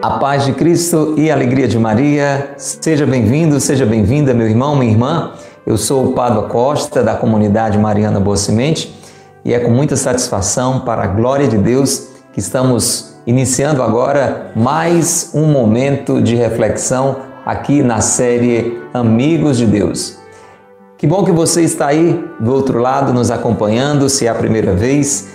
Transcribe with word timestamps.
A 0.00 0.12
paz 0.12 0.46
de 0.46 0.52
Cristo 0.52 1.14
e 1.18 1.30
a 1.30 1.34
alegria 1.34 1.68
de 1.68 1.78
Maria. 1.78 2.54
Seja 2.56 3.04
bem-vindo, 3.04 3.60
seja 3.60 3.84
bem-vinda, 3.84 4.32
meu 4.32 4.48
irmão, 4.48 4.74
minha 4.74 4.90
irmã. 4.90 5.32
Eu 5.66 5.76
sou 5.76 6.06
o 6.06 6.12
Padre 6.12 6.48
Costa, 6.48 7.02
da 7.02 7.14
comunidade 7.14 7.76
Mariana 7.76 8.18
Boa 8.18 8.36
Semente, 8.36 8.98
e 9.44 9.52
é 9.52 9.58
com 9.58 9.70
muita 9.70 9.96
satisfação, 9.96 10.80
para 10.80 11.02
a 11.02 11.06
glória 11.06 11.46
de 11.46 11.58
Deus, 11.58 12.08
que 12.32 12.40
estamos 12.40 13.16
iniciando 13.26 13.82
agora 13.82 14.50
mais 14.56 15.30
um 15.34 15.44
momento 15.44 16.22
de 16.22 16.34
reflexão 16.34 17.27
aqui 17.48 17.82
na 17.82 18.02
série 18.02 18.78
Amigos 18.92 19.56
de 19.56 19.64
Deus. 19.64 20.18
Que 20.98 21.06
bom 21.06 21.24
que 21.24 21.32
você 21.32 21.62
está 21.62 21.86
aí 21.86 22.22
do 22.38 22.52
outro 22.52 22.78
lado 22.78 23.10
nos 23.10 23.30
acompanhando, 23.30 24.06
se 24.10 24.26
é 24.26 24.28
a 24.28 24.34
primeira 24.34 24.74
vez. 24.74 25.30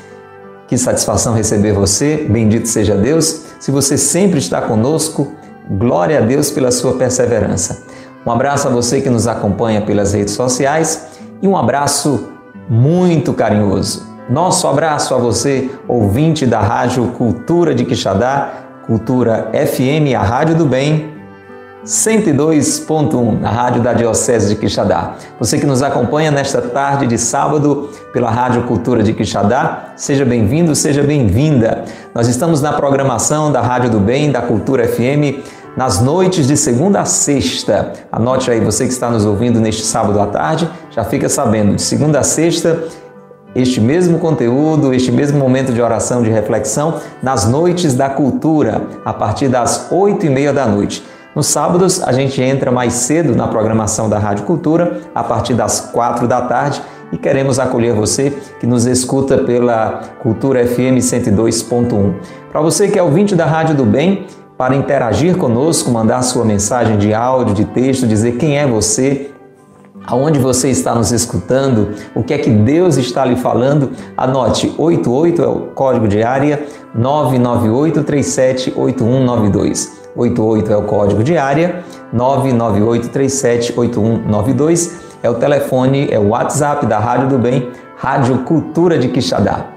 Que 0.68 0.78
satisfação 0.78 1.34
receber 1.34 1.72
você, 1.72 2.28
bendito 2.30 2.68
seja 2.68 2.96
Deus. 2.96 3.46
Se 3.60 3.72
você 3.72 3.98
sempre 3.98 4.38
está 4.38 4.62
conosco, 4.62 5.32
glória 5.68 6.20
a 6.20 6.22
Deus 6.22 6.52
pela 6.52 6.70
sua 6.70 6.94
perseverança. 6.94 7.82
Um 8.24 8.32
abraço 8.32 8.68
a 8.68 8.72
você 8.72 9.02
que 9.02 9.10
nos 9.10 9.26
acompanha 9.26 9.82
pelas 9.82 10.14
redes 10.14 10.36
sociais 10.36 11.08
e 11.42 11.48
um 11.48 11.58
abraço 11.58 12.30
muito 12.70 13.34
carinhoso. 13.34 14.08
Nosso 14.30 14.68
abraço 14.68 15.16
a 15.16 15.18
você, 15.18 15.68
ouvinte 15.88 16.46
da 16.46 16.60
Rádio 16.60 17.08
Cultura 17.18 17.74
de 17.74 17.84
Quixadá, 17.86 18.54
Cultura 18.86 19.50
FM, 19.52 20.16
a 20.16 20.22
Rádio 20.22 20.56
do 20.56 20.66
Bem, 20.68 21.13
102.1, 21.86 23.42
na 23.42 23.50
rádio 23.50 23.82
da 23.82 23.92
Diocese 23.92 24.48
de 24.48 24.56
Quixadá. 24.56 25.16
Você 25.38 25.60
que 25.60 25.66
nos 25.66 25.84
acompanha 25.84 26.32
nesta 26.32 26.62
tarde 26.62 27.06
de 27.06 27.18
sábado 27.18 27.90
pela 28.14 28.30
Rádio 28.30 28.64
Cultura 28.64 29.04
de 29.04 29.12
Quixadá, 29.12 29.92
seja 29.98 30.24
bem-vindo, 30.24 30.74
seja 30.76 31.04
bem-vinda. 31.04 31.84
Nós 32.16 32.30
estamos 32.30 32.62
na 32.62 32.72
programação 32.72 33.52
da 33.52 33.60
Rádio 33.60 33.90
do 33.90 34.00
Bem, 34.00 34.32
da 34.32 34.42
Cultura 34.42 34.88
FM, 34.88 35.44
nas 35.76 36.00
noites 36.00 36.48
de 36.48 36.56
segunda 36.56 37.02
a 37.02 37.06
sexta. 37.06 37.92
Anote 38.10 38.50
aí, 38.50 38.62
você 38.62 38.86
que 38.86 38.94
está 38.94 39.10
nos 39.10 39.26
ouvindo 39.26 39.60
neste 39.60 39.84
sábado 39.84 40.22
à 40.22 40.28
tarde, 40.28 40.70
já 40.90 41.04
fica 41.04 41.28
sabendo, 41.28 41.76
de 41.76 41.82
segunda 41.82 42.20
a 42.20 42.24
sexta, 42.24 42.82
este 43.54 43.82
mesmo 43.82 44.20
conteúdo, 44.20 44.94
este 44.94 45.12
mesmo 45.12 45.38
momento 45.38 45.74
de 45.74 45.82
oração, 45.82 46.24
de 46.24 46.30
reflexão, 46.30 47.02
nas 47.22 47.46
noites 47.46 47.94
da 47.94 48.10
cultura, 48.10 48.84
a 49.04 49.14
partir 49.14 49.50
das 49.50 49.92
oito 49.92 50.26
e 50.26 50.30
meia 50.30 50.54
da 50.54 50.66
noite. 50.66 51.04
Nos 51.36 51.48
sábados, 51.48 52.02
a 52.04 52.12
gente 52.12 52.40
entra 52.44 52.72
mais 52.72 52.94
cedo 52.94 53.36
na 53.36 53.48
programação 53.48 54.08
da 54.08 54.20
Rádio 54.20 54.46
Cultura, 54.46 55.02
a 55.16 55.24
partir 55.24 55.56
das 55.56 55.80
quatro 55.80 56.28
da 56.28 56.44
tarde, 56.44 56.80
e 57.12 57.18
queremos 57.18 57.58
acolher 57.58 57.94
você 57.94 58.32
que 58.60 58.68
nos 58.68 58.86
escuta 58.86 59.40
pela 59.40 60.02
Cultura 60.22 60.64
FM 60.66 61.00
102.1. 61.00 62.14
Para 62.52 62.62
você 62.62 62.88
que 62.88 63.00
é 63.00 63.04
ouvinte 63.04 63.36
da 63.36 63.46
Rádio 63.46 63.76
do 63.76 63.84
Bem, 63.84 64.28
para 64.56 64.76
interagir 64.76 65.36
conosco, 65.36 65.90
mandar 65.90 66.22
sua 66.22 66.46
mensagem 66.46 67.00
de 67.00 67.16
áudio, 67.16 67.56
de 67.56 67.66
texto, 67.66 68.06
dizer 68.06 68.38
quem 68.38 68.60
é 68.60 68.68
você, 68.68 69.32
aonde 70.06 70.38
você 70.38 70.70
está 70.70 70.94
nos 70.94 71.12
escutando, 71.12 71.96
o 72.14 72.24
que 72.24 72.36
é 72.36 72.38
que 72.38 72.52
Deus 72.52 72.98
está 72.98 73.26
lhe 73.26 73.36
falando, 73.36 73.90
anote 74.16 74.72
88 74.78 75.42
é 75.42 75.48
o 75.48 75.60
código 75.74 76.08
de 76.08 76.22
área 76.22 76.64
998 76.94 78.04
378192. 78.04 80.03
88 80.16 80.72
é 80.72 80.78
o 80.78 80.84
código 80.84 81.24
de 81.24 81.36
área, 81.38 81.84
998378192 82.14 84.92
é 85.24 85.30
o 85.30 85.36
telefone, 85.36 86.10
é 86.12 86.20
o 86.20 86.30
WhatsApp 86.30 86.86
da 86.86 87.00
Rádio 87.00 87.30
do 87.30 87.40
Bem, 87.40 87.72
Rádio 87.96 88.40
Cultura 88.40 88.98
de 88.98 89.08
Quixadá. 89.08 89.68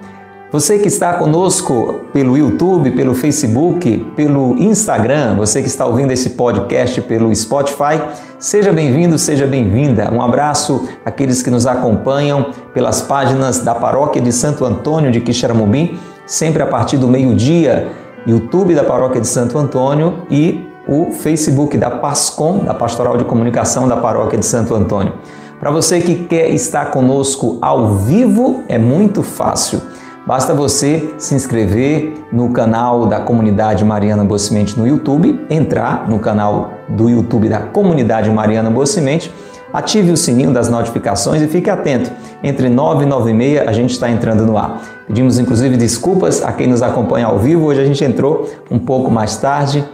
Você 0.53 0.79
que 0.79 0.89
está 0.89 1.15
conosco 1.15 2.01
pelo 2.13 2.37
YouTube, 2.37 2.93
pelo 2.93 3.15
Facebook, 3.15 4.13
pelo 4.17 4.57
Instagram, 4.59 5.37
você 5.37 5.61
que 5.61 5.69
está 5.69 5.87
ouvindo 5.87 6.13
esse 6.13 6.31
podcast 6.31 7.01
pelo 7.03 7.35
Spotify, 7.35 8.01
seja 8.39 8.73
bem-vindo, 8.73 9.19
seja 9.19 9.47
bem-vinda. 9.47 10.11
Um 10.13 10.23
abraço 10.23 10.89
àqueles 11.05 11.43
que 11.43 11.51
nos 11.51 11.67
acompanham 11.67 12.51
pelas 12.73 13.03
páginas 13.03 13.61
da 13.61 13.75
Paróquia 13.75 14.23
de 14.23 14.33
Santo 14.33 14.65
Antônio 14.65 15.11
de 15.11 15.21
Quixaramubim, 15.21 15.99
sempre 16.27 16.63
a 16.63 16.67
partir 16.67 16.97
do 16.97 17.09
meio-dia 17.09 17.89
YouTube 18.27 18.75
da 18.75 18.83
Paróquia 18.83 19.21
de 19.21 19.27
Santo 19.29 19.57
Antônio 19.57 20.23
e 20.29 20.67
o 20.89 21.13
Facebook 21.13 21.79
da 21.79 21.91
PASCOM, 21.91 22.65
da 22.65 22.75
Pastoral 22.75 23.17
de 23.17 23.25
Comunicação 23.25 23.87
da 23.89 23.97
Paróquia 23.97 24.39
de 24.39 24.47
Santo 24.47 24.75
Antônio. 24.75 25.15
Para 25.61 25.71
você 25.71 26.01
que 26.01 26.25
quer 26.25 26.51
estar 26.51 26.91
conosco 26.91 27.59
ao 27.63 27.95
vivo, 27.97 28.65
é 28.69 28.79
muito 28.79 29.23
fácil. 29.23 29.81
Basta 30.27 30.53
você 30.53 31.15
se 31.19 31.35
inscrever 31.37 32.15
no 32.33 32.51
canal 32.51 33.07
da 33.07 33.21
Comunidade 33.21 33.85
Mariana 33.85 34.25
Bocimente 34.25 34.77
no 34.79 34.87
YouTube, 34.87 35.47
entrar 35.49 36.09
no 36.09 36.19
canal 36.19 36.73
do 36.89 37.09
YouTube 37.09 37.49
da 37.49 37.61
Comunidade 37.61 38.29
Mariana 38.29 38.69
Bocimente 38.69 39.33
Ative 39.77 40.11
o 40.11 40.17
sininho 40.17 40.55
das 40.55 40.71
notificações 40.71 41.43
e 41.43 41.47
fique 41.49 41.69
atento. 41.69 42.11
Entre 42.43 42.67
9 42.67 43.05
e 43.05 43.07
9 43.07 43.31
e 43.31 43.35
meia 43.35 43.69
a 43.69 43.73
gente 43.75 43.91
está 43.91 44.11
entrando 44.11 44.47
no 44.47 44.57
ar. 44.57 44.81
Pedimos 45.07 45.39
inclusive 45.39 45.77
desculpas 45.77 46.43
a 46.43 46.51
quem 46.51 46.67
nos 46.67 46.81
acompanha 46.81 47.27
ao 47.27 47.39
vivo. 47.39 47.67
Hoje 47.67 47.83
a 47.83 47.85
gente 47.85 48.03
entrou 48.03 48.51
um 48.71 48.79
pouco 48.79 49.11
mais 49.11 49.37
tarde. 49.37 49.87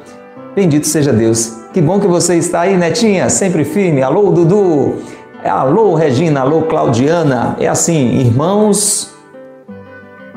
Bendito 0.54 0.86
seja 0.86 1.12
Deus. 1.12 1.54
Que 1.72 1.80
bom 1.80 1.98
que 1.98 2.06
você 2.06 2.36
está 2.36 2.60
aí, 2.60 2.76
Netinha, 2.76 3.28
sempre 3.28 3.64
firme. 3.64 4.02
Alô, 4.02 4.30
Dudu. 4.30 4.98
Alô, 5.44 5.96
Regina. 5.96 6.42
Alô, 6.42 6.62
Claudiana. 6.62 7.56
É 7.58 7.66
assim, 7.66 8.20
irmãos, 8.20 9.12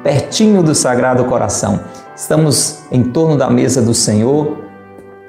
pertinho 0.01 0.63
do 0.63 0.73
Sagrado 0.73 1.23
Coração. 1.25 1.81
Estamos 2.15 2.79
em 2.91 3.03
torno 3.03 3.37
da 3.37 3.47
mesa 3.47 3.79
do 3.79 3.93
Senhor, 3.93 4.57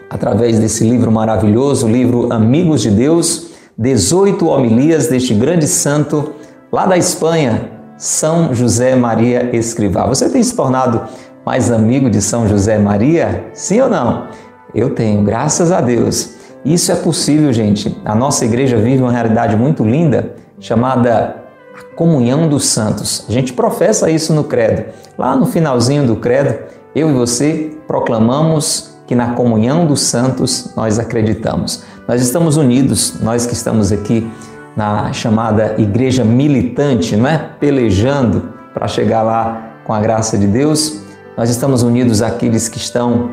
através 0.08 0.58
desse 0.58 0.88
livro 0.88 1.12
maravilhoso, 1.12 1.84
o 1.84 1.90
livro 1.90 2.32
Amigos 2.32 2.80
de 2.80 2.90
Deus 2.90 3.45
18 3.78 4.46
homilias 4.46 5.06
deste 5.08 5.34
grande 5.34 5.66
santo 5.66 6.32
lá 6.72 6.86
da 6.86 6.96
Espanha, 6.96 7.70
São 7.98 8.54
José 8.54 8.96
Maria 8.96 9.54
Escrivá. 9.54 10.06
Você 10.06 10.30
tem 10.30 10.42
se 10.42 10.56
tornado 10.56 11.02
mais 11.44 11.70
amigo 11.70 12.08
de 12.08 12.22
São 12.22 12.48
José 12.48 12.78
Maria? 12.78 13.44
Sim 13.52 13.82
ou 13.82 13.90
não? 13.90 14.28
Eu 14.74 14.94
tenho, 14.94 15.22
graças 15.22 15.70
a 15.70 15.82
Deus. 15.82 16.36
Isso 16.64 16.90
é 16.90 16.94
possível, 16.94 17.52
gente. 17.52 17.94
A 18.02 18.14
nossa 18.14 18.46
igreja 18.46 18.78
vive 18.78 19.02
uma 19.02 19.12
realidade 19.12 19.54
muito 19.56 19.84
linda 19.84 20.34
chamada 20.58 21.36
a 21.78 21.94
comunhão 21.94 22.48
dos 22.48 22.64
santos. 22.64 23.26
A 23.28 23.32
gente 23.32 23.52
professa 23.52 24.10
isso 24.10 24.32
no 24.32 24.44
credo. 24.44 24.86
Lá 25.18 25.36
no 25.36 25.44
finalzinho 25.44 26.06
do 26.06 26.16
credo, 26.16 26.58
eu 26.94 27.10
e 27.10 27.12
você 27.12 27.76
proclamamos 27.86 28.96
que 29.06 29.14
na 29.14 29.34
comunhão 29.34 29.86
dos 29.86 30.00
santos 30.00 30.72
nós 30.74 30.98
acreditamos. 30.98 31.84
Nós 32.08 32.22
estamos 32.22 32.56
unidos, 32.56 33.18
nós 33.20 33.46
que 33.46 33.52
estamos 33.52 33.90
aqui 33.90 34.30
na 34.76 35.12
chamada 35.12 35.74
igreja 35.76 36.22
militante, 36.22 37.16
não 37.16 37.28
é? 37.28 37.36
Pelejando 37.58 38.50
para 38.72 38.86
chegar 38.86 39.22
lá 39.22 39.72
com 39.84 39.92
a 39.92 39.98
graça 39.98 40.38
de 40.38 40.46
Deus. 40.46 41.00
Nós 41.36 41.50
estamos 41.50 41.82
unidos 41.82 42.22
àqueles 42.22 42.68
que 42.68 42.78
estão 42.78 43.32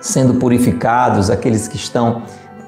sendo 0.00 0.34
purificados, 0.34 1.28
aqueles 1.28 1.68
que 1.68 1.76
estão 1.76 2.22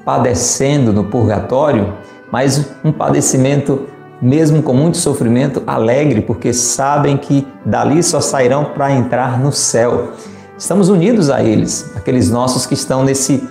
padecendo 0.05 0.93
no 0.93 1.05
purgatório, 1.05 1.93
mas 2.31 2.69
um 2.83 2.91
padecimento 2.91 3.87
mesmo 4.21 4.61
com 4.61 4.73
muito 4.73 4.97
sofrimento, 4.97 5.63
alegre, 5.65 6.21
porque 6.21 6.53
sabem 6.53 7.17
que 7.17 7.47
dali 7.65 8.03
só 8.03 8.21
sairão 8.21 8.65
para 8.65 8.91
entrar 8.93 9.39
no 9.39 9.51
céu. 9.51 10.11
Estamos 10.55 10.89
unidos 10.89 11.31
a 11.31 11.43
eles, 11.43 11.91
aqueles 11.95 12.29
nossos 12.29 12.67
que 12.67 12.75
estão 12.75 13.03
nesse 13.03 13.43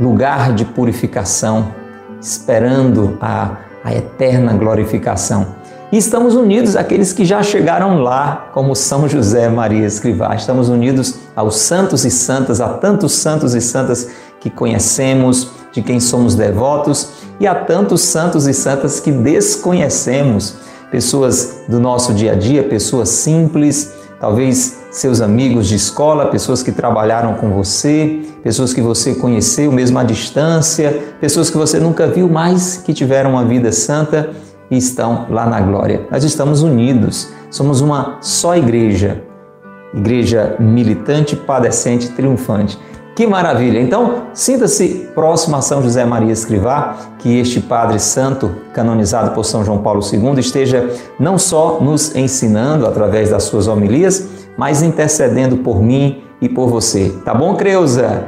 lugar 0.00 0.52
de 0.54 0.64
purificação, 0.64 1.72
esperando 2.20 3.16
a, 3.20 3.56
a 3.84 3.94
eterna 3.94 4.52
glorificação. 4.52 5.58
E 5.90 5.96
estamos 5.96 6.34
unidos 6.34 6.76
àqueles 6.76 7.14
que 7.14 7.24
já 7.24 7.42
chegaram 7.42 8.02
lá, 8.02 8.50
como 8.52 8.76
São 8.76 9.08
José 9.08 9.48
Maria 9.48 9.86
Escrivá. 9.86 10.34
Estamos 10.34 10.68
unidos 10.68 11.14
aos 11.34 11.56
santos 11.56 12.04
e 12.04 12.10
santas, 12.10 12.60
a 12.60 12.68
tantos 12.68 13.12
santos 13.12 13.54
e 13.54 13.60
santas 13.60 14.10
que 14.38 14.50
conhecemos, 14.50 15.50
de 15.72 15.80
quem 15.80 15.98
somos 15.98 16.34
devotos, 16.34 17.10
e 17.40 17.46
a 17.46 17.54
tantos 17.54 18.02
santos 18.02 18.46
e 18.46 18.52
santas 18.52 19.00
que 19.00 19.10
desconhecemos. 19.10 20.56
Pessoas 20.90 21.60
do 21.66 21.80
nosso 21.80 22.12
dia 22.12 22.32
a 22.32 22.34
dia, 22.34 22.62
pessoas 22.64 23.08
simples, 23.08 23.92
talvez 24.20 24.77
seus 24.90 25.20
amigos 25.20 25.66
de 25.66 25.74
escola, 25.74 26.26
pessoas 26.26 26.62
que 26.62 26.72
trabalharam 26.72 27.34
com 27.34 27.50
você, 27.50 28.20
pessoas 28.42 28.72
que 28.72 28.80
você 28.80 29.14
conheceu 29.14 29.70
mesmo 29.70 29.98
à 29.98 30.04
distância, 30.04 31.14
pessoas 31.20 31.50
que 31.50 31.56
você 31.56 31.78
nunca 31.78 32.06
viu, 32.06 32.28
mas 32.28 32.78
que 32.78 32.94
tiveram 32.94 33.30
uma 33.30 33.44
vida 33.44 33.70
santa 33.70 34.30
e 34.70 34.76
estão 34.76 35.26
lá 35.30 35.46
na 35.46 35.60
glória. 35.60 36.06
Nós 36.10 36.24
estamos 36.24 36.62
unidos, 36.62 37.30
somos 37.50 37.80
uma 37.80 38.18
só 38.20 38.56
igreja, 38.56 39.22
igreja 39.94 40.56
militante, 40.58 41.36
padecente, 41.36 42.08
triunfante. 42.10 42.78
Que 43.18 43.26
maravilha! 43.26 43.80
Então, 43.80 44.28
sinta-se 44.32 45.08
próximo 45.12 45.56
a 45.56 45.60
São 45.60 45.82
José 45.82 46.04
Maria 46.04 46.32
Escrivá, 46.32 46.96
que 47.18 47.36
este 47.40 47.60
Padre 47.60 47.98
Santo, 47.98 48.54
canonizado 48.72 49.32
por 49.32 49.44
São 49.44 49.64
João 49.64 49.78
Paulo 49.78 50.00
II, 50.00 50.38
esteja 50.38 50.88
não 51.18 51.36
só 51.36 51.80
nos 51.80 52.14
ensinando 52.14 52.86
através 52.86 53.30
das 53.30 53.42
suas 53.42 53.66
homilias, 53.66 54.37
mas 54.58 54.82
intercedendo 54.82 55.58
por 55.58 55.80
mim 55.80 56.24
e 56.42 56.48
por 56.48 56.68
você. 56.68 57.14
Tá 57.24 57.32
bom, 57.32 57.54
Creuza? 57.54 58.24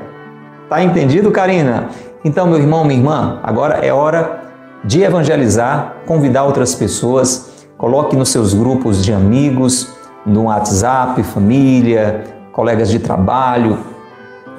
Tá 0.69 0.83
entendido, 0.83 1.33
Karina? 1.33 1.89
Então, 2.25 2.47
meu 2.47 2.59
irmão, 2.59 2.85
minha 2.85 3.01
irmã, 3.01 3.41
agora 3.43 3.85
é 3.85 3.93
hora 3.93 4.41
de 4.85 5.03
evangelizar, 5.03 5.97
convidar 6.07 6.45
outras 6.45 6.75
pessoas, 6.75 7.67
coloque 7.77 8.15
nos 8.15 8.29
seus 8.29 8.55
grupos 8.55 9.05
de 9.05 9.13
amigos, 9.13 9.93
no 10.25 10.45
WhatsApp, 10.45 11.21
família, 11.25 12.25
colegas 12.53 12.89
de 12.89 13.01
trabalho, 13.01 13.79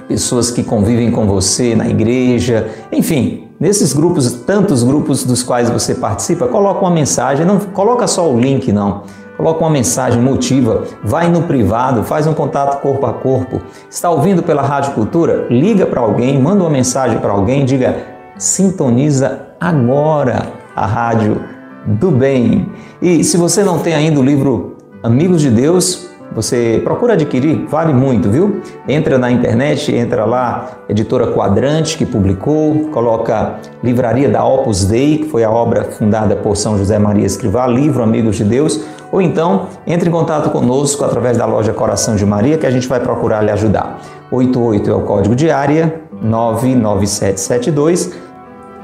pessoas 0.07 0.51
que 0.51 0.63
convivem 0.63 1.09
com 1.09 1.25
você 1.25 1.74
na 1.75 1.88
igreja, 1.88 2.69
enfim, 2.91 3.47
nesses 3.59 3.94
grupos, 3.94 4.33
tantos 4.33 4.83
grupos 4.83 5.24
dos 5.24 5.41
quais 5.41 5.69
você 5.69 5.95
participa, 5.95 6.47
coloca 6.47 6.81
uma 6.81 6.91
mensagem, 6.91 7.45
não 7.45 7.59
coloca 7.59 8.07
só 8.07 8.29
o 8.29 8.38
link 8.38 8.71
não. 8.74 9.03
Coloca 9.41 9.61
uma 9.61 9.71
mensagem, 9.71 10.21
motiva, 10.21 10.83
vai 11.03 11.27
no 11.27 11.41
privado, 11.41 12.03
faz 12.03 12.27
um 12.27 12.33
contato 12.35 12.79
corpo 12.79 13.07
a 13.07 13.13
corpo. 13.13 13.59
Está 13.89 14.07
ouvindo 14.07 14.43
pela 14.43 14.61
Rádio 14.61 14.93
Cultura? 14.93 15.47
Liga 15.49 15.88
para 15.88 15.99
alguém, 15.99 16.39
manda 16.39 16.61
uma 16.61 16.69
mensagem 16.69 17.17
para 17.17 17.31
alguém, 17.31 17.65
diga: 17.65 17.95
sintoniza 18.38 19.47
agora 19.59 20.43
a 20.75 20.85
Rádio 20.85 21.41
do 21.88 22.11
Bem. 22.11 22.69
E 23.01 23.23
se 23.23 23.35
você 23.35 23.63
não 23.63 23.79
tem 23.79 23.95
ainda 23.95 24.19
o 24.19 24.23
livro 24.23 24.77
Amigos 25.01 25.41
de 25.41 25.49
Deus, 25.49 26.07
você 26.35 26.79
procura 26.83 27.13
adquirir, 27.13 27.65
vale 27.67 27.93
muito, 27.93 28.29
viu? 28.29 28.61
Entra 28.88 29.17
na 29.17 29.31
internet, 29.31 29.93
entra 29.93 30.23
lá, 30.23 30.83
editora 30.88 31.33
Quadrante, 31.33 31.97
que 31.97 32.05
publicou, 32.05 32.89
coloca 32.91 33.55
Livraria 33.83 34.29
da 34.29 34.45
Opus 34.45 34.85
Dei, 34.85 35.17
que 35.17 35.25
foi 35.25 35.43
a 35.43 35.49
obra 35.49 35.85
fundada 35.85 36.35
por 36.35 36.55
São 36.55 36.77
José 36.77 36.99
Maria 36.99 37.25
Escrivá, 37.25 37.65
livro 37.65 38.03
Amigos 38.03 38.38
de 38.38 38.43
Deus, 38.43 38.79
ou 39.11 39.21
então 39.21 39.67
entre 39.85 40.09
em 40.09 40.11
contato 40.11 40.49
conosco 40.49 41.03
através 41.03 41.37
da 41.37 41.45
loja 41.45 41.73
Coração 41.73 42.15
de 42.15 42.25
Maria, 42.25 42.57
que 42.57 42.65
a 42.65 42.71
gente 42.71 42.87
vai 42.87 42.99
procurar 42.99 43.41
lhe 43.41 43.51
ajudar. 43.51 43.99
88 44.31 44.89
é 44.89 44.93
o 44.93 45.01
código 45.01 45.35
de 45.35 45.51
área, 45.51 46.01
99772 46.21 48.13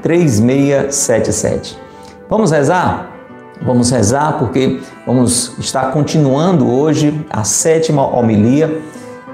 3677. 0.02 1.78
Vamos 2.28 2.50
rezar? 2.50 3.10
Vamos 3.62 3.90
rezar 3.90 4.38
porque 4.38 4.80
vamos 5.06 5.58
estar 5.58 5.90
continuando 5.90 6.70
hoje 6.70 7.24
a 7.30 7.42
sétima 7.42 8.06
homilia 8.06 8.80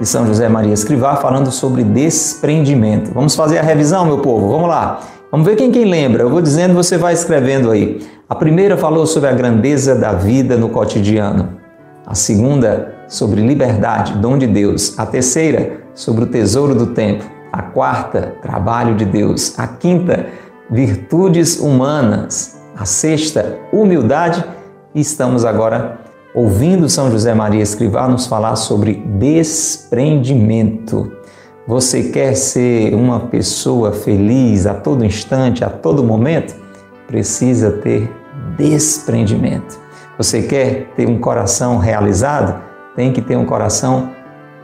de 0.01 0.07
São 0.07 0.27
José 0.27 0.49
Maria 0.49 0.73
Escrivá 0.73 1.17
falando 1.17 1.51
sobre 1.51 1.85
desprendimento. 1.85 3.13
Vamos 3.13 3.35
fazer 3.35 3.59
a 3.59 3.63
revisão, 3.63 4.07
meu 4.07 4.19
povo? 4.19 4.49
Vamos 4.49 4.69
lá. 4.69 5.01
Vamos 5.31 5.47
ver 5.47 5.57
quem 5.57 5.71
quem 5.71 5.85
lembra. 5.85 6.23
Eu 6.23 6.31
vou 6.31 6.41
dizendo, 6.41 6.75
você 6.75 6.97
vai 6.97 7.13
escrevendo 7.13 7.71
aí. 7.71 8.01
A 8.29 8.35
primeira 8.35 8.77
falou 8.77 9.07
sobre 9.07 9.29
a 9.29 9.33
grandeza 9.33 9.95
da 9.95 10.13
vida 10.13 10.57
no 10.57 10.69
cotidiano. 10.69 11.59
A 12.07 12.15
segunda, 12.15 12.95
sobre 13.07 13.41
liberdade, 13.41 14.15
dom 14.15 14.39
de 14.39 14.47
Deus. 14.47 14.99
A 14.99 15.07
terceira, 15.07 15.81
sobre 15.95 16.25
o 16.25 16.27
tesouro 16.27 16.75
do 16.75 16.89
tempo. 16.89 17.25
A 17.53 17.63
quarta, 17.63 18.35
trabalho 18.43 18.95
de 18.95 19.05
Deus. 19.05 19.59
A 19.59 19.67
quinta, 19.67 20.27
virtudes 20.71 21.59
humanas 21.61 22.55
a 22.77 22.85
sexta, 22.85 23.57
humildade, 23.73 24.45
e 24.95 25.01
estamos 25.01 25.45
agora 25.45 26.01
ouvindo 26.35 26.89
São 26.89 27.11
José 27.11 27.33
Maria 27.35 27.63
Escrivá 27.63 28.09
nos 28.09 28.27
falar 28.27 28.57
sobre 28.57 28.95
desprendimento. 29.19 31.13
Você 31.67 32.05
quer 32.05 32.35
ser 32.35 32.95
uma 32.95 33.21
pessoa 33.21 33.93
feliz 33.93 34.67
a 34.67 34.75
todo 34.75 35.05
instante, 35.05 35.65
a 35.65 35.71
todo 35.71 36.03
momento? 36.03 36.64
Precisa 37.07 37.71
ter 37.71 38.11
desprendimento. 38.57 39.79
Você 40.17 40.43
quer 40.43 40.93
ter 40.97 41.09
um 41.09 41.19
coração 41.19 41.79
realizado? 41.79 42.63
Tem 42.95 43.13
que 43.13 43.21
ter 43.21 43.37
um 43.37 43.45
coração 43.45 44.11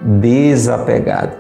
desapegado, 0.00 1.36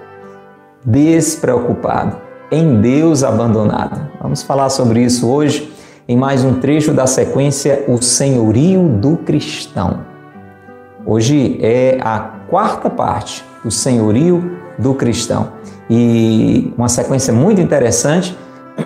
despreocupado, 0.84 2.16
em 2.50 2.80
Deus 2.80 3.22
abandonado. 3.22 4.10
Vamos 4.20 4.42
falar 4.42 4.68
sobre 4.68 5.02
isso 5.02 5.28
hoje 5.28 5.72
em 6.08 6.16
mais 6.16 6.44
um 6.44 6.58
trecho 6.58 6.92
da 6.92 7.06
sequência 7.06 7.84
O 7.86 8.02
Senhorio 8.02 8.88
do 8.88 9.16
Cristão. 9.16 10.00
Hoje 11.06 11.58
é 11.62 11.98
a 12.02 12.18
quarta 12.48 12.90
parte 12.90 13.44
do 13.64 13.70
Senhorio 13.70 14.58
do 14.76 14.92
Cristão 14.94 15.52
e 15.88 16.74
uma 16.76 16.88
sequência 16.88 17.32
muito 17.32 17.60
interessante 17.60 18.36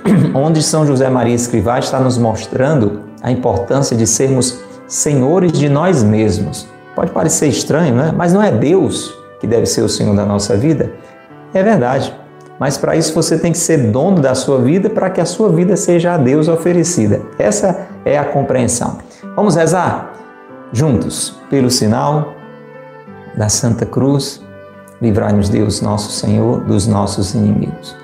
onde 0.35 0.63
São 0.63 0.87
José 0.87 1.09
Maria 1.09 1.35
Escrivá 1.35 1.79
está 1.79 1.99
nos 2.01 2.19
mostrando 2.19 3.01
a 3.23 3.31
importância 3.31 3.97
de 3.97 4.07
sermos 4.07 4.61
senhores 4.87 5.53
de 5.53 5.69
nós 5.69 6.03
mesmos. 6.03 6.69
Pode 6.95 7.11
parecer 7.11 7.49
estranho, 7.49 7.95
né? 7.95 8.13
mas 8.15 8.33
não 8.33 8.43
é 8.43 8.51
Deus 8.51 9.15
que 9.41 9.47
deve 9.47 9.67
ser 9.67 9.83
o 9.83 9.89
Senhor 9.89 10.15
da 10.15 10.25
nossa 10.25 10.57
vida? 10.57 10.93
É 11.53 11.63
verdade. 11.63 12.15
Mas 12.59 12.79
para 12.79 12.97
isso 12.97 13.13
você 13.15 13.39
tem 13.39 13.53
que 13.53 13.59
ser 13.59 13.91
dono 13.91 14.21
da 14.21 14.35
sua 14.35 14.61
vida 14.61 14.89
para 14.89 15.11
que 15.11 15.21
a 15.21 15.25
sua 15.25 15.49
vida 15.49 15.77
seja 15.77 16.15
a 16.15 16.17
Deus 16.17 16.49
oferecida. 16.49 17.21
Essa 17.39 17.89
é 18.05 18.17
a 18.17 18.25
compreensão. 18.25 18.99
Vamos 19.35 19.57
rezar 19.57 20.13
juntos 20.73 21.37
pelo 21.51 21.71
sinal 21.71 22.35
da 23.37 23.49
Santa 23.49 23.85
Cruz. 23.85 24.43
Livrai-nos 25.03 25.49
Deus, 25.49 25.81
nosso 25.81 26.13
Senhor, 26.13 26.61
dos 26.61 26.87
nossos 26.87 27.35
inimigos. 27.35 28.04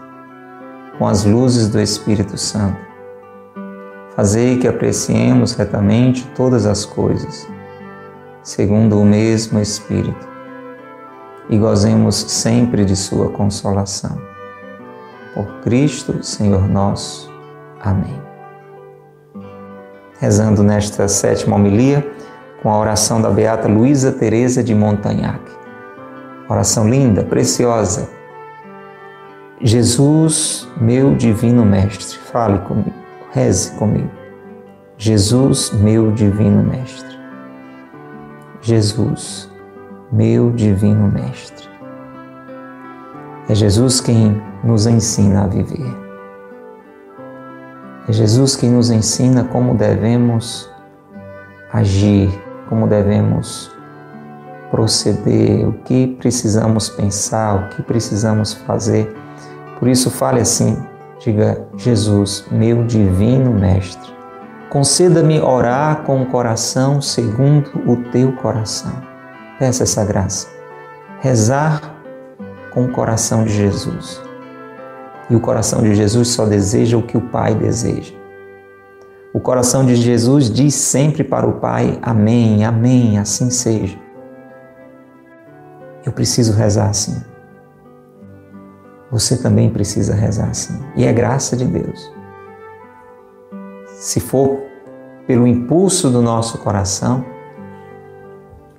com 1.01 1.07
as 1.07 1.25
luzes 1.25 1.67
do 1.67 1.81
Espírito 1.81 2.37
Santo, 2.37 2.77
fazei 4.15 4.59
que 4.59 4.67
apreciemos 4.67 5.53
retamente 5.53 6.27
todas 6.35 6.67
as 6.67 6.85
coisas, 6.85 7.47
segundo 8.43 8.99
o 8.99 9.03
mesmo 9.03 9.59
Espírito 9.59 10.29
e 11.49 11.57
gozemos 11.57 12.17
sempre 12.17 12.85
de 12.85 12.95
Sua 12.95 13.29
consolação. 13.29 14.15
Por 15.33 15.47
Cristo, 15.61 16.23
Senhor 16.23 16.69
nosso. 16.69 17.33
Amém. 17.81 18.21
Rezando 20.19 20.61
nesta 20.61 21.07
sétima 21.07 21.55
homilia 21.55 22.07
com 22.61 22.69
a 22.69 22.77
oração 22.77 23.19
da 23.19 23.31
Beata 23.31 23.67
Luísa 23.67 24.11
Teresa 24.11 24.63
de 24.63 24.75
Montagnac. 24.75 25.41
Oração 26.47 26.87
linda, 26.87 27.23
preciosa. 27.23 28.20
Jesus, 29.63 30.67
meu 30.79 31.15
divino 31.15 31.65
mestre, 31.65 32.17
fale 32.17 32.59
comigo, 32.59 32.93
reze 33.31 33.71
comigo. 33.75 34.09
Jesus, 34.97 35.71
meu 35.71 36.11
divino 36.11 36.63
mestre. 36.63 37.11
Jesus, 38.61 39.51
meu 40.11 40.51
divino 40.51 41.07
Mestre. 41.07 41.67
É 43.49 43.55
Jesus 43.55 44.01
quem 44.01 44.39
nos 44.63 44.85
ensina 44.85 45.45
a 45.45 45.47
viver. 45.47 45.97
É 48.07 48.11
Jesus 48.11 48.55
quem 48.55 48.69
nos 48.69 48.91
ensina 48.91 49.43
como 49.45 49.73
devemos 49.73 50.69
agir, 51.73 52.29
como 52.69 52.87
devemos 52.87 53.71
proceder, 54.69 55.67
o 55.67 55.73
que 55.85 56.07
precisamos 56.19 56.89
pensar, 56.89 57.55
o 57.55 57.69
que 57.69 57.81
precisamos 57.81 58.53
fazer. 58.53 59.11
Por 59.81 59.89
isso, 59.89 60.11
fale 60.11 60.39
assim: 60.39 60.77
diga, 61.19 61.67
Jesus, 61.75 62.45
meu 62.51 62.85
divino 62.85 63.51
Mestre, 63.51 64.13
conceda-me 64.69 65.41
orar 65.41 66.03
com 66.03 66.21
o 66.21 66.27
coração 66.27 67.01
segundo 67.01 67.71
o 67.87 67.97
teu 68.11 68.31
coração 68.33 69.09
Peça 69.61 69.83
essa 69.83 70.03
graça. 70.03 70.47
Rezar 71.19 71.95
com 72.71 72.85
o 72.85 72.91
coração 72.91 73.43
de 73.43 73.51
Jesus. 73.53 74.21
E 75.29 75.35
o 75.35 75.39
coração 75.39 75.81
de 75.81 75.93
Jesus 75.93 76.29
só 76.29 76.45
deseja 76.45 76.97
o 76.97 77.03
que 77.03 77.15
o 77.15 77.21
Pai 77.29 77.55
deseja. 77.55 78.13
O 79.33 79.39
coração 79.39 79.85
de 79.85 79.95
Jesus 79.95 80.51
diz 80.51 80.75
sempre 80.75 81.23
para 81.23 81.47
o 81.47 81.59
Pai: 81.59 81.97
Amém, 82.01 82.65
Amém, 82.65 83.17
assim 83.17 83.49
seja. 83.49 83.97
Eu 86.03 86.11
preciso 86.11 86.53
rezar 86.53 86.89
assim. 86.89 87.30
Você 89.11 89.37
também 89.37 89.69
precisa 89.69 90.15
rezar 90.15 90.49
assim. 90.49 90.79
E 90.95 91.05
é 91.05 91.11
graça 91.11 91.57
de 91.57 91.65
Deus. 91.65 92.11
Se 93.87 94.19
for 94.19 94.59
pelo 95.27 95.45
impulso 95.45 96.09
do 96.09 96.21
nosso 96.21 96.57
coração, 96.59 97.25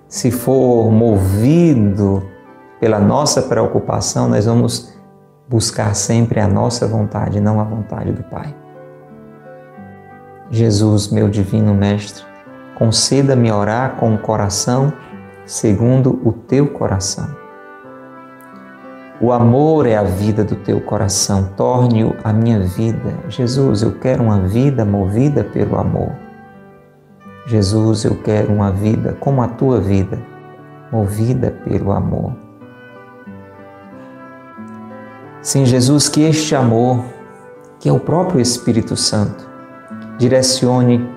se 0.08 0.30
for 0.30 0.90
movido 0.90 2.22
pela 2.80 2.98
nossa 2.98 3.42
preocupação, 3.42 4.28
nós 4.28 4.46
vamos 4.46 4.92
buscar 5.48 5.94
sempre 5.94 6.40
a 6.40 6.48
nossa 6.48 6.86
vontade, 6.86 7.40
não 7.40 7.60
a 7.60 7.64
vontade 7.64 8.10
do 8.10 8.22
Pai. 8.24 8.54
Jesus, 10.50 11.08
meu 11.08 11.28
divino 11.28 11.74
Mestre, 11.74 12.24
conceda-me 12.76 13.50
orar 13.52 13.96
com 13.96 14.14
o 14.14 14.18
coração 14.18 14.92
segundo 15.46 16.20
o 16.24 16.32
teu 16.32 16.68
coração. 16.68 17.41
O 19.22 19.30
amor 19.30 19.86
é 19.86 19.96
a 19.96 20.02
vida 20.02 20.42
do 20.42 20.56
teu 20.56 20.80
coração, 20.80 21.48
torne-o 21.56 22.16
a 22.24 22.32
minha 22.32 22.58
vida. 22.58 23.14
Jesus, 23.28 23.80
eu 23.82 23.92
quero 23.92 24.24
uma 24.24 24.40
vida 24.40 24.84
movida 24.84 25.44
pelo 25.44 25.78
amor. 25.78 26.10
Jesus, 27.46 28.04
eu 28.04 28.16
quero 28.16 28.52
uma 28.52 28.72
vida 28.72 29.16
como 29.20 29.40
a 29.40 29.46
tua 29.46 29.80
vida, 29.80 30.20
movida 30.90 31.52
pelo 31.64 31.92
amor. 31.92 32.32
Sim, 35.40 35.64
Jesus, 35.66 36.08
que 36.08 36.22
este 36.22 36.56
amor, 36.56 37.04
que 37.78 37.88
é 37.88 37.92
o 37.92 38.00
próprio 38.00 38.40
Espírito 38.40 38.96
Santo, 38.96 39.48
direcione 40.18 41.08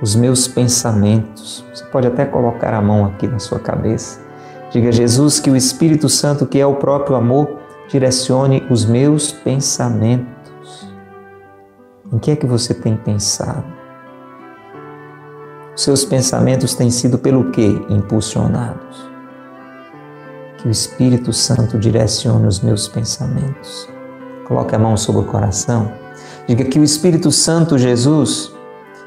os 0.00 0.16
meus 0.16 0.48
pensamentos. 0.48 1.62
Você 1.74 1.84
pode 1.84 2.06
até 2.06 2.24
colocar 2.24 2.72
a 2.72 2.80
mão 2.80 3.04
aqui 3.04 3.26
na 3.26 3.38
sua 3.38 3.58
cabeça. 3.58 4.29
Diga, 4.70 4.92
Jesus, 4.92 5.40
que 5.40 5.50
o 5.50 5.56
Espírito 5.56 6.08
Santo, 6.08 6.46
que 6.46 6.60
é 6.60 6.66
o 6.66 6.76
próprio 6.76 7.16
amor, 7.16 7.58
direcione 7.88 8.64
os 8.70 8.84
meus 8.84 9.32
pensamentos. 9.32 10.88
Em 12.12 12.18
que 12.18 12.30
é 12.30 12.36
que 12.36 12.46
você 12.46 12.72
tem 12.72 12.96
pensado? 12.96 13.64
Os 15.74 15.82
seus 15.82 16.04
pensamentos 16.04 16.74
têm 16.74 16.90
sido 16.90 17.18
pelo 17.18 17.50
que 17.50 17.66
impulsionados? 17.88 19.10
Que 20.58 20.68
o 20.68 20.70
Espírito 20.70 21.32
Santo 21.32 21.78
direcione 21.78 22.46
os 22.46 22.60
meus 22.60 22.86
pensamentos. 22.86 23.88
Coloque 24.46 24.74
a 24.74 24.78
mão 24.78 24.96
sobre 24.96 25.22
o 25.22 25.24
coração. 25.24 25.90
Diga 26.46 26.64
que 26.64 26.78
o 26.78 26.84
Espírito 26.84 27.32
Santo, 27.32 27.78
Jesus, 27.78 28.52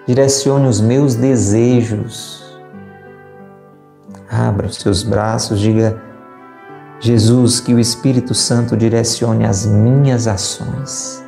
direcione 0.05 0.67
os 0.67 0.81
meus 0.81 1.15
desejos. 1.15 2.42
Abra 4.33 4.65
os 4.65 4.77
seus 4.77 5.03
braços, 5.03 5.59
diga, 5.59 6.01
Jesus, 6.99 7.59
que 7.59 7.71
o 7.71 7.79
Espírito 7.79 8.33
Santo 8.33 8.75
direcione 8.75 9.45
as 9.45 9.63
minhas 9.63 10.27
ações. 10.27 11.23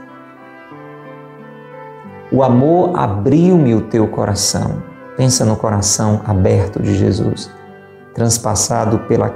O 2.31 2.41
amor 2.41 2.97
abriu-me 2.97 3.75
o 3.75 3.81
teu 3.81 4.07
coração. 4.07 4.81
Pensa 5.15 5.45
no 5.45 5.55
coração 5.55 6.21
aberto 6.25 6.81
de 6.81 6.95
Jesus, 6.95 7.51
transpassado 8.15 8.97
pela 9.07 9.35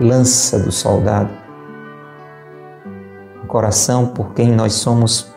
lança 0.00 0.56
do 0.56 0.70
soldado, 0.70 1.30
o 3.42 3.46
coração 3.48 4.06
por 4.06 4.32
quem 4.32 4.52
nós 4.52 4.74
somos 4.74 5.34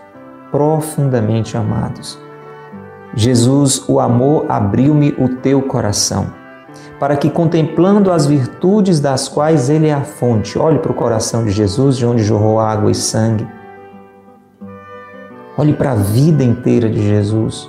profundamente 0.52 1.58
amados. 1.58 2.20
Jesus, 3.16 3.84
o 3.88 4.00
amor 4.00 4.46
abriu-me 4.48 5.16
o 5.18 5.28
teu 5.38 5.62
coração, 5.64 6.32
para 7.02 7.18
que, 7.18 7.32
contemplando 7.32 8.12
as 8.12 8.28
virtudes 8.28 9.00
das 9.00 9.28
quais 9.28 9.72
Ele 9.72 9.88
é 9.88 9.94
a 9.94 10.04
fonte, 10.04 10.60
olhe 10.60 10.78
para 10.78 10.92
o 10.92 10.96
coração 10.96 11.44
de 11.44 11.50
Jesus, 11.50 11.98
de 11.98 12.06
onde 12.06 12.24
jorrou 12.24 12.60
água 12.60 12.92
e 12.92 12.96
sangue. 12.96 13.48
Olhe 15.58 15.74
para 15.74 15.94
a 15.94 15.96
vida 15.96 16.44
inteira 16.44 16.88
de 16.88 17.02
Jesus, 17.02 17.68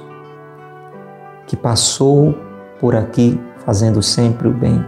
que 1.46 1.56
passou 1.56 2.38
por 2.78 2.94
aqui 2.94 3.40
fazendo 3.64 4.02
sempre 4.02 4.48
o 4.48 4.52
bem 4.52 4.84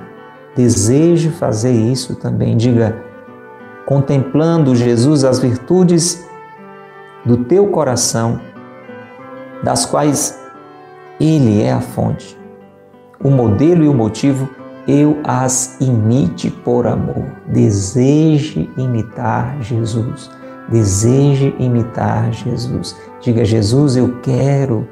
deseje 0.55 1.31
fazer 1.31 1.73
isso 1.73 2.15
também. 2.15 2.55
Diga, 2.55 3.03
contemplando 3.87 4.77
Jesus 4.77 5.25
as 5.25 5.39
virtudes 5.39 6.23
do 7.25 7.39
teu 7.39 7.69
coração, 7.69 8.39
das 9.63 9.87
quais 9.87 10.39
Ele 11.19 11.63
é 11.63 11.73
a 11.73 11.81
fonte, 11.81 12.39
o 13.25 13.31
modelo 13.31 13.83
e 13.83 13.89
o 13.89 13.95
motivo, 13.95 14.49
eu 14.87 15.19
as 15.25 15.81
imite 15.81 16.51
por 16.51 16.87
amor. 16.87 17.25
Deseje 17.47 18.71
imitar 18.77 19.57
Jesus. 19.63 20.31
Deseje 20.69 21.55
imitar 21.59 22.31
Jesus. 22.33 22.95
Diga, 23.23 23.45
Jesus, 23.45 23.97
eu 23.97 24.21
quero 24.21 24.87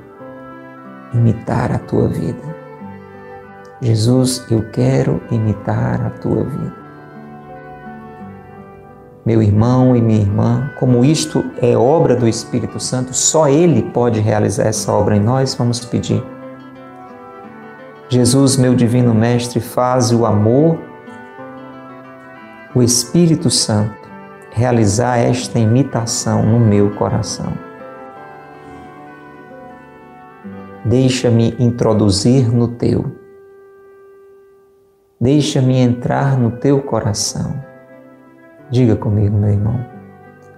imitar 1.13 1.71
a 1.73 1.79
tua 1.79 2.09
vida. 2.09 2.57
Jesus, 3.83 4.47
eu 4.51 4.63
quero 4.71 5.21
imitar 5.31 6.01
a 6.01 6.11
tua 6.11 6.45
vida. 6.45 6.83
Meu 9.27 9.43
irmão 9.43 9.95
e 9.95 10.01
minha 10.01 10.21
irmã, 10.21 10.71
como 10.81 11.05
isto 11.05 11.45
é 11.61 11.77
obra 11.77 12.17
do 12.17 12.27
Espírito 12.27 12.81
Santo, 12.81 13.15
só 13.15 13.49
Ele 13.49 13.83
pode 13.83 14.21
realizar 14.21 14.65
essa 14.65 14.91
obra 14.93 15.17
em 15.17 15.21
nós, 15.21 15.55
vamos 15.55 15.85
pedir. 15.85 16.32
Jesus, 18.13 18.59
meu 18.59 18.75
divino 18.75 19.15
Mestre, 19.15 19.59
faz 19.59 20.13
o 20.13 20.27
amor, 20.27 20.79
o 22.75 22.83
Espírito 22.83 23.49
Santo, 23.49 24.07
realizar 24.51 25.17
esta 25.17 25.59
imitação 25.59 26.45
no 26.45 26.61
meu 26.61 26.91
coração. 26.91 27.55
Deixa-me 30.85 31.57
introduzir 31.59 32.53
no 32.53 32.69
teu 32.69 33.11
Deixa-me 35.19 35.79
entrar 35.79 36.37
no 36.37 36.51
teu 36.51 36.83
coração. 36.83 37.65
Diga 38.69 38.95
comigo, 38.95 39.39
meu 39.39 39.53
irmão. 39.53 39.87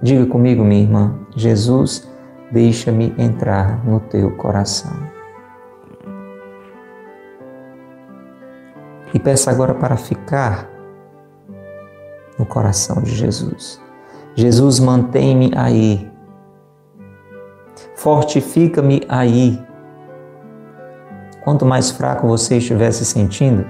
Diga 0.02 0.26
comigo, 0.26 0.64
minha 0.64 0.82
irmã. 0.82 1.20
Jesus, 1.36 2.10
deixa-me 2.50 3.14
entrar 3.16 3.86
no 3.86 4.00
teu 4.00 4.32
coração. 4.32 5.13
E 9.14 9.18
peça 9.18 9.50
agora 9.50 9.74
para 9.74 9.96
ficar 9.96 10.68
no 12.38 12.44
coração 12.44 13.00
de 13.00 13.14
Jesus. 13.14 13.80
Jesus, 14.34 14.80
mantém-me 14.80 15.52
aí. 15.56 16.12
Fortifica-me 17.94 19.02
aí. 19.08 19.64
Quanto 21.42 21.64
mais 21.64 21.90
fraco 21.90 22.26
você 22.26 22.58
estiver 22.58 22.90
se 22.90 23.04
sentindo, 23.04 23.64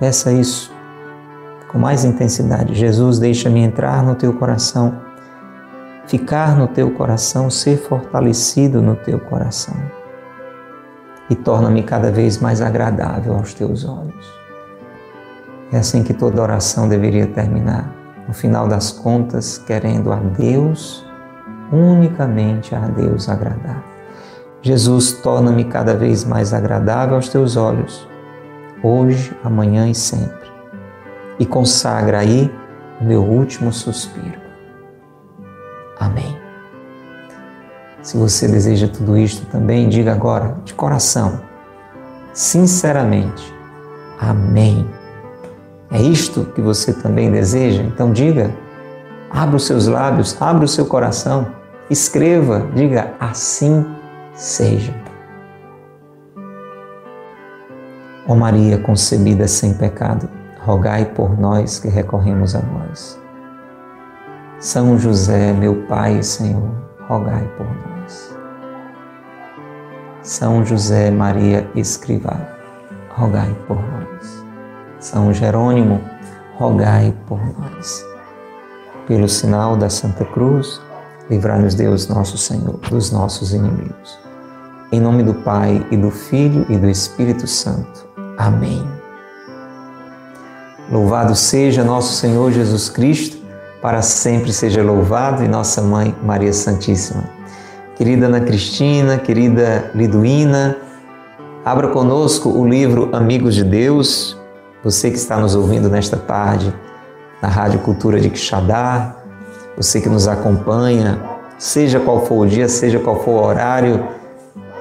Peça 0.00 0.32
isso 0.32 0.72
com 1.70 1.78
mais 1.78 2.06
intensidade. 2.06 2.74
Jesus, 2.74 3.18
deixa-me 3.18 3.60
entrar 3.60 4.02
no 4.02 4.14
teu 4.14 4.32
coração, 4.32 4.98
ficar 6.06 6.56
no 6.56 6.66
teu 6.66 6.90
coração, 6.92 7.50
ser 7.50 7.76
fortalecido 7.76 8.80
no 8.80 8.96
teu 8.96 9.20
coração 9.20 9.76
e 11.28 11.34
torna-me 11.34 11.82
cada 11.82 12.10
vez 12.10 12.38
mais 12.38 12.62
agradável 12.62 13.34
aos 13.34 13.52
teus 13.52 13.84
olhos. 13.84 14.39
É 15.72 15.78
assim 15.78 16.02
que 16.02 16.12
toda 16.12 16.42
oração 16.42 16.88
deveria 16.88 17.26
terminar. 17.26 17.94
No 18.26 18.34
final 18.34 18.68
das 18.68 18.90
contas, 18.90 19.58
querendo 19.58 20.12
a 20.12 20.16
Deus, 20.16 21.04
unicamente 21.72 22.74
a 22.74 22.86
Deus 22.86 23.28
agradar. 23.28 23.82
Jesus, 24.62 25.12
torna-me 25.12 25.64
cada 25.64 25.94
vez 25.96 26.24
mais 26.24 26.52
agradável 26.52 27.16
aos 27.16 27.28
teus 27.28 27.56
olhos 27.56 28.06
hoje, 28.82 29.32
amanhã 29.42 29.88
e 29.88 29.94
sempre. 29.94 30.50
E 31.38 31.46
consagra 31.46 32.18
aí 32.18 32.52
o 33.00 33.04
meu 33.04 33.22
último 33.22 33.72
suspiro. 33.72 34.40
Amém. 35.98 36.36
Se 38.02 38.16
você 38.16 38.48
deseja 38.48 38.88
tudo 38.88 39.16
isto 39.16 39.46
também, 39.46 39.88
diga 39.88 40.12
agora, 40.12 40.56
de 40.64 40.74
coração, 40.74 41.40
sinceramente, 42.32 43.60
Amém. 44.20 44.86
É 45.90 46.00
isto 46.00 46.44
que 46.54 46.60
você 46.60 46.92
também 46.92 47.30
deseja? 47.30 47.82
Então 47.82 48.12
diga, 48.12 48.54
abra 49.30 49.56
os 49.56 49.66
seus 49.66 49.86
lábios, 49.86 50.40
abra 50.40 50.64
o 50.64 50.68
seu 50.68 50.86
coração, 50.86 51.48
escreva, 51.90 52.68
diga 52.74 53.12
assim 53.18 53.84
seja. 54.34 54.94
Ó 58.28 58.34
Maria 58.36 58.78
concebida 58.78 59.48
sem 59.48 59.74
pecado, 59.74 60.28
rogai 60.60 61.04
por 61.04 61.38
nós 61.38 61.80
que 61.80 61.88
recorremos 61.88 62.54
a 62.54 62.60
vós. 62.60 63.20
São 64.60 64.96
José, 64.98 65.52
meu 65.52 65.86
Pai 65.88 66.18
e 66.18 66.22
Senhor, 66.22 66.70
rogai 67.08 67.50
por 67.56 67.66
nós. 67.66 68.38
São 70.22 70.64
José 70.64 71.10
Maria 71.10 71.68
Escrivá, 71.74 72.36
rogai 73.08 73.52
por 73.66 73.76
nós. 73.76 74.39
São 75.00 75.32
Jerônimo, 75.32 76.00
rogai 76.58 77.14
por 77.26 77.40
nós. 77.58 78.04
pelo 79.08 79.28
sinal 79.28 79.76
da 79.76 79.90
Santa 79.90 80.24
Cruz, 80.24 80.80
livrai-nos 81.28 81.74
Deus 81.74 82.06
nosso 82.06 82.38
Senhor 82.38 82.78
dos 82.90 83.10
nossos 83.10 83.52
inimigos. 83.52 84.18
Em 84.92 85.00
nome 85.00 85.24
do 85.24 85.34
Pai 85.34 85.84
e 85.90 85.96
do 85.96 86.12
Filho 86.12 86.64
e 86.68 86.76
do 86.76 86.88
Espírito 86.88 87.46
Santo. 87.46 88.06
Amém. 88.38 88.86
Louvado 90.92 91.34
seja 91.34 91.82
nosso 91.82 92.12
Senhor 92.12 92.52
Jesus 92.52 92.88
Cristo, 92.88 93.38
para 93.82 94.02
sempre 94.02 94.52
seja 94.52 94.82
louvado 94.82 95.42
e 95.42 95.48
nossa 95.48 95.82
mãe 95.82 96.14
Maria 96.22 96.52
Santíssima. 96.52 97.24
Querida 97.96 98.26
Ana 98.26 98.40
Cristina, 98.40 99.18
querida 99.18 99.90
Liduína, 99.94 100.76
abra 101.64 101.88
conosco 101.88 102.48
o 102.48 102.68
livro 102.68 103.08
Amigos 103.12 103.54
de 103.54 103.64
Deus. 103.64 104.39
Você 104.82 105.10
que 105.10 105.18
está 105.18 105.36
nos 105.36 105.54
ouvindo 105.54 105.90
nesta 105.90 106.16
tarde 106.16 106.74
na 107.42 107.48
Rádio 107.48 107.80
Cultura 107.80 108.18
de 108.18 108.30
Quixadá, 108.30 109.14
você 109.76 110.00
que 110.00 110.08
nos 110.08 110.26
acompanha, 110.26 111.20
seja 111.58 112.00
qual 112.00 112.24
for 112.24 112.38
o 112.38 112.46
dia, 112.46 112.66
seja 112.66 112.98
qual 112.98 113.22
for 113.22 113.32
o 113.32 113.44
horário, 113.44 114.02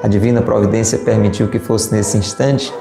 a 0.02 0.08
divina 0.08 0.42
providência 0.42 0.98
permitiu 1.00 1.50
que 1.50 1.60
fosse 1.60 1.94
nesse 1.94 2.18
instante. 2.18 2.74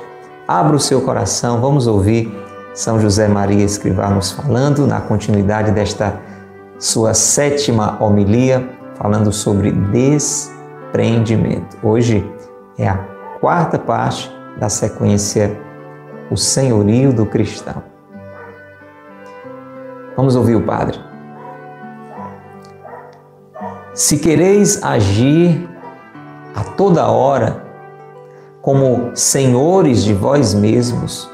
Abra 0.46 0.76
o 0.76 0.80
seu 0.80 1.00
coração, 1.00 1.60
vamos 1.60 1.88
ouvir 1.88 2.32
São 2.72 3.00
José 3.00 3.26
Maria 3.26 3.64
Escrivá 3.64 4.08
nos 4.10 4.30
falando 4.30 4.86
na 4.86 5.00
continuidade 5.00 5.72
desta 5.72 6.20
sua 6.78 7.14
sétima 7.14 8.00
homilia, 8.00 8.64
falando 8.94 9.32
sobre 9.32 9.72
desprendimento. 9.72 11.76
Hoje 11.82 12.24
é 12.78 12.88
a 12.88 12.96
quarta 13.40 13.76
parte 13.76 14.32
da 14.56 14.68
sequência 14.68 15.66
O 16.30 16.36
Senhorio 16.36 17.12
do 17.12 17.24
Cristão. 17.24 17.82
Vamos 20.16 20.36
ouvir 20.36 20.56
o 20.56 20.62
Padre. 20.62 20.98
Se 23.94 24.18
quereis 24.18 24.82
agir 24.82 25.68
a 26.54 26.62
toda 26.64 27.10
hora 27.10 27.64
como 28.60 29.16
senhores 29.16 30.04
de 30.04 30.12
vós 30.12 30.54
mesmos, 30.54 31.30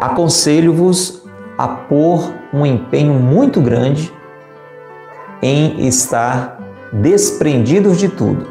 aconselho-vos 0.00 1.22
a 1.56 1.68
pôr 1.68 2.32
um 2.52 2.66
empenho 2.66 3.14
muito 3.14 3.60
grande 3.60 4.12
em 5.40 5.86
estar 5.86 6.58
desprendidos 6.92 7.98
de 7.98 8.08
tudo, 8.08 8.46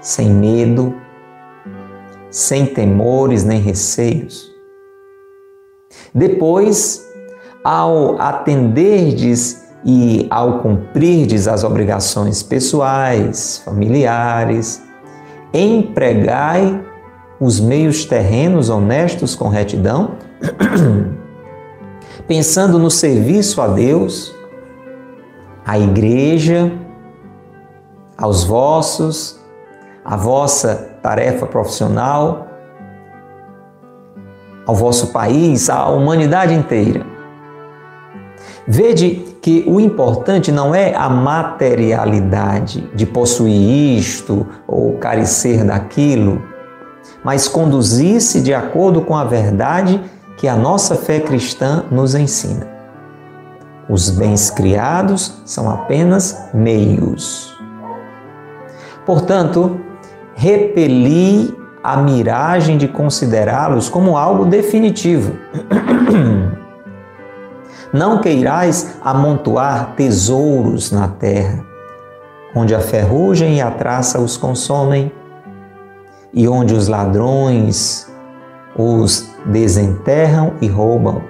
sem 0.00 0.30
medo, 0.30 1.01
sem 2.32 2.64
temores 2.64 3.44
nem 3.44 3.60
receios. 3.60 4.50
Depois, 6.14 7.06
ao 7.62 8.20
atenderdes 8.20 9.62
e 9.84 10.26
ao 10.30 10.60
cumprirdes 10.60 11.46
as 11.46 11.62
obrigações 11.62 12.42
pessoais, 12.42 13.60
familiares, 13.64 14.82
empregai 15.52 16.82
os 17.38 17.60
meios 17.60 18.06
terrenos 18.06 18.70
honestos 18.70 19.34
com 19.34 19.48
retidão, 19.48 20.16
pensando 22.26 22.78
no 22.78 22.90
serviço 22.90 23.60
a 23.60 23.66
Deus, 23.66 24.34
à 25.66 25.78
igreja, 25.78 26.72
aos 28.16 28.44
vossos, 28.44 29.38
à 30.04 30.16
vossa 30.16 30.91
tarefa 31.02 31.46
profissional, 31.46 32.46
ao 34.64 34.74
vosso 34.74 35.08
país, 35.08 35.68
à 35.68 35.88
humanidade 35.88 36.54
inteira. 36.54 37.04
Vede 38.66 39.36
que 39.42 39.64
o 39.66 39.80
importante 39.80 40.52
não 40.52 40.72
é 40.72 40.94
a 40.94 41.08
materialidade 41.08 42.88
de 42.94 43.04
possuir 43.04 43.98
isto 43.98 44.46
ou 44.68 44.98
carecer 44.98 45.64
daquilo, 45.64 46.40
mas 47.24 47.48
conduzir-se 47.48 48.40
de 48.40 48.54
acordo 48.54 49.02
com 49.02 49.16
a 49.16 49.24
verdade 49.24 50.00
que 50.36 50.46
a 50.46 50.54
nossa 50.54 50.94
fé 50.94 51.18
cristã 51.18 51.84
nos 51.90 52.14
ensina. 52.14 52.68
Os 53.88 54.10
bens 54.10 54.48
criados 54.48 55.42
são 55.44 55.68
apenas 55.68 56.48
meios. 56.54 57.52
Portanto, 59.04 59.80
repeli 60.42 61.56
a 61.84 61.96
miragem 61.98 62.76
de 62.76 62.88
considerá-los 62.88 63.88
como 63.88 64.16
algo 64.16 64.44
definitivo. 64.44 65.36
Não 67.94 68.20
queirais 68.20 68.96
amontoar 69.04 69.94
tesouros 69.94 70.90
na 70.90 71.06
terra, 71.06 71.64
onde 72.56 72.74
a 72.74 72.80
ferrugem 72.80 73.58
e 73.58 73.60
a 73.60 73.70
traça 73.70 74.18
os 74.18 74.36
consomem, 74.36 75.12
e 76.34 76.48
onde 76.48 76.74
os 76.74 76.88
ladrões 76.88 78.10
os 78.76 79.30
desenterram 79.46 80.54
e 80.60 80.66
roubam. 80.66 81.22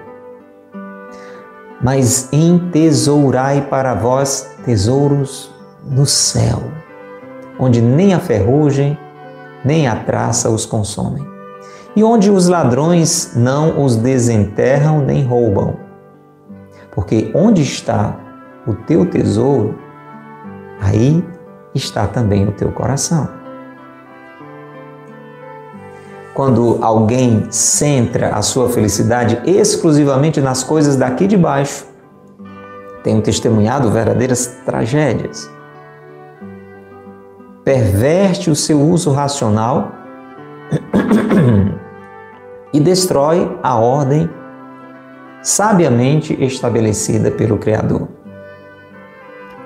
Mas 1.82 2.32
entesourai 2.32 3.60
para 3.60 3.92
vós 3.92 4.48
tesouros 4.64 5.52
no 5.84 6.06
céu, 6.06 6.62
onde 7.58 7.82
nem 7.82 8.14
a 8.14 8.20
ferrugem 8.20 8.96
nem 9.64 9.86
a 9.86 9.96
traça 9.96 10.50
os 10.50 10.66
consomem, 10.66 11.26
e 11.94 12.02
onde 12.02 12.30
os 12.30 12.48
ladrões 12.48 13.32
não 13.36 13.84
os 13.84 13.96
desenterram 13.96 15.00
nem 15.00 15.24
roubam 15.24 15.82
porque 16.92 17.30
onde 17.34 17.62
está 17.62 18.16
o 18.66 18.74
teu 18.74 19.04
tesouro, 19.06 19.76
aí 20.80 21.24
está 21.74 22.06
também 22.06 22.46
o 22.46 22.52
teu 22.52 22.70
coração. 22.70 23.28
Quando 26.34 26.78
alguém 26.80 27.46
centra 27.50 28.30
a 28.30 28.40
sua 28.40 28.68
felicidade 28.68 29.40
exclusivamente 29.44 30.40
nas 30.40 30.62
coisas 30.62 30.96
daqui 30.96 31.26
de 31.26 31.36
baixo, 31.36 31.86
tenho 33.02 33.20
testemunhado 33.20 33.90
verdadeiras 33.90 34.46
tragédias. 34.64 35.50
Perverte 37.64 38.50
o 38.50 38.56
seu 38.56 38.80
uso 38.80 39.12
racional 39.12 39.92
e 42.72 42.80
destrói 42.80 43.58
a 43.62 43.76
ordem 43.76 44.28
sabiamente 45.42 46.32
estabelecida 46.42 47.30
pelo 47.30 47.58
Criador. 47.58 48.08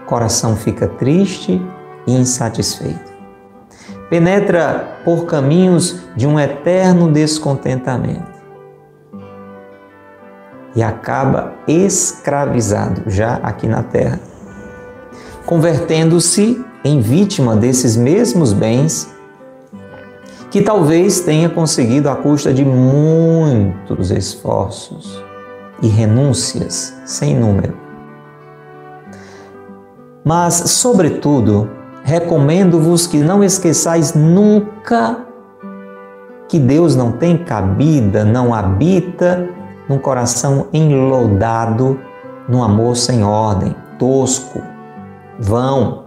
O 0.02 0.06
coração 0.06 0.56
fica 0.56 0.86
triste 0.86 1.60
e 2.06 2.12
insatisfeito. 2.12 3.14
Penetra 4.10 4.98
por 5.04 5.26
caminhos 5.26 6.00
de 6.14 6.26
um 6.26 6.38
eterno 6.38 7.10
descontentamento 7.10 8.36
e 10.76 10.82
acaba 10.82 11.54
escravizado 11.66 13.04
já 13.06 13.36
aqui 13.42 13.66
na 13.66 13.82
terra, 13.82 14.20
convertendo-se 15.46 16.62
em 16.84 17.00
vítima 17.00 17.56
desses 17.56 17.96
mesmos 17.96 18.52
bens 18.52 19.14
que 20.50 20.60
talvez 20.60 21.20
tenha 21.20 21.48
conseguido 21.48 22.10
à 22.10 22.16
custa 22.16 22.52
de 22.52 22.64
muitos 22.64 24.10
esforços 24.10 25.22
e 25.80 25.86
renúncias 25.86 26.94
sem 27.04 27.38
número. 27.38 27.76
Mas, 30.24 30.54
sobretudo, 30.54 31.70
recomendo-vos 32.02 33.06
que 33.06 33.18
não 33.18 33.44
esqueçais 33.44 34.14
nunca 34.14 35.24
que 36.48 36.58
Deus 36.58 36.96
não 36.96 37.12
tem 37.12 37.36
cabida, 37.36 38.24
não 38.24 38.52
habita 38.52 39.48
num 39.88 39.98
coração 39.98 40.66
enlodado, 40.72 42.00
num 42.48 42.62
amor 42.62 42.96
sem 42.96 43.22
ordem, 43.22 43.74
tosco, 43.98 44.75
vão. 45.38 46.06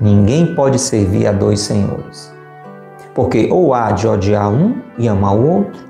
Ninguém 0.00 0.54
pode 0.54 0.78
servir 0.78 1.26
a 1.26 1.32
dois 1.32 1.60
senhores, 1.60 2.32
porque 3.14 3.48
ou 3.50 3.74
há 3.74 3.92
de 3.92 4.08
odiar 4.08 4.50
um 4.50 4.76
e 4.98 5.08
amar 5.08 5.34
o 5.36 5.58
outro, 5.58 5.84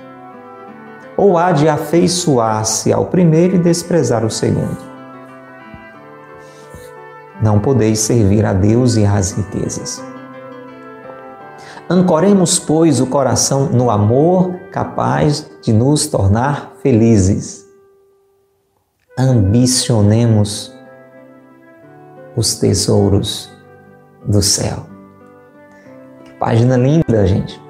ou 1.17 1.39
há 1.39 1.53
de 1.53 1.69
afeiçoar-se 1.69 2.93
ao 2.93 3.07
primeiro 3.07 3.57
e 3.57 3.59
desprezar 3.59 4.25
o 4.25 4.31
segundo? 4.31 4.77
Não 7.43 7.59
podeis 7.59 8.01
servir 8.01 8.45
a 8.45 8.53
Deus 8.53 8.97
e 8.97 9.05
às 9.05 9.33
riquezas. 9.33 10.03
Ancoremos, 11.89 12.59
pois, 12.59 13.01
o 13.01 13.07
coração 13.07 13.67
no 13.67 13.91
amor 13.91 14.55
capaz 14.73 15.51
de 15.63 15.73
nos 15.73 16.07
tornar 16.07 16.73
felizes. 16.83 17.65
Ambicionemos 19.19 20.74
os 22.37 22.57
tesouros 22.57 23.51
do 24.25 24.43
céu. 24.43 24.87
Que 26.25 26.33
página 26.33 26.77
linda, 26.77 27.27
gente. 27.27 27.63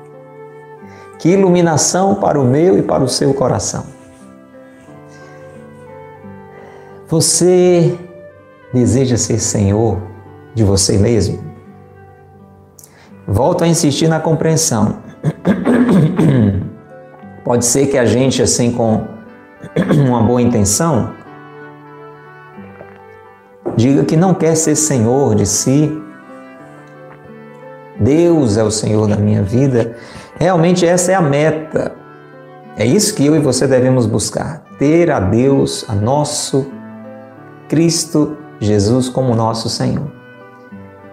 Que 1.19 1.31
iluminação 1.31 2.17
para 2.17 2.41
o 2.41 2.45
meu 2.45 2.79
e 2.79 2.83
para 2.83 3.03
o 3.03 3.09
seu 3.09 3.33
coração. 3.35 3.85
Você 7.09 7.99
deseja 8.73 9.17
ser 9.17 9.39
senhor 9.39 10.03
de 10.55 10.65
você 10.65 10.99
mesmo? 10.99 11.45
Volto 13.27 13.65
a 13.65 13.69
insistir 13.69 14.09
na 14.09 14.21
compreensão. 14.21 14.99
Pode 17.45 17.65
ser 17.65 17.87
que 17.87 17.97
a 17.97 18.05
gente, 18.05 18.43
assim, 18.43 18.73
com 18.73 19.07
uma 20.07 20.23
boa 20.23 20.43
intenção, 20.43 21.13
diga 23.77 24.05
que 24.05 24.17
não 24.17 24.35
quer 24.35 24.55
ser 24.57 24.77
senhor 24.77 25.35
de 25.35 25.47
si. 25.47 26.01
Deus 27.99 28.57
é 28.57 28.63
o 28.63 28.71
Senhor 28.71 29.07
da 29.09 29.17
minha 29.17 29.43
vida. 29.43 29.97
Realmente 30.39 30.85
essa 30.85 31.13
é 31.13 31.15
a 31.15 31.23
meta. 31.23 31.93
É 32.77 32.85
isso 32.85 33.15
que 33.15 33.25
eu 33.25 33.37
e 33.37 33.39
você 33.39 33.67
devemos 33.67 34.07
buscar: 34.07 34.65
ter 34.79 35.11
a 35.11 35.21
Deus, 35.21 35.85
a 35.89 35.95
nosso 35.95 36.67
Cristo 37.69 38.37
Jesus 38.59 39.09
como 39.09 39.35
nosso 39.35 39.69
Senhor. 39.69 40.11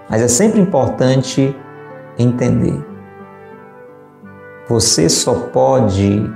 Mas 0.10 0.22
é 0.22 0.28
sempre 0.28 0.60
importante 0.60 1.56
entender. 2.18 2.84
Você 4.68 5.08
só 5.08 5.34
pode 5.34 6.30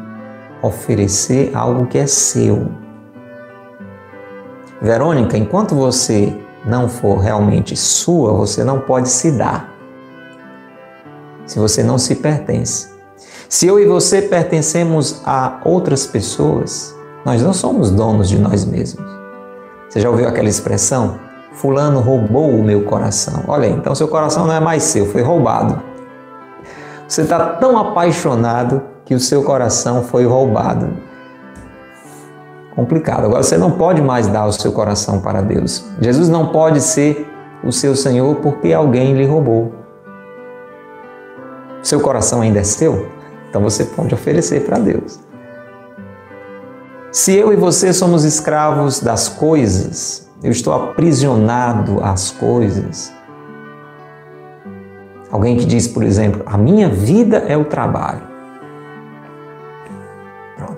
oferecer 0.61 1.51
algo 1.53 1.87
que 1.87 1.97
é 1.97 2.07
seu. 2.07 2.84
Verônica, 4.85 5.35
enquanto 5.35 5.73
você 5.73 6.31
não 6.63 6.87
for 6.87 7.17
realmente 7.17 7.75
sua, 7.75 8.31
você 8.33 8.63
não 8.63 8.79
pode 8.79 9.09
se 9.09 9.31
dar. 9.31 9.73
Se 11.47 11.57
você 11.57 11.81
não 11.81 11.97
se 11.97 12.13
pertence. 12.13 12.87
Se 13.49 13.65
eu 13.65 13.79
e 13.79 13.87
você 13.87 14.21
pertencemos 14.21 15.23
a 15.25 15.59
outras 15.65 16.05
pessoas, 16.05 16.95
nós 17.25 17.41
não 17.41 17.51
somos 17.51 17.89
donos 17.89 18.29
de 18.29 18.37
nós 18.37 18.63
mesmos. 18.63 19.03
Você 19.89 19.99
já 20.01 20.07
ouviu 20.07 20.27
aquela 20.27 20.49
expressão? 20.49 21.19
Fulano 21.53 21.99
roubou 21.99 22.51
o 22.51 22.63
meu 22.63 22.83
coração. 22.83 23.43
Olha, 23.47 23.65
então 23.65 23.95
seu 23.95 24.07
coração 24.07 24.45
não 24.45 24.53
é 24.53 24.59
mais 24.59 24.83
seu, 24.83 25.07
foi 25.07 25.23
roubado. 25.23 25.81
Você 27.07 27.23
está 27.23 27.53
tão 27.53 27.75
apaixonado 27.75 28.83
que 29.03 29.15
o 29.15 29.19
seu 29.19 29.41
coração 29.41 30.03
foi 30.03 30.27
roubado. 30.27 30.95
Complicado. 32.75 33.25
Agora 33.25 33.41
você 33.41 33.57
não 33.57 33.71
pode 33.71 34.01
mais 34.01 34.27
dar 34.27 34.45
o 34.45 34.51
seu 34.51 34.71
coração 34.71 35.21
para 35.21 35.41
Deus. 35.41 35.85
Jesus 36.01 36.27
não 36.27 36.47
pode 36.47 36.81
ser 36.81 37.25
o 37.63 37.71
seu 37.71 37.95
Senhor 37.95 38.35
porque 38.35 38.73
alguém 38.73 39.15
lhe 39.15 39.25
roubou. 39.25 39.73
Seu 41.81 42.01
coração 42.01 42.41
ainda 42.41 42.59
é 42.59 42.63
seu? 42.63 43.09
Então 43.49 43.61
você 43.61 43.85
pode 43.85 44.13
oferecer 44.13 44.65
para 44.65 44.77
Deus. 44.77 45.19
Se 47.11 47.33
eu 47.33 47.53
e 47.53 47.55
você 47.55 47.93
somos 47.93 48.25
escravos 48.25 48.99
das 48.99 49.29
coisas, 49.29 50.29
eu 50.43 50.51
estou 50.51 50.73
aprisionado 50.73 52.03
às 52.03 52.29
coisas. 52.29 53.13
Alguém 55.31 55.55
que 55.55 55.65
diz, 55.65 55.87
por 55.87 56.03
exemplo, 56.03 56.43
a 56.45 56.57
minha 56.57 56.89
vida 56.89 57.37
é 57.47 57.55
o 57.55 57.63
trabalho. 57.63 58.34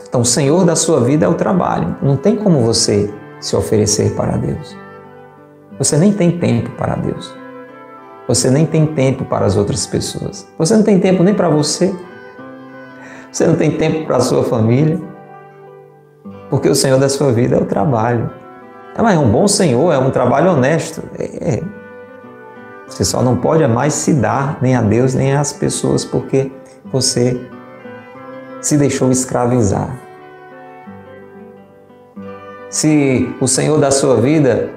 Então, 0.08 0.22
o 0.22 0.26
Senhor 0.26 0.65
da 0.65 0.76
sua 0.76 1.02
vida 1.02 1.26
é 1.26 1.30
o 1.30 1.34
trabalho. 1.34 1.96
Não 2.02 2.15
tem 2.15 2.36
como 2.36 2.62
você 2.62 3.13
se 3.39 3.56
oferecer 3.56 4.15
para 4.15 4.38
Deus. 4.38 4.76
Você 5.78 5.98
nem 5.98 6.12
tem 6.13 6.39
tempo 6.39 6.72
para 6.72 6.96
Deus. 6.96 7.36
Você 8.28 8.50
nem 8.50 8.65
tem 8.65 8.86
tempo 8.86 9.26
para 9.26 9.46
as 9.46 9.56
outras 9.56 9.86
pessoas. 9.86 10.48
Você 10.58 10.76
não 10.76 10.84
tem 10.84 11.00
tempo 11.00 11.24
nem 11.24 11.34
para 11.34 11.50
você. 11.50 11.93
Você 13.32 13.46
não 13.46 13.56
tem 13.56 13.72
tempo 13.72 14.06
para 14.06 14.17
a 14.17 14.22
sua 14.22 14.43
família 14.43 15.00
porque 16.50 16.70
o 16.70 16.76
Senhor 16.76 17.00
da 17.00 17.10
sua 17.10 17.32
vida 17.32 17.56
é 17.56 17.60
o 17.60 17.65
trabalho. 17.65 18.30
É, 18.96 19.02
mas 19.02 19.15
é 19.15 19.20
um 19.20 19.30
bom 19.30 19.48
Senhor, 19.48 19.93
é 19.93 19.98
um 19.98 20.10
trabalho 20.10 20.52
honesto. 20.52 21.04
É, 21.17 21.56
é. 21.56 21.63
Você 22.88 23.04
só 23.04 23.22
não 23.22 23.36
pode 23.36 23.67
mais 23.67 23.93
se 23.93 24.13
dar 24.13 24.58
nem 24.62 24.76
a 24.76 24.82
Deus 24.82 25.13
nem 25.13 25.36
às 25.36 25.52
pessoas 25.52 26.06
porque 26.06 26.52
você 26.91 27.39
se 28.67 28.77
deixou 28.77 29.10
escravizar. 29.10 29.97
Se 32.69 33.34
o 33.39 33.47
Senhor 33.47 33.80
da 33.80 33.91
sua 33.91 34.17
vida 34.17 34.71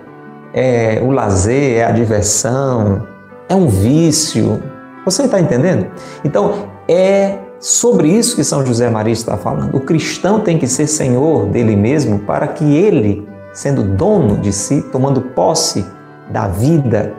é 0.55 1.03
o 1.03 1.11
lazer, 1.11 1.79
é 1.79 1.85
a 1.85 1.91
diversão, 1.91 3.09
é 3.49 3.55
um 3.55 3.67
vício, 3.67 4.63
você 5.05 5.25
está 5.25 5.41
entendendo? 5.41 5.89
Então, 6.25 6.69
é 6.89 7.39
sobre 7.59 8.09
isso 8.09 8.37
que 8.37 8.45
São 8.45 8.65
José 8.65 8.89
Maria 8.89 9.13
está 9.13 9.37
falando. 9.37 9.77
O 9.77 9.81
cristão 9.81 10.39
tem 10.39 10.57
que 10.57 10.69
ser 10.69 10.87
senhor 10.87 11.47
dele 11.47 11.75
mesmo 11.75 12.21
para 12.21 12.47
que 12.47 12.77
ele, 12.77 13.29
sendo 13.53 13.83
dono 13.83 14.37
de 14.37 14.53
si, 14.53 14.83
tomando 14.93 15.21
posse 15.21 15.85
da 16.31 16.47
vida 16.47 17.13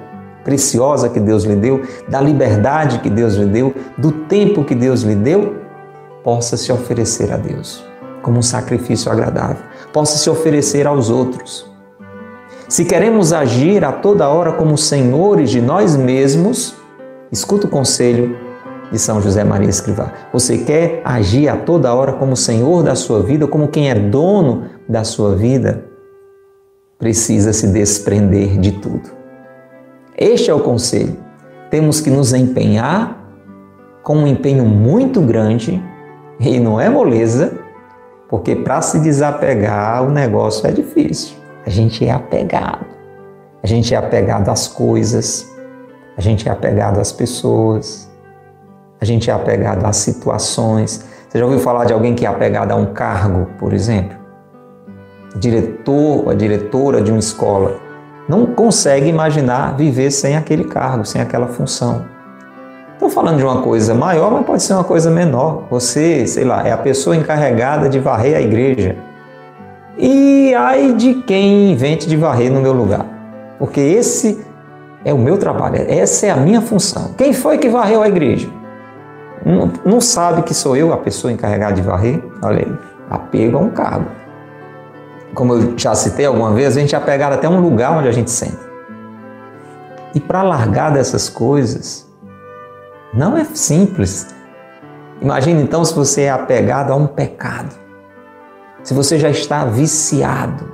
preciosa 0.46 1.10
que 1.10 1.20
Deus 1.20 1.44
lhe 1.44 1.58
deu, 1.58 1.82
da 2.08 2.22
liberdade 2.22 3.00
que 3.00 3.10
Deus 3.10 3.36
lhe 3.36 3.46
deu, 3.46 3.76
do 3.98 4.12
tempo 4.14 4.64
que 4.64 4.74
Deus 4.74 5.02
lhe 5.02 5.16
deu, 5.16 5.61
possa 6.24 6.58
se 6.58 6.72
oferecer 6.72 7.32
a 7.32 7.38
Deus 7.38 7.84
como 8.22 8.40
um 8.40 8.44
sacrifício 8.44 9.12
agradável, 9.12 9.64
possa 9.92 10.18
se 10.18 10.30
oferecer 10.30 10.88
aos 10.88 11.10
outros. 11.10 11.70
Se 12.68 12.86
queremos 12.86 13.34
agir 13.34 13.84
a 13.84 13.92
toda 13.92 14.30
hora 14.30 14.54
como 14.54 14.78
senhores 14.78 15.50
de 15.50 15.62
nós 15.62 15.96
mesmos, 15.96 16.76
escuta 17.32 17.68
o 17.68 17.70
conselho 17.70 18.38
de 18.92 19.00
São 19.00 19.22
José 19.22 19.44
Maria 19.44 19.70
Escrivá. 19.70 20.14
Você 20.32 20.60
quer 20.60 21.02
agir 21.04 21.50
a 21.50 21.58
toda 21.58 21.94
hora 21.94 22.14
como 22.14 22.36
senhor 22.36 22.84
da 22.84 22.96
sua 22.96 23.22
vida, 23.22 23.48
como 23.48 23.68
quem 23.68 23.90
é 23.90 23.96
dono 23.96 24.66
da 24.88 25.04
sua 25.04 25.36
vida? 25.36 25.86
Precisa 26.98 27.52
se 27.52 27.68
desprender 27.68 28.60
de 28.60 28.74
tudo. 28.74 29.10
Este 30.18 30.52
é 30.52 30.54
o 30.54 30.60
conselho. 30.60 31.18
Temos 31.70 32.00
que 32.00 32.10
nos 32.10 32.32
empenhar 32.34 33.18
com 34.04 34.18
um 34.18 34.28
empenho 34.28 34.66
muito 34.66 35.22
grande 35.22 35.82
e 36.42 36.60
não 36.60 36.80
é 36.80 36.90
moleza, 36.90 37.54
porque 38.28 38.56
para 38.56 38.82
se 38.82 39.00
desapegar 39.00 40.04
o 40.04 40.10
negócio 40.10 40.66
é 40.68 40.72
difícil. 40.72 41.38
A 41.66 41.70
gente 41.70 42.06
é 42.06 42.12
apegado. 42.12 42.86
A 43.64 43.68
gente 43.68 43.94
é 43.94 43.98
apegado 43.98 44.50
às 44.50 44.68
coisas, 44.68 45.48
a 46.18 46.22
gente 46.22 46.50
é 46.50 46.52
apegado 46.52 47.00
às 47.00 47.12
pessoas, 47.12 48.10
a 49.00 49.06
gente 49.06 49.30
é 49.30 49.34
apegado 49.34 49.86
às 49.86 49.98
situações. 49.98 51.06
Você 51.30 51.38
já 51.38 51.46
ouviu 51.46 51.60
falar 51.60 51.86
de 51.86 51.94
alguém 51.94 52.16
que 52.16 52.26
é 52.26 52.30
apegado 52.30 52.72
a 52.72 52.76
um 52.76 52.88
cargo, 52.88 53.48
por 53.60 53.72
exemplo? 53.72 54.18
Diretor 55.36 56.28
ou 56.28 56.36
diretora 56.36 57.02
de 57.02 57.12
uma 57.12 57.20
escola 57.20 57.80
não 58.28 58.48
consegue 58.48 59.08
imaginar 59.08 59.76
viver 59.76 60.10
sem 60.10 60.36
aquele 60.36 60.64
cargo, 60.64 61.06
sem 61.06 61.22
aquela 61.22 61.48
função. 61.48 62.06
Estou 63.02 63.10
falando 63.10 63.38
de 63.40 63.44
uma 63.44 63.64
coisa 63.64 63.96
maior, 63.96 64.30
mas 64.30 64.46
pode 64.46 64.62
ser 64.62 64.74
uma 64.74 64.84
coisa 64.84 65.10
menor. 65.10 65.64
Você, 65.72 66.28
sei 66.28 66.44
lá, 66.44 66.68
é 66.68 66.72
a 66.72 66.78
pessoa 66.78 67.16
encarregada 67.16 67.90
de 67.90 67.98
varrer 67.98 68.38
a 68.38 68.42
igreja. 68.42 68.96
E 69.98 70.54
ai 70.54 70.94
de 70.94 71.16
quem 71.16 71.72
invente 71.72 72.08
de 72.08 72.16
varrer 72.16 72.52
no 72.52 72.62
meu 72.62 72.74
lugar. 72.74 73.08
Porque 73.58 73.80
esse 73.82 74.46
é 75.04 75.12
o 75.12 75.18
meu 75.18 75.36
trabalho, 75.40 75.84
essa 75.88 76.28
é 76.28 76.30
a 76.30 76.36
minha 76.36 76.62
função. 76.62 77.16
Quem 77.18 77.34
foi 77.34 77.58
que 77.58 77.70
varreu 77.70 78.04
a 78.04 78.08
igreja? 78.08 78.48
não, 79.44 79.72
não 79.84 80.00
sabe 80.00 80.44
que 80.44 80.54
sou 80.54 80.78
eu 80.78 80.94
a 80.94 80.98
pessoa 80.98 81.34
encarregada 81.34 81.74
de 81.74 81.82
varrer? 81.82 82.24
Olha 82.44 82.60
aí, 82.60 82.78
apego 83.10 83.58
a 83.58 83.62
um 83.62 83.72
cargo. 83.72 84.06
Como 85.34 85.56
eu 85.56 85.74
já 85.76 85.96
citei 85.96 86.28
alguma 86.28 86.52
vez, 86.54 86.78
a 86.78 86.80
gente 86.80 86.94
é 86.94 87.00
apegado 87.00 87.34
até 87.34 87.50
um 87.50 87.62
lugar 87.62 87.98
onde 87.98 88.08
a 88.08 88.12
gente 88.12 88.30
senta. 88.30 88.70
E 90.14 90.20
para 90.20 90.44
largar 90.44 90.92
dessas 90.94 91.30
coisas, 91.30 92.11
não 93.14 93.38
é 93.38 93.44
simples. 93.44 94.28
Imagine 95.22 95.62
então 95.62 95.84
se 95.84 95.94
você 95.94 96.24
é 96.24 96.30
apegado 96.30 96.92
a 96.92 96.96
um 96.96 97.08
pecado. 97.08 97.76
Se 98.84 98.94
você 98.94 99.20
já 99.20 99.30
está 99.30 99.66
viciado, 99.66 100.72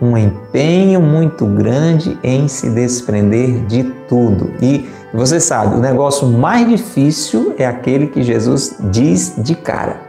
um 0.00 0.16
empenho 0.16 1.00
muito 1.00 1.46
grande 1.46 2.18
em 2.22 2.46
se 2.46 2.68
desprender 2.70 3.64
de 3.66 3.84
tudo. 4.08 4.52
E 4.60 4.88
você 5.12 5.40
sabe, 5.40 5.76
o 5.76 5.80
negócio 5.80 6.28
mais 6.28 6.68
difícil 6.68 7.54
é 7.58 7.66
aquele 7.66 8.08
que 8.08 8.22
Jesus 8.22 8.76
diz 8.90 9.34
de 9.38 9.54
cara: 9.54 10.00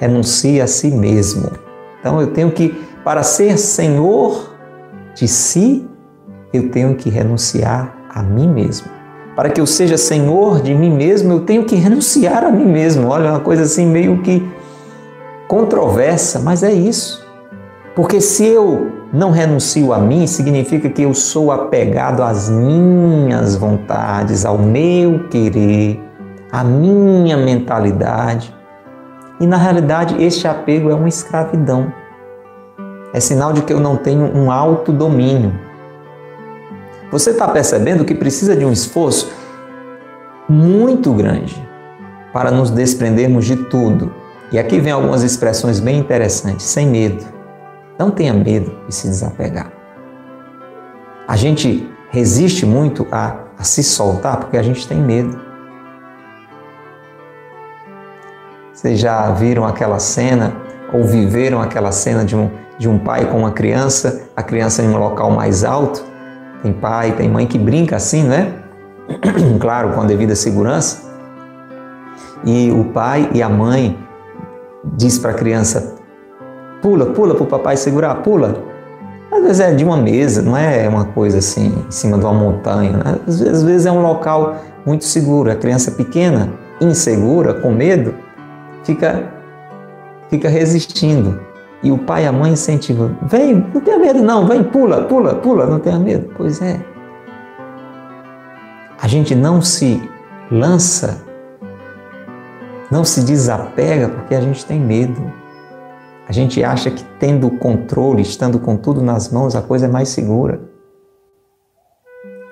renuncie 0.00 0.60
a 0.60 0.66
si 0.66 0.90
mesmo. 0.90 1.50
Então 2.00 2.20
eu 2.20 2.28
tenho 2.28 2.50
que, 2.50 2.70
para 3.04 3.22
ser 3.22 3.56
senhor 3.58 4.54
de 5.14 5.28
si, 5.28 5.88
eu 6.52 6.70
tenho 6.70 6.94
que 6.94 7.08
renunciar 7.08 7.96
a 8.10 8.22
mim 8.22 8.48
mesmo. 8.48 8.97
Para 9.38 9.50
que 9.50 9.60
eu 9.60 9.66
seja 9.68 9.96
senhor 9.96 10.60
de 10.60 10.74
mim 10.74 10.90
mesmo, 10.90 11.32
eu 11.32 11.38
tenho 11.38 11.64
que 11.64 11.76
renunciar 11.76 12.42
a 12.42 12.50
mim 12.50 12.64
mesmo. 12.64 13.06
Olha, 13.06 13.30
uma 13.30 13.38
coisa 13.38 13.62
assim 13.62 13.86
meio 13.86 14.20
que 14.20 14.44
controversa, 15.46 16.40
mas 16.40 16.64
é 16.64 16.72
isso. 16.72 17.24
Porque 17.94 18.20
se 18.20 18.44
eu 18.44 18.90
não 19.12 19.30
renuncio 19.30 19.92
a 19.92 19.98
mim, 20.00 20.26
significa 20.26 20.88
que 20.90 21.02
eu 21.02 21.14
sou 21.14 21.52
apegado 21.52 22.20
às 22.20 22.50
minhas 22.50 23.54
vontades, 23.54 24.44
ao 24.44 24.58
meu 24.58 25.28
querer, 25.28 26.02
à 26.50 26.64
minha 26.64 27.36
mentalidade. 27.36 28.52
E 29.38 29.46
na 29.46 29.56
realidade, 29.56 30.20
este 30.20 30.48
apego 30.48 30.90
é 30.90 30.94
uma 30.96 31.08
escravidão. 31.08 31.92
É 33.12 33.20
sinal 33.20 33.52
de 33.52 33.62
que 33.62 33.72
eu 33.72 33.78
não 33.78 33.94
tenho 33.94 34.36
um 34.36 34.50
autodomínio. 34.50 35.67
Você 37.10 37.30
está 37.30 37.48
percebendo 37.48 38.04
que 38.04 38.14
precisa 38.14 38.54
de 38.54 38.66
um 38.66 38.72
esforço 38.72 39.32
muito 40.48 41.12
grande 41.14 41.66
para 42.32 42.50
nos 42.50 42.70
desprendermos 42.70 43.46
de 43.46 43.56
tudo. 43.56 44.12
E 44.52 44.58
aqui 44.58 44.78
vem 44.78 44.92
algumas 44.92 45.22
expressões 45.22 45.80
bem 45.80 45.98
interessantes, 45.98 46.66
sem 46.66 46.86
medo. 46.86 47.24
Não 47.98 48.10
tenha 48.10 48.34
medo 48.34 48.78
de 48.86 48.94
se 48.94 49.08
desapegar. 49.08 49.72
A 51.26 51.36
gente 51.36 51.90
resiste 52.10 52.66
muito 52.66 53.06
a, 53.10 53.36
a 53.58 53.64
se 53.64 53.82
soltar 53.82 54.38
porque 54.38 54.58
a 54.58 54.62
gente 54.62 54.86
tem 54.86 54.98
medo. 54.98 55.38
Vocês 58.72 58.98
já 58.98 59.30
viram 59.32 59.66
aquela 59.66 59.98
cena 59.98 60.54
ou 60.92 61.04
viveram 61.04 61.60
aquela 61.60 61.90
cena 61.90 62.24
de 62.24 62.36
um, 62.36 62.50
de 62.78 62.88
um 62.88 62.98
pai 62.98 63.26
com 63.26 63.38
uma 63.38 63.50
criança, 63.50 64.28
a 64.36 64.42
criança 64.42 64.82
em 64.82 64.88
um 64.88 64.98
local 64.98 65.30
mais 65.30 65.64
alto? 65.64 66.17
Tem 66.62 66.72
pai, 66.72 67.12
tem 67.12 67.28
mãe 67.28 67.46
que 67.46 67.58
brinca 67.58 67.96
assim, 67.96 68.22
né? 68.24 68.54
claro, 69.60 69.92
com 69.92 70.00
a 70.00 70.04
devida 70.04 70.34
segurança. 70.34 71.08
E 72.44 72.70
o 72.70 72.84
pai 72.84 73.30
e 73.32 73.42
a 73.42 73.48
mãe 73.48 73.98
diz 74.84 75.18
para 75.18 75.32
a 75.32 75.34
criança: 75.34 75.96
pula, 76.82 77.06
pula 77.06 77.34
para 77.34 77.44
o 77.44 77.46
papai 77.46 77.76
segurar, 77.76 78.16
pula. 78.16 78.62
Às 79.30 79.42
vezes 79.42 79.60
é 79.60 79.74
de 79.74 79.84
uma 79.84 79.96
mesa, 79.96 80.40
não 80.40 80.56
é 80.56 80.88
uma 80.88 81.04
coisa 81.04 81.38
assim, 81.38 81.84
em 81.86 81.90
cima 81.90 82.18
de 82.18 82.24
uma 82.24 82.32
montanha. 82.32 82.92
Né? 82.92 83.18
Às, 83.26 83.40
vezes, 83.40 83.58
às 83.58 83.62
vezes 83.62 83.86
é 83.86 83.92
um 83.92 84.00
local 84.00 84.56
muito 84.86 85.04
seguro. 85.04 85.50
A 85.50 85.54
criança 85.54 85.90
pequena, 85.90 86.50
insegura, 86.80 87.52
com 87.52 87.70
medo, 87.70 88.14
fica, 88.84 89.24
fica 90.30 90.48
resistindo. 90.48 91.40
E 91.82 91.92
o 91.92 91.98
pai 91.98 92.24
e 92.24 92.26
a 92.26 92.32
mãe 92.32 92.52
incentivam: 92.52 93.16
vem, 93.22 93.54
não 93.54 93.80
tenha 93.80 93.98
medo, 93.98 94.22
não, 94.22 94.46
vem, 94.46 94.64
pula, 94.64 95.02
pula, 95.02 95.36
pula, 95.36 95.66
não 95.66 95.78
tenha 95.78 95.98
medo. 95.98 96.32
Pois 96.36 96.60
é. 96.60 96.80
A 99.00 99.06
gente 99.06 99.34
não 99.34 99.62
se 99.62 100.02
lança, 100.50 101.22
não 102.90 103.04
se 103.04 103.22
desapega 103.22 104.08
porque 104.08 104.34
a 104.34 104.40
gente 104.40 104.64
tem 104.66 104.80
medo. 104.80 105.32
A 106.28 106.32
gente 106.32 106.62
acha 106.62 106.90
que 106.90 107.02
tendo 107.18 107.46
o 107.46 107.58
controle, 107.58 108.20
estando 108.20 108.58
com 108.58 108.76
tudo 108.76 109.00
nas 109.00 109.32
mãos, 109.32 109.56
a 109.56 109.62
coisa 109.62 109.86
é 109.86 109.88
mais 109.88 110.08
segura. 110.08 110.60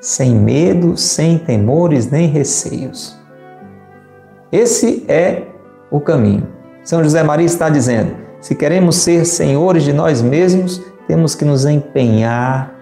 Sem 0.00 0.34
medo, 0.34 0.96
sem 0.96 1.36
temores 1.36 2.10
nem 2.10 2.28
receios. 2.28 3.18
Esse 4.52 5.04
é 5.08 5.48
o 5.90 6.00
caminho. 6.00 6.48
São 6.84 7.02
José 7.02 7.22
Maria 7.22 7.44
está 7.44 7.68
dizendo: 7.68 8.25
se 8.46 8.54
queremos 8.54 8.98
ser 8.98 9.24
senhores 9.24 9.82
de 9.82 9.92
nós 9.92 10.22
mesmos, 10.22 10.80
temos 11.08 11.34
que 11.34 11.44
nos 11.44 11.64
empenhar, 11.64 12.72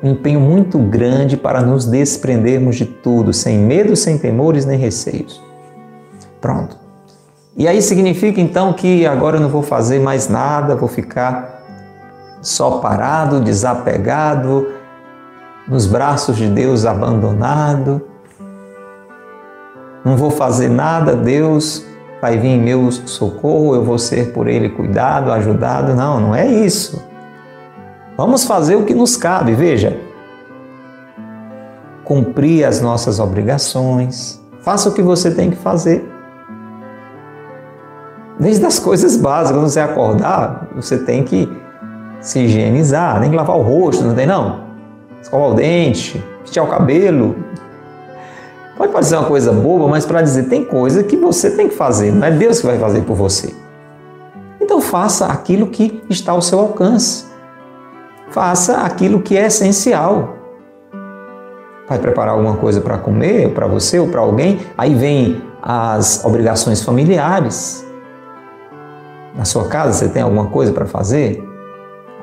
um 0.00 0.12
empenho 0.12 0.38
muito 0.38 0.78
grande 0.78 1.36
para 1.36 1.60
nos 1.60 1.84
desprendermos 1.84 2.76
de 2.76 2.84
tudo, 2.84 3.32
sem 3.32 3.58
medo, 3.58 3.96
sem 3.96 4.16
temores 4.16 4.64
nem 4.64 4.78
receios. 4.78 5.42
Pronto. 6.40 6.76
E 7.56 7.66
aí 7.66 7.82
significa 7.82 8.40
então 8.40 8.72
que 8.72 9.04
agora 9.04 9.38
eu 9.38 9.40
não 9.40 9.48
vou 9.48 9.64
fazer 9.64 9.98
mais 9.98 10.28
nada, 10.28 10.76
vou 10.76 10.88
ficar 10.88 11.60
só 12.40 12.78
parado, 12.78 13.40
desapegado, 13.40 14.68
nos 15.66 15.88
braços 15.88 16.36
de 16.36 16.46
Deus 16.46 16.86
abandonado. 16.86 18.00
Não 20.04 20.16
vou 20.16 20.30
fazer 20.30 20.68
nada, 20.68 21.16
Deus 21.16 21.84
vai 22.20 22.38
vir 22.38 22.48
em 22.48 22.60
meu 22.60 22.90
socorro, 22.90 23.74
eu 23.74 23.84
vou 23.84 23.98
ser 23.98 24.32
por 24.32 24.48
Ele 24.48 24.68
cuidado, 24.68 25.32
ajudado. 25.32 25.94
Não, 25.94 26.20
não 26.20 26.34
é 26.34 26.46
isso. 26.46 27.02
Vamos 28.16 28.44
fazer 28.44 28.74
o 28.74 28.84
que 28.84 28.94
nos 28.94 29.16
cabe, 29.16 29.54
veja. 29.54 29.96
Cumprir 32.04 32.64
as 32.64 32.80
nossas 32.80 33.20
obrigações. 33.20 34.42
Faça 34.62 34.88
o 34.88 34.92
que 34.92 35.02
você 35.02 35.30
tem 35.30 35.50
que 35.50 35.56
fazer. 35.56 36.06
Desde 38.40 38.64
as 38.66 38.78
coisas 38.78 39.16
básicas, 39.16 39.56
quando 39.56 39.68
você 39.68 39.80
acordar, 39.80 40.68
você 40.74 40.98
tem 40.98 41.22
que 41.24 41.48
se 42.20 42.40
higienizar, 42.40 43.20
tem 43.20 43.30
que 43.30 43.36
lavar 43.36 43.56
o 43.56 43.62
rosto, 43.62 44.04
não 44.04 44.14
tem 44.14 44.26
não? 44.26 44.64
Escovar 45.20 45.50
o 45.50 45.54
dente, 45.54 46.22
vestir 46.42 46.60
o 46.60 46.66
cabelo. 46.66 47.36
Pode 48.78 48.92
parecer 48.92 49.16
uma 49.16 49.26
coisa 49.26 49.52
boba, 49.52 49.88
mas 49.88 50.06
para 50.06 50.22
dizer, 50.22 50.44
tem 50.44 50.64
coisa 50.64 51.02
que 51.02 51.16
você 51.16 51.50
tem 51.50 51.68
que 51.68 51.74
fazer, 51.74 52.12
não 52.12 52.24
é 52.24 52.30
Deus 52.30 52.60
que 52.60 52.66
vai 52.66 52.78
fazer 52.78 53.00
por 53.00 53.16
você. 53.16 53.52
Então 54.60 54.80
faça 54.80 55.26
aquilo 55.26 55.66
que 55.66 56.00
está 56.08 56.30
ao 56.30 56.40
seu 56.40 56.60
alcance. 56.60 57.26
Faça 58.30 58.82
aquilo 58.82 59.20
que 59.20 59.36
é 59.36 59.46
essencial. 59.46 60.36
Vai 61.88 61.98
preparar 61.98 62.34
alguma 62.34 62.56
coisa 62.56 62.80
para 62.80 62.96
comer, 62.98 63.52
para 63.52 63.66
você 63.66 63.98
ou 63.98 64.06
para 64.08 64.20
alguém, 64.20 64.60
aí 64.76 64.94
vem 64.94 65.42
as 65.60 66.24
obrigações 66.24 66.80
familiares. 66.80 67.84
Na 69.34 69.44
sua 69.44 69.66
casa 69.66 69.92
você 69.92 70.08
tem 70.08 70.22
alguma 70.22 70.50
coisa 70.50 70.72
para 70.72 70.86
fazer? 70.86 71.42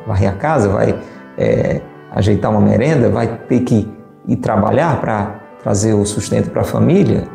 Varrer 0.08 0.30
a 0.30 0.36
casa, 0.38 0.70
vai 0.70 0.98
é, 1.38 1.82
ajeitar 2.12 2.50
uma 2.50 2.62
merenda, 2.62 3.10
vai 3.10 3.28
ter 3.28 3.60
que 3.60 3.92
ir 4.26 4.36
trabalhar 4.38 5.02
para 5.02 5.45
trazer 5.66 5.96
o 5.96 6.06
sustento 6.06 6.52
para 6.52 6.62
a 6.62 6.64
família. 6.64 7.28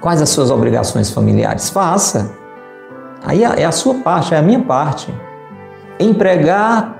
Quais 0.00 0.20
as 0.20 0.30
suas 0.30 0.50
obrigações 0.50 1.12
familiares? 1.12 1.70
Faça. 1.70 2.32
Aí 3.22 3.44
é 3.44 3.64
a 3.64 3.70
sua 3.70 3.94
parte, 4.02 4.34
é 4.34 4.38
a 4.38 4.42
minha 4.42 4.58
parte. 4.58 5.14
Empregar 6.00 6.96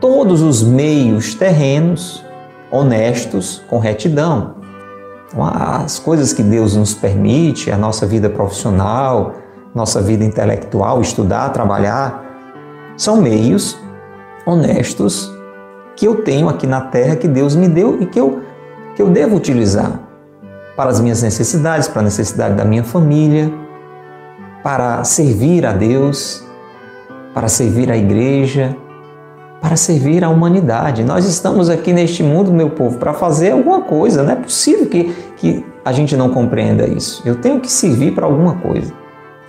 todos 0.00 0.42
os 0.42 0.60
meios 0.64 1.36
terrenos 1.36 2.24
honestos, 2.68 3.62
com 3.68 3.78
retidão. 3.78 4.56
Então, 5.28 5.44
as 5.44 6.00
coisas 6.00 6.32
que 6.32 6.42
Deus 6.42 6.74
nos 6.74 6.92
permite, 6.92 7.70
a 7.70 7.76
nossa 7.76 8.04
vida 8.06 8.28
profissional, 8.28 9.34
nossa 9.72 10.02
vida 10.02 10.24
intelectual, 10.24 11.00
estudar, 11.00 11.50
trabalhar, 11.50 12.24
são 12.96 13.18
meios 13.18 13.78
honestos 14.44 15.32
que 15.94 16.08
eu 16.08 16.24
tenho 16.24 16.48
aqui 16.48 16.66
na 16.66 16.80
terra, 16.80 17.14
que 17.14 17.28
Deus 17.28 17.54
me 17.54 17.68
deu 17.68 18.02
e 18.02 18.06
que 18.06 18.18
eu, 18.18 18.42
que 18.96 19.02
eu 19.02 19.10
devo 19.10 19.36
utilizar 19.36 20.00
para 20.74 20.90
as 20.90 21.00
minhas 21.00 21.22
necessidades, 21.22 21.86
para 21.86 22.00
a 22.00 22.04
necessidade 22.04 22.54
da 22.54 22.64
minha 22.64 22.82
família, 22.82 23.52
para 24.62 25.04
servir 25.04 25.66
a 25.66 25.72
Deus, 25.72 26.42
para 27.34 27.46
servir 27.46 27.92
a 27.92 27.96
igreja, 27.96 28.74
para 29.60 29.76
servir 29.76 30.24
a 30.24 30.30
humanidade. 30.30 31.04
Nós 31.04 31.26
estamos 31.26 31.68
aqui 31.68 31.92
neste 31.92 32.22
mundo, 32.22 32.52
meu 32.52 32.70
povo, 32.70 32.98
para 32.98 33.12
fazer 33.12 33.52
alguma 33.52 33.82
coisa. 33.82 34.22
Não 34.22 34.32
é 34.32 34.36
possível 34.36 34.86
que, 34.86 35.14
que 35.36 35.64
a 35.84 35.92
gente 35.92 36.16
não 36.16 36.30
compreenda 36.30 36.86
isso. 36.86 37.22
Eu 37.24 37.36
tenho 37.36 37.60
que 37.60 37.70
servir 37.70 38.14
para 38.14 38.24
alguma 38.24 38.56
coisa. 38.56 38.92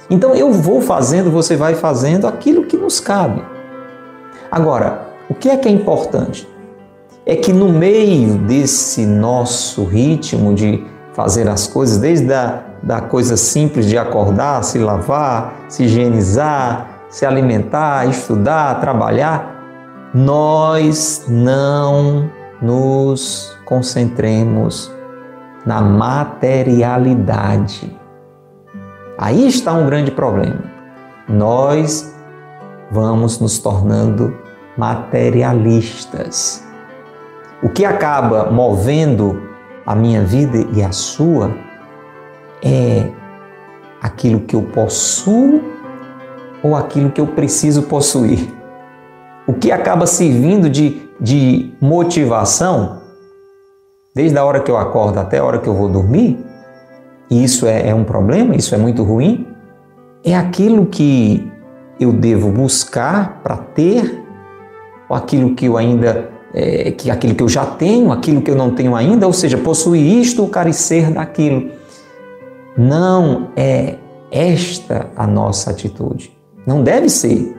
Então 0.09 0.35
eu 0.35 0.51
vou 0.51 0.81
fazendo, 0.81 1.31
você 1.31 1.55
vai 1.55 1.75
fazendo 1.75 2.27
aquilo 2.27 2.65
que 2.65 2.77
nos 2.77 2.99
cabe. 2.99 3.41
Agora, 4.51 5.07
o 5.29 5.33
que 5.33 5.49
é 5.49 5.57
que 5.57 5.67
é 5.67 5.71
importante? 5.71 6.47
É 7.29 7.35
que 7.35 7.51
no 7.51 7.67
meio 7.67 8.37
desse 8.37 9.05
nosso 9.05 9.83
ritmo 9.83 10.55
de 10.55 10.81
fazer 11.11 11.49
as 11.49 11.67
coisas, 11.67 11.97
desde 11.97 12.33
a 12.33 12.63
da 12.81 13.01
coisa 13.01 13.35
simples 13.35 13.85
de 13.85 13.97
acordar, 13.97 14.63
se 14.63 14.79
lavar, 14.79 15.53
se 15.67 15.83
higienizar, 15.83 17.01
se 17.09 17.25
alimentar, 17.25 18.07
estudar, 18.07 18.79
trabalhar, 18.79 20.09
nós 20.13 21.25
não 21.27 22.31
nos 22.61 23.53
concentremos 23.65 24.89
na 25.65 25.81
materialidade. 25.81 27.93
Aí 29.17 29.47
está 29.47 29.73
um 29.73 29.85
grande 29.85 30.11
problema. 30.11 30.63
Nós 31.27 32.15
vamos 32.89 33.37
nos 33.41 33.59
tornando 33.59 34.33
materialistas. 34.77 36.65
O 37.61 37.69
que 37.69 37.83
acaba 37.85 38.51
movendo 38.51 39.41
a 39.85 39.95
minha 39.95 40.23
vida 40.23 40.67
e 40.73 40.83
a 40.83 40.91
sua 40.91 41.51
é 42.63 43.09
aquilo 44.01 44.41
que 44.41 44.55
eu 44.55 44.61
possuo 44.61 45.61
ou 46.61 46.75
aquilo 46.75 47.11
que 47.11 47.21
eu 47.21 47.27
preciso 47.27 47.83
possuir. 47.83 48.53
O 49.47 49.53
que 49.53 49.71
acaba 49.71 50.05
servindo 50.05 50.69
de, 50.69 51.09
de 51.19 51.73
motivação, 51.79 53.01
desde 54.13 54.37
a 54.37 54.43
hora 54.43 54.59
que 54.59 54.69
eu 54.69 54.77
acordo 54.77 55.19
até 55.19 55.37
a 55.39 55.43
hora 55.43 55.59
que 55.59 55.67
eu 55.67 55.73
vou 55.73 55.87
dormir, 55.87 56.43
e 57.29 57.43
isso 57.43 57.65
é, 57.65 57.89
é 57.89 57.95
um 57.95 58.03
problema, 58.03 58.55
isso 58.55 58.75
é 58.75 58.77
muito 58.77 59.03
ruim, 59.03 59.47
é 60.23 60.35
aquilo 60.35 60.85
que 60.85 61.49
eu 61.99 62.11
devo 62.11 62.51
buscar 62.51 63.41
para 63.41 63.57
ter, 63.57 64.23
ou 65.09 65.15
aquilo 65.15 65.55
que 65.55 65.65
eu 65.65 65.77
ainda, 65.77 66.29
é, 66.57 66.91
que 66.91 67.11
aquilo 67.11 67.35
que 67.35 67.43
eu 67.43 67.49
já 67.49 67.65
tenho, 67.65 68.11
aquilo 68.11 68.41
que 68.41 68.51
eu 68.51 68.55
não 68.55 68.71
tenho 68.71 68.95
ainda, 68.95 69.27
ou 69.27 69.33
seja, 69.33 69.57
possuir 69.57 70.19
isto 70.19 70.41
ou 70.41 70.49
carecer 70.49 71.11
daquilo. 71.11 71.71
Não 72.77 73.49
é 73.55 73.95
esta 74.31 75.09
a 75.15 75.25
nossa 75.27 75.71
atitude. 75.71 76.31
Não 76.65 76.83
deve 76.83 77.09
ser. 77.09 77.55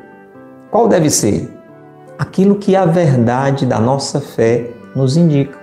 Qual 0.71 0.89
deve 0.89 1.11
ser? 1.11 1.59
aquilo 2.19 2.57
que 2.57 2.75
a 2.75 2.85
verdade 2.85 3.65
da 3.65 3.79
nossa 3.79 4.21
fé 4.21 4.71
nos 4.95 5.17
indica. 5.17 5.57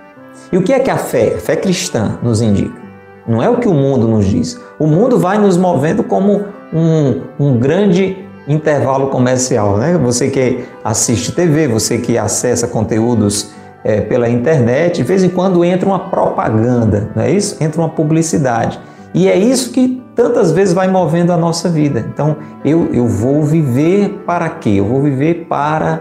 E 0.50 0.56
o 0.56 0.62
que 0.62 0.72
é 0.72 0.78
que 0.78 0.90
a 0.90 0.96
fé, 0.96 1.34
a 1.36 1.38
fé 1.38 1.54
cristã, 1.54 2.18
nos 2.22 2.40
indica? 2.40 2.80
Não 3.28 3.42
é 3.42 3.50
o 3.50 3.58
que 3.58 3.68
o 3.68 3.74
mundo 3.74 4.08
nos 4.08 4.24
diz. 4.24 4.58
O 4.78 4.86
mundo 4.86 5.18
vai 5.18 5.38
nos 5.38 5.56
movendo 5.56 6.02
como 6.02 6.44
um, 6.72 7.22
um 7.38 7.58
grande 7.58 8.25
intervalo 8.48 9.08
comercial, 9.08 9.76
né? 9.76 9.98
Você 9.98 10.30
que 10.30 10.64
assiste 10.84 11.32
TV, 11.32 11.68
você 11.68 11.98
que 11.98 12.16
acessa 12.16 12.66
conteúdos 12.66 13.52
é, 13.82 14.00
pela 14.00 14.28
internet, 14.28 14.96
de 14.96 15.02
vez 15.02 15.22
em 15.22 15.28
quando 15.28 15.64
entra 15.64 15.88
uma 15.88 15.98
propaganda, 15.98 17.10
não 17.14 17.22
é 17.22 17.30
isso? 17.30 17.62
Entra 17.62 17.80
uma 17.80 17.88
publicidade. 17.88 18.80
E 19.14 19.28
é 19.28 19.36
isso 19.36 19.72
que 19.72 20.02
tantas 20.14 20.52
vezes 20.52 20.74
vai 20.74 20.88
movendo 20.88 21.32
a 21.32 21.36
nossa 21.36 21.68
vida. 21.68 22.04
Então, 22.12 22.36
eu, 22.64 22.92
eu 22.92 23.06
vou 23.06 23.42
viver 23.42 24.22
para 24.26 24.48
quê? 24.48 24.70
Eu 24.76 24.86
vou 24.86 25.02
viver 25.02 25.46
para 25.48 26.00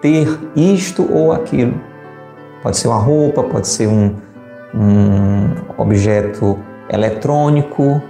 ter 0.00 0.28
isto 0.54 1.08
ou 1.10 1.32
aquilo. 1.32 1.74
Pode 2.62 2.76
ser 2.76 2.88
uma 2.88 2.98
roupa, 2.98 3.42
pode 3.42 3.68
ser 3.68 3.88
um, 3.88 4.14
um 4.74 5.48
objeto 5.78 6.58
eletrônico, 6.90 8.02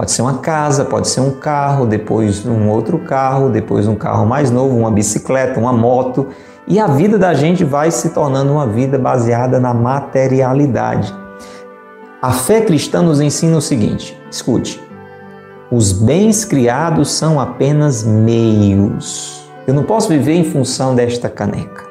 pode 0.00 0.12
ser 0.12 0.22
uma 0.22 0.38
casa, 0.38 0.82
pode 0.82 1.08
ser 1.08 1.20
um 1.20 1.32
carro, 1.32 1.84
depois 1.84 2.46
um 2.46 2.70
outro 2.70 2.98
carro, 3.00 3.50
depois 3.50 3.86
um 3.86 3.94
carro 3.94 4.24
mais 4.24 4.50
novo, 4.50 4.74
uma 4.74 4.90
bicicleta, 4.90 5.60
uma 5.60 5.74
moto. 5.74 6.28
E 6.66 6.78
a 6.78 6.86
vida 6.86 7.18
da 7.18 7.34
gente 7.34 7.64
vai 7.64 7.90
se 7.90 8.08
tornando 8.08 8.50
uma 8.50 8.66
vida 8.66 8.98
baseada 8.98 9.60
na 9.60 9.74
materialidade. 9.74 11.14
A 12.22 12.32
fé 12.32 12.62
cristã 12.62 13.02
nos 13.02 13.20
ensina 13.20 13.58
o 13.58 13.60
seguinte: 13.60 14.18
escute, 14.30 14.82
os 15.70 15.92
bens 15.92 16.46
criados 16.46 17.10
são 17.10 17.38
apenas 17.38 18.02
meios. 18.02 19.50
Eu 19.66 19.74
não 19.74 19.82
posso 19.82 20.08
viver 20.08 20.32
em 20.32 20.44
função 20.44 20.94
desta 20.94 21.28
caneca. 21.28 21.84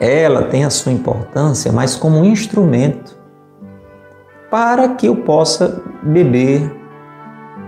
Ela 0.00 0.44
tem 0.44 0.64
a 0.64 0.70
sua 0.70 0.92
importância, 0.92 1.70
mas 1.72 1.94
como 1.94 2.16
um 2.16 2.24
instrumento 2.24 3.19
para 4.50 4.88
que 4.90 5.06
eu 5.06 5.16
possa 5.16 5.80
beber, 6.02 6.70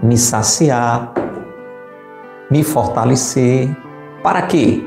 me 0.02 0.18
saciar, 0.18 1.12
me 2.50 2.64
fortalecer. 2.64 3.74
Para 4.22 4.42
quê? 4.42 4.84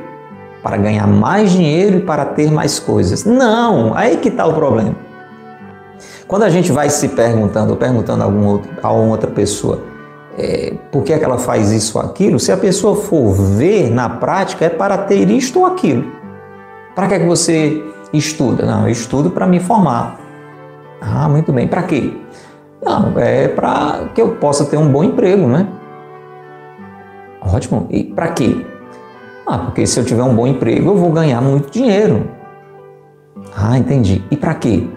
Para 0.61 0.77
ganhar 0.77 1.07
mais 1.07 1.51
dinheiro 1.51 1.97
e 1.97 2.01
para 2.01 2.25
ter 2.25 2.51
mais 2.51 2.79
coisas. 2.79 3.23
Não, 3.23 3.95
aí 3.95 4.17
que 4.17 4.29
está 4.29 4.45
o 4.45 4.53
problema. 4.53 4.95
Quando 6.27 6.43
a 6.43 6.49
gente 6.49 6.71
vai 6.71 6.89
se 6.89 7.09
perguntando, 7.09 7.71
ou 7.71 7.77
perguntando 7.77 8.23
a, 8.23 8.25
algum 8.25 8.45
outro, 8.47 8.71
a 8.81 8.91
outra 8.91 9.29
pessoa, 9.31 9.83
é, 10.37 10.73
por 10.91 11.03
que, 11.03 11.13
é 11.13 11.19
que 11.19 11.23
ela 11.23 11.37
faz 11.37 11.71
isso 11.71 11.97
ou 11.97 12.03
aquilo, 12.03 12.39
se 12.39 12.51
a 12.51 12.57
pessoa 12.57 12.95
for 12.95 13.33
ver 13.33 13.89
na 13.89 14.09
prática, 14.09 14.65
é 14.65 14.69
para 14.69 14.97
ter 14.97 15.29
isto 15.29 15.59
ou 15.59 15.65
aquilo. 15.65 16.11
Para 16.93 17.07
que, 17.07 17.13
é 17.13 17.19
que 17.19 17.25
você 17.25 17.83
estuda? 18.11 18.65
Não, 18.65 18.83
eu 18.85 18.89
estudo 18.89 19.29
para 19.29 19.45
me 19.45 19.59
formar. 19.59 20.24
Ah, 21.05 21.29
muito 21.29 21.53
bem. 21.53 21.67
Para 21.67 21.83
quê? 21.83 22.11
Não, 22.83 23.17
é 23.19 23.47
para 23.47 24.09
que 24.13 24.21
eu 24.21 24.35
possa 24.35 24.65
ter 24.65 24.77
um 24.77 24.91
bom 24.91 25.03
emprego, 25.03 25.47
né? 25.47 25.67
Ótimo. 27.41 27.87
E 27.91 28.03
para 28.03 28.29
quê? 28.29 28.65
Ah, 29.45 29.59
porque 29.59 29.85
se 29.85 29.99
eu 29.99 30.03
tiver 30.05 30.23
um 30.23 30.35
bom 30.35 30.47
emprego, 30.47 30.89
eu 30.89 30.97
vou 30.97 31.11
ganhar 31.11 31.39
muito 31.41 31.71
dinheiro. 31.71 32.27
Ah, 33.55 33.77
entendi. 33.77 34.23
E 34.31 34.35
para 34.35 34.55
quê? 34.55 34.87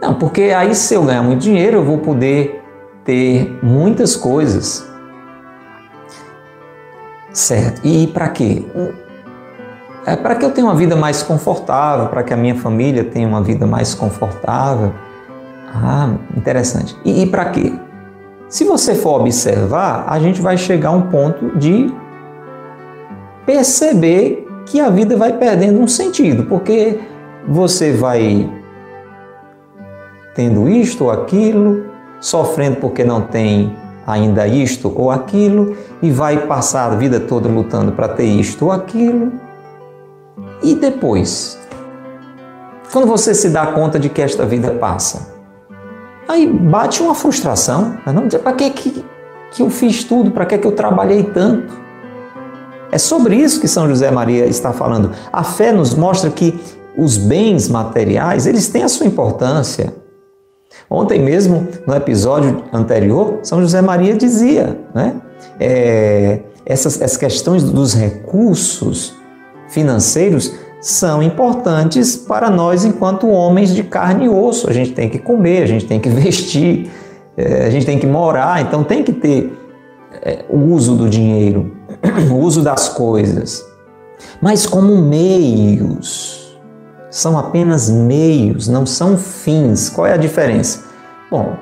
Não, 0.00 0.14
porque 0.14 0.42
aí 0.56 0.74
se 0.74 0.94
eu 0.94 1.04
ganhar 1.04 1.22
muito 1.22 1.40
dinheiro, 1.40 1.78
eu 1.78 1.84
vou 1.84 1.98
poder 1.98 2.62
ter 3.04 3.58
muitas 3.62 4.16
coisas. 4.16 4.88
Certo. 7.30 7.82
E 7.84 8.06
para 8.06 8.28
quê? 8.30 8.64
É 10.06 10.16
para 10.16 10.34
que 10.36 10.44
eu 10.44 10.50
tenha 10.50 10.66
uma 10.66 10.74
vida 10.74 10.96
mais 10.96 11.22
confortável, 11.22 12.08
para 12.08 12.22
que 12.22 12.32
a 12.32 12.36
minha 12.36 12.54
família 12.54 13.04
tenha 13.04 13.28
uma 13.28 13.42
vida 13.42 13.66
mais 13.66 13.94
confortável. 13.94 14.94
Ah, 15.74 16.14
interessante. 16.36 16.96
E, 17.04 17.22
e 17.22 17.26
para 17.26 17.46
quê? 17.46 17.72
Se 18.48 18.64
você 18.64 18.94
for 18.94 19.20
observar, 19.20 20.06
a 20.08 20.18
gente 20.18 20.40
vai 20.40 20.56
chegar 20.56 20.88
a 20.88 20.92
um 20.92 21.02
ponto 21.02 21.58
de 21.58 21.92
perceber 23.44 24.46
que 24.64 24.80
a 24.80 24.90
vida 24.90 25.16
vai 25.16 25.32
perdendo 25.34 25.80
um 25.80 25.88
sentido, 25.88 26.44
porque 26.44 26.98
você 27.46 27.92
vai 27.92 28.50
tendo 30.34 30.68
isto 30.68 31.04
ou 31.04 31.10
aquilo, 31.10 31.84
sofrendo 32.20 32.76
porque 32.76 33.04
não 33.04 33.22
tem 33.22 33.74
ainda 34.06 34.46
isto 34.46 34.92
ou 34.94 35.10
aquilo, 35.10 35.76
e 36.00 36.10
vai 36.10 36.46
passar 36.46 36.92
a 36.92 36.94
vida 36.94 37.20
toda 37.20 37.48
lutando 37.48 37.92
para 37.92 38.08
ter 38.08 38.24
isto 38.24 38.66
ou 38.66 38.72
aquilo. 38.72 39.32
E 40.62 40.74
depois, 40.74 41.58
quando 42.90 43.06
você 43.06 43.34
se 43.34 43.50
dá 43.50 43.66
conta 43.66 43.98
de 43.98 44.08
que 44.08 44.22
esta 44.22 44.46
vida 44.46 44.70
passa, 44.72 45.37
Aí 46.28 46.46
bate 46.46 47.02
uma 47.02 47.14
frustração, 47.14 47.96
né? 48.04 48.12
não 48.12 48.28
para 48.28 48.52
que, 48.52 48.70
que, 48.70 49.04
que 49.50 49.62
eu 49.62 49.70
fiz 49.70 50.04
tudo, 50.04 50.30
para 50.30 50.44
que, 50.44 50.58
que 50.58 50.66
eu 50.66 50.72
trabalhei 50.72 51.22
tanto. 51.22 51.72
É 52.92 52.98
sobre 52.98 53.36
isso 53.36 53.60
que 53.60 53.66
São 53.66 53.88
José 53.88 54.10
Maria 54.10 54.46
está 54.46 54.72
falando. 54.72 55.12
A 55.32 55.42
fé 55.42 55.72
nos 55.72 55.94
mostra 55.94 56.30
que 56.30 56.58
os 56.96 57.16
bens 57.16 57.68
materiais, 57.68 58.46
eles 58.46 58.68
têm 58.68 58.82
a 58.82 58.88
sua 58.88 59.06
importância. 59.06 59.94
Ontem 60.90 61.20
mesmo, 61.20 61.66
no 61.86 61.94
episódio 61.94 62.64
anterior, 62.72 63.38
São 63.42 63.60
José 63.60 63.80
Maria 63.80 64.14
dizia, 64.14 64.78
né? 64.94 65.16
É, 65.60 66.40
essas, 66.64 67.00
essas 67.00 67.16
questões 67.16 67.62
dos 67.62 67.94
recursos 67.94 69.14
financeiros 69.68 70.52
são 70.80 71.22
importantes 71.22 72.16
para 72.16 72.50
nós 72.50 72.84
enquanto 72.84 73.28
homens 73.28 73.74
de 73.74 73.82
carne 73.82 74.26
e 74.26 74.28
osso. 74.28 74.68
A 74.68 74.72
gente 74.72 74.92
tem 74.92 75.08
que 75.08 75.18
comer, 75.18 75.62
a 75.62 75.66
gente 75.66 75.86
tem 75.86 76.00
que 76.00 76.08
vestir, 76.10 76.90
é, 77.36 77.66
a 77.66 77.70
gente 77.70 77.86
tem 77.86 77.98
que 77.98 78.06
morar, 78.06 78.60
então 78.62 78.84
tem 78.84 79.02
que 79.02 79.12
ter 79.12 79.52
é, 80.22 80.44
o 80.48 80.56
uso 80.56 80.96
do 80.96 81.08
dinheiro, 81.08 81.72
o 82.30 82.36
uso 82.36 82.62
das 82.62 82.88
coisas. 82.88 83.64
Mas 84.40 84.66
como 84.66 84.96
meios, 84.96 86.58
são 87.10 87.38
apenas 87.38 87.88
meios, 87.90 88.68
não 88.68 88.84
são 88.84 89.16
fins. 89.16 89.88
Qual 89.88 90.06
é 90.06 90.12
a 90.12 90.16
diferença? 90.16 90.84
Bom, 91.30 91.56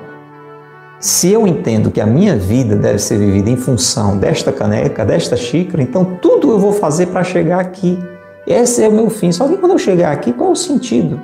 se 0.99 1.31
eu 1.31 1.45
entendo 1.45 1.91
que 1.91 2.01
a 2.01 2.05
minha 2.05 2.35
vida 2.35 2.75
deve 2.75 2.99
ser 2.99 3.17
vivida 3.17 3.49
em 3.49 3.57
função 3.57 4.17
desta 4.17 4.51
caneca, 4.51 5.05
desta 5.05 5.35
xícara, 5.35 5.81
então 5.83 6.17
tudo 6.21 6.51
eu 6.51 6.59
vou 6.59 6.73
fazer 6.73 7.07
para 7.07 7.23
chegar 7.23 7.59
aqui. 7.59 7.99
Esse 8.47 8.81
é 8.81 8.87
o 8.87 8.91
meu 8.93 9.09
fim. 9.09 9.29
Só 9.33 9.45
que 9.45 9.57
quando 9.57 9.73
eu 9.73 9.77
chegar 9.77 10.13
aqui, 10.13 10.31
qual 10.31 10.49
é 10.49 10.53
o 10.53 10.55
sentido? 10.55 11.19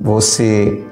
Você 0.00 0.82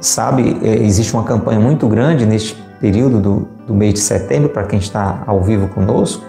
sabe, 0.00 0.58
é, 0.62 0.82
existe 0.82 1.14
uma 1.14 1.22
campanha 1.22 1.60
muito 1.60 1.86
grande 1.86 2.26
neste 2.26 2.54
período 2.80 3.20
do, 3.20 3.48
do 3.64 3.72
mês 3.72 3.94
de 3.94 4.00
setembro, 4.00 4.48
para 4.48 4.64
quem 4.64 4.80
está 4.80 5.22
ao 5.24 5.40
vivo 5.40 5.68
conosco, 5.68 6.24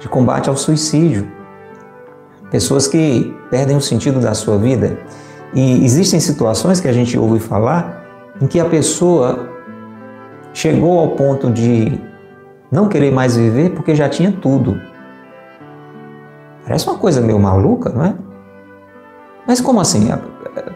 de 0.00 0.08
combate 0.08 0.48
ao 0.48 0.56
suicídio. 0.56 1.28
Pessoas 2.50 2.88
que 2.88 3.32
perdem 3.50 3.76
o 3.76 3.80
sentido 3.80 4.20
da 4.20 4.34
sua 4.34 4.58
vida. 4.58 4.98
E 5.54 5.84
existem 5.84 6.18
situações 6.18 6.80
que 6.80 6.88
a 6.88 6.92
gente 6.92 7.16
ouve 7.16 7.38
falar 7.38 8.04
em 8.40 8.46
que 8.48 8.58
a 8.58 8.64
pessoa 8.64 9.48
chegou 10.52 10.98
ao 10.98 11.10
ponto 11.10 11.50
de 11.50 11.98
não 12.70 12.88
querer 12.88 13.12
mais 13.12 13.36
viver 13.36 13.70
porque 13.70 13.94
já 13.94 14.08
tinha 14.08 14.32
tudo. 14.32 14.80
Parece 16.66 16.88
uma 16.88 16.98
coisa 16.98 17.20
meio 17.20 17.38
maluca, 17.38 17.90
não 17.90 18.04
é? 18.04 18.14
Mas 19.46 19.60
como 19.60 19.80
assim? 19.80 20.10
A 20.10 20.18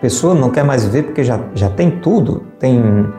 pessoa 0.00 0.34
não 0.34 0.50
quer 0.50 0.62
mais 0.62 0.84
viver 0.84 1.02
porque 1.02 1.24
já, 1.24 1.40
já 1.52 1.68
tem 1.68 1.90
tudo? 1.90 2.44
Tem, 2.60 3.12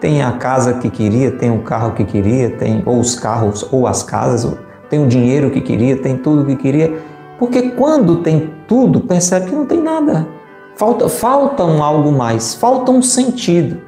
tem 0.00 0.22
a 0.22 0.32
casa 0.32 0.74
que 0.74 0.88
queria, 0.88 1.32
tem 1.32 1.50
o 1.50 1.62
carro 1.62 1.92
que 1.92 2.04
queria, 2.04 2.50
tem 2.50 2.82
ou 2.86 3.00
os 3.00 3.18
carros 3.18 3.66
ou 3.72 3.88
as 3.88 4.04
casas, 4.04 4.56
tem 4.88 5.04
o 5.04 5.08
dinheiro 5.08 5.50
que 5.50 5.60
queria, 5.60 5.96
tem 5.96 6.16
tudo 6.16 6.46
que 6.46 6.54
queria. 6.54 6.96
Porque 7.36 7.70
quando 7.70 8.22
tem 8.22 8.54
tudo, 8.68 9.00
percebe 9.00 9.46
que 9.46 9.54
não 9.56 9.66
tem 9.66 9.82
nada. 9.82 10.28
Falta, 10.76 11.08
falta 11.08 11.64
um 11.64 11.82
algo 11.82 12.12
mais, 12.12 12.54
falta 12.54 12.92
um 12.92 13.02
sentido. 13.02 13.80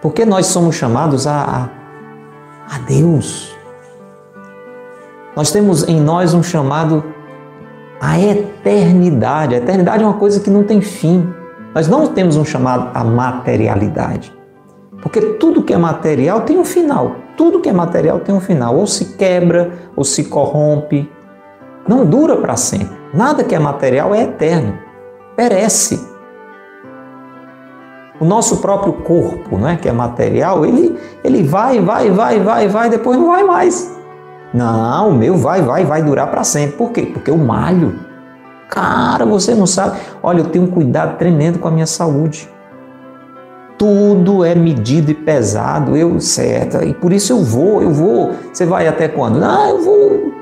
Porque 0.00 0.24
nós 0.24 0.46
somos 0.46 0.74
chamados 0.74 1.26
a, 1.26 1.68
a, 2.68 2.74
a 2.76 2.78
Deus. 2.78 3.59
Nós 5.36 5.50
temos 5.52 5.88
em 5.88 6.00
nós 6.00 6.34
um 6.34 6.42
chamado 6.42 7.04
à 8.00 8.18
eternidade. 8.18 9.54
A 9.54 9.58
eternidade 9.58 10.02
é 10.02 10.06
uma 10.06 10.18
coisa 10.18 10.40
que 10.40 10.50
não 10.50 10.64
tem 10.64 10.80
fim. 10.80 11.32
Nós 11.74 11.86
não 11.86 12.08
temos 12.08 12.36
um 12.36 12.44
chamado 12.44 12.90
à 12.94 13.04
materialidade. 13.04 14.34
Porque 15.02 15.20
tudo 15.20 15.62
que 15.62 15.72
é 15.72 15.78
material 15.78 16.42
tem 16.42 16.58
um 16.58 16.64
final. 16.64 17.16
Tudo 17.36 17.60
que 17.60 17.68
é 17.68 17.72
material 17.72 18.20
tem 18.20 18.34
um 18.34 18.40
final. 18.40 18.76
Ou 18.76 18.86
se 18.86 19.16
quebra, 19.16 19.70
ou 19.96 20.04
se 20.04 20.24
corrompe. 20.24 21.10
Não 21.86 22.04
dura 22.04 22.36
para 22.36 22.56
sempre. 22.56 22.98
Nada 23.14 23.44
que 23.44 23.54
é 23.54 23.58
material 23.58 24.14
é 24.14 24.22
eterno. 24.22 24.78
Perece. 25.36 26.08
O 28.20 28.24
nosso 28.24 28.58
próprio 28.58 28.92
corpo, 28.92 29.56
não 29.56 29.68
é, 29.68 29.76
que 29.76 29.88
é 29.88 29.92
material, 29.92 30.66
ele, 30.66 30.98
ele 31.24 31.42
vai, 31.42 31.80
vai, 31.80 32.10
vai, 32.10 32.38
vai, 32.38 32.68
vai, 32.68 32.90
depois 32.90 33.16
não 33.16 33.28
vai 33.28 33.42
mais. 33.44 33.98
Não, 34.52 35.10
o 35.10 35.14
meu 35.14 35.36
vai, 35.36 35.62
vai, 35.62 35.84
vai 35.84 36.02
durar 36.02 36.28
para 36.28 36.42
sempre. 36.42 36.76
Por 36.76 36.90
quê? 36.90 37.02
Porque 37.02 37.30
eu 37.30 37.36
malho. 37.36 37.98
Cara, 38.68 39.24
você 39.24 39.54
não 39.54 39.66
sabe. 39.66 39.98
Olha, 40.22 40.40
eu 40.40 40.46
tenho 40.46 40.64
um 40.64 40.70
cuidado 40.70 41.18
tremendo 41.18 41.58
com 41.58 41.68
a 41.68 41.70
minha 41.70 41.86
saúde. 41.86 42.48
Tudo 43.78 44.44
é 44.44 44.54
medido 44.54 45.10
e 45.10 45.14
pesado, 45.14 45.96
eu 45.96 46.20
certo. 46.20 46.82
E 46.84 46.92
por 46.92 47.12
isso 47.12 47.32
eu 47.32 47.42
vou, 47.42 47.82
eu 47.82 47.90
vou. 47.90 48.32
Você 48.52 48.66
vai 48.66 48.86
até 48.86 49.08
quando? 49.08 49.42
Ah, 49.42 49.70
eu 49.70 49.82
vou. 49.82 50.32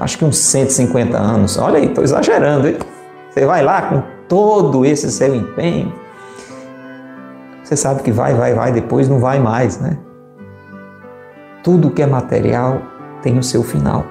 Acho 0.00 0.18
que 0.18 0.24
uns 0.24 0.38
150 0.38 1.16
anos. 1.16 1.58
Olha 1.58 1.78
aí, 1.78 1.86
estou 1.86 2.02
exagerando, 2.02 2.68
hein? 2.68 2.78
Você 3.30 3.44
vai 3.44 3.62
lá 3.62 3.82
com 3.82 4.02
todo 4.26 4.84
esse 4.84 5.10
seu 5.10 5.34
empenho. 5.34 5.92
Você 7.62 7.76
sabe 7.76 8.02
que 8.02 8.10
vai, 8.10 8.34
vai, 8.34 8.54
vai, 8.54 8.72
depois 8.72 9.08
não 9.08 9.18
vai 9.18 9.38
mais, 9.38 9.78
né? 9.78 9.98
Tudo 11.62 11.90
que 11.90 12.02
é 12.02 12.06
material 12.06 12.82
tem 13.22 13.38
o 13.38 13.42
seu 13.42 13.62
final. 13.62 14.04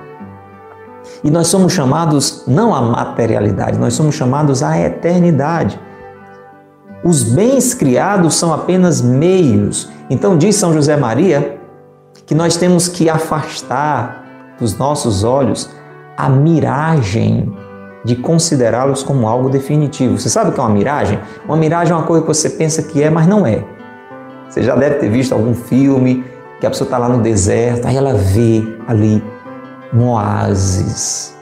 E 1.24 1.32
nós 1.32 1.48
somos 1.48 1.74
chamados 1.74 2.44
não 2.48 2.74
à 2.74 2.82
materialidade, 2.82 3.78
nós 3.78 3.94
somos 3.94 4.16
chamados 4.16 4.62
à 4.62 4.78
eternidade. 4.78 5.80
Os 7.04 7.24
bens 7.24 7.74
criados 7.74 8.36
são 8.36 8.54
apenas 8.54 9.02
meios. 9.02 9.90
Então, 10.10 10.38
diz 10.38 10.56
São 10.56 10.74
José 10.74 10.98
Maria 10.98 11.60
que 12.26 12.36
nós 12.36 12.58
temos 12.58 12.88
que 12.88 13.10
afastar 13.10 14.26
dos 14.60 14.78
nossos 14.78 15.24
olhos 15.24 15.70
a 16.18 16.30
miragem 16.30 17.56
de 18.04 18.16
considerá-los 18.16 19.04
como 19.04 19.28
algo 19.28 19.50
definitivo. 19.50 20.18
Você 20.18 20.30
sabe 20.30 20.50
o 20.50 20.54
que 20.54 20.60
é 20.60 20.64
uma 20.64 20.70
miragem? 20.70 21.20
Uma 21.46 21.58
miragem 21.58 21.94
é 21.94 21.96
uma 21.96 22.06
coisa 22.06 22.24
que 22.24 22.28
você 22.28 22.50
pensa 22.50 22.82
que 22.82 23.02
é, 23.02 23.10
mas 23.10 23.28
não 23.28 23.46
é. 23.46 23.64
Você 24.50 24.64
já 24.64 24.76
deve 24.76 24.96
ter 24.96 25.10
visto 25.10 25.34
algum 25.34 25.54
filme 25.54 26.24
que 26.60 26.66
a 26.66 26.70
pessoa 26.70 26.88
está 26.88 26.98
lá 26.98 27.08
no 27.08 27.22
deserto, 27.22 27.88
aí 27.88 27.96
ela 27.96 28.14
vê 28.14 28.64
ali 28.88 29.24
um 29.94 30.10
oásis, 30.10 31.38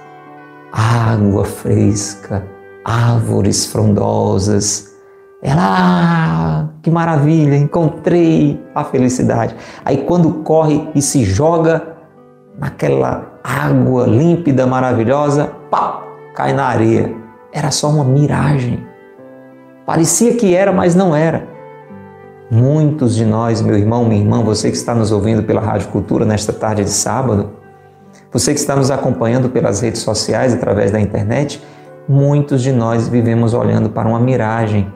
água 0.72 1.46
fresca, 1.46 2.46
árvores 2.84 3.66
frondosas. 3.66 4.94
Ela, 5.42 5.62
ah, 5.64 6.68
que 6.82 6.90
maravilha, 6.90 7.56
encontrei 7.56 8.62
a 8.74 8.84
felicidade. 8.84 9.56
Aí 9.84 9.98
quando 10.04 10.44
corre 10.44 10.90
e 10.96 11.02
se 11.02 11.24
joga 11.24 11.96
naquela 12.58 13.40
água 13.44 14.06
límpida, 14.08 14.66
maravilhosa, 14.66 15.52
pá, 15.70 16.04
cai 16.34 16.54
na 16.54 16.66
areia. 16.66 17.14
Era 17.54 17.72
só 17.72 17.90
uma 17.90 18.04
miragem. 18.04 18.86
Parecia 19.86 20.36
que 20.36 20.54
era, 20.56 20.74
mas 20.74 20.96
não 20.96 21.16
era. 21.16 21.55
Muitos 22.50 23.16
de 23.16 23.26
nós, 23.26 23.60
meu 23.60 23.76
irmão, 23.76 24.06
minha 24.06 24.22
irmã, 24.22 24.44
você 24.44 24.70
que 24.70 24.78
está 24.78 24.94
nos 24.94 25.12
ouvindo 25.12 25.42
pela 25.42 25.60
Rádio 25.60 25.88
Cultura 25.88 26.24
nesta 26.26 26.54
tarde 26.54 26.84
de 26.84 26.92
sábado, 26.92 27.50
você 28.32 28.54
que 28.54 28.60
está 28.60 28.76
nos 28.76 28.92
acompanhando 28.92 29.50
pelas 29.50 29.82
redes 29.82 30.02
sociais, 30.02 30.54
através 30.54 30.92
da 30.92 31.02
internet, 31.02 31.60
muitos 32.08 32.62
de 32.62 32.72
nós 32.72 33.08
vivemos 33.08 33.56
olhando 33.56 33.90
para 33.90 34.08
uma 34.08 34.20
miragem. 34.20 34.94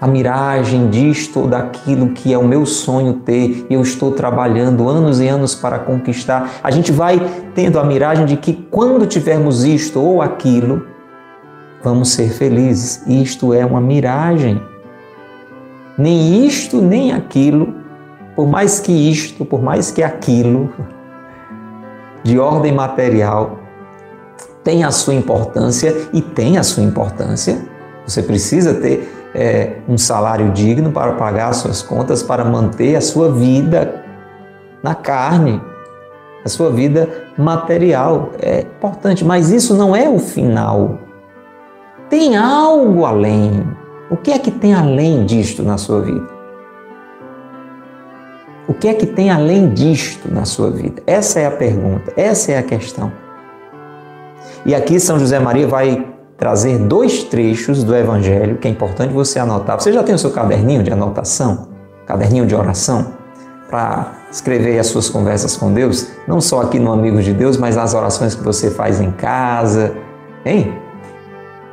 A 0.00 0.08
miragem 0.08 0.90
disto 0.90 1.40
ou 1.40 1.46
daquilo 1.46 2.08
que 2.08 2.32
é 2.32 2.38
o 2.38 2.44
meu 2.44 2.66
sonho 2.66 3.14
ter, 3.24 3.64
e 3.70 3.74
eu 3.74 3.80
estou 3.80 4.10
trabalhando 4.10 4.88
anos 4.88 5.20
e 5.20 5.28
anos 5.28 5.54
para 5.54 5.78
conquistar. 5.78 6.50
A 6.60 6.72
gente 6.72 6.90
vai 6.90 7.24
tendo 7.54 7.78
a 7.78 7.84
miragem 7.84 8.26
de 8.26 8.36
que 8.36 8.52
quando 8.52 9.06
tivermos 9.06 9.64
isto 9.64 10.00
ou 10.00 10.20
aquilo, 10.20 10.84
vamos 11.84 12.10
ser 12.10 12.30
felizes. 12.30 13.04
Isto 13.06 13.54
é 13.54 13.64
uma 13.64 13.80
miragem 13.80 14.60
nem 15.98 16.46
isto 16.46 16.80
nem 16.80 17.12
aquilo, 17.12 17.74
por 18.34 18.46
mais 18.46 18.80
que 18.80 18.92
isto, 18.92 19.44
por 19.44 19.62
mais 19.62 19.90
que 19.90 20.02
aquilo, 20.02 20.70
de 22.22 22.38
ordem 22.38 22.72
material, 22.72 23.58
tem 24.62 24.84
a 24.84 24.90
sua 24.90 25.14
importância 25.14 25.94
e 26.12 26.20
tem 26.20 26.58
a 26.58 26.62
sua 26.62 26.82
importância. 26.82 27.64
Você 28.06 28.22
precisa 28.22 28.74
ter 28.74 29.08
é, 29.34 29.76
um 29.88 29.96
salário 29.96 30.50
digno 30.50 30.90
para 30.90 31.12
pagar 31.12 31.50
as 31.50 31.58
suas 31.58 31.82
contas, 31.82 32.22
para 32.22 32.44
manter 32.44 32.96
a 32.96 33.00
sua 33.00 33.30
vida 33.30 34.04
na 34.82 34.94
carne, 34.94 35.62
a 36.44 36.48
sua 36.48 36.70
vida 36.70 37.08
material. 37.38 38.32
É 38.40 38.60
importante, 38.60 39.24
mas 39.24 39.50
isso 39.50 39.74
não 39.74 39.94
é 39.94 40.08
o 40.08 40.18
final. 40.18 40.98
Tem 42.10 42.36
algo 42.36 43.04
além. 43.04 43.66
O 44.08 44.16
que 44.16 44.30
é 44.30 44.38
que 44.38 44.52
tem 44.52 44.72
além 44.72 45.24
disto 45.24 45.64
na 45.64 45.76
sua 45.76 46.00
vida? 46.00 46.28
O 48.68 48.74
que 48.74 48.86
é 48.86 48.94
que 48.94 49.06
tem 49.06 49.30
além 49.30 49.70
disto 49.70 50.32
na 50.32 50.44
sua 50.44 50.70
vida? 50.70 51.02
Essa 51.06 51.40
é 51.40 51.46
a 51.46 51.50
pergunta, 51.50 52.12
essa 52.16 52.52
é 52.52 52.58
a 52.58 52.62
questão. 52.62 53.12
E 54.64 54.74
aqui 54.74 55.00
São 55.00 55.18
José 55.18 55.40
Maria 55.40 55.66
vai 55.66 56.06
trazer 56.36 56.78
dois 56.78 57.24
trechos 57.24 57.82
do 57.82 57.96
Evangelho 57.96 58.58
que 58.58 58.68
é 58.68 58.70
importante 58.70 59.12
você 59.12 59.40
anotar. 59.40 59.80
Você 59.80 59.92
já 59.92 60.04
tem 60.04 60.14
o 60.14 60.18
seu 60.18 60.30
caderninho 60.30 60.84
de 60.84 60.92
anotação, 60.92 61.68
caderninho 62.06 62.46
de 62.46 62.54
oração, 62.54 63.12
para 63.68 64.12
escrever 64.30 64.78
as 64.78 64.86
suas 64.86 65.08
conversas 65.08 65.56
com 65.56 65.72
Deus, 65.72 66.08
não 66.28 66.40
só 66.40 66.62
aqui 66.62 66.78
no 66.78 66.92
Amigos 66.92 67.24
de 67.24 67.32
Deus, 67.32 67.56
mas 67.56 67.74
nas 67.74 67.94
orações 67.94 68.36
que 68.36 68.44
você 68.44 68.70
faz 68.70 69.00
em 69.00 69.10
casa, 69.10 69.96
hein? 70.44 70.85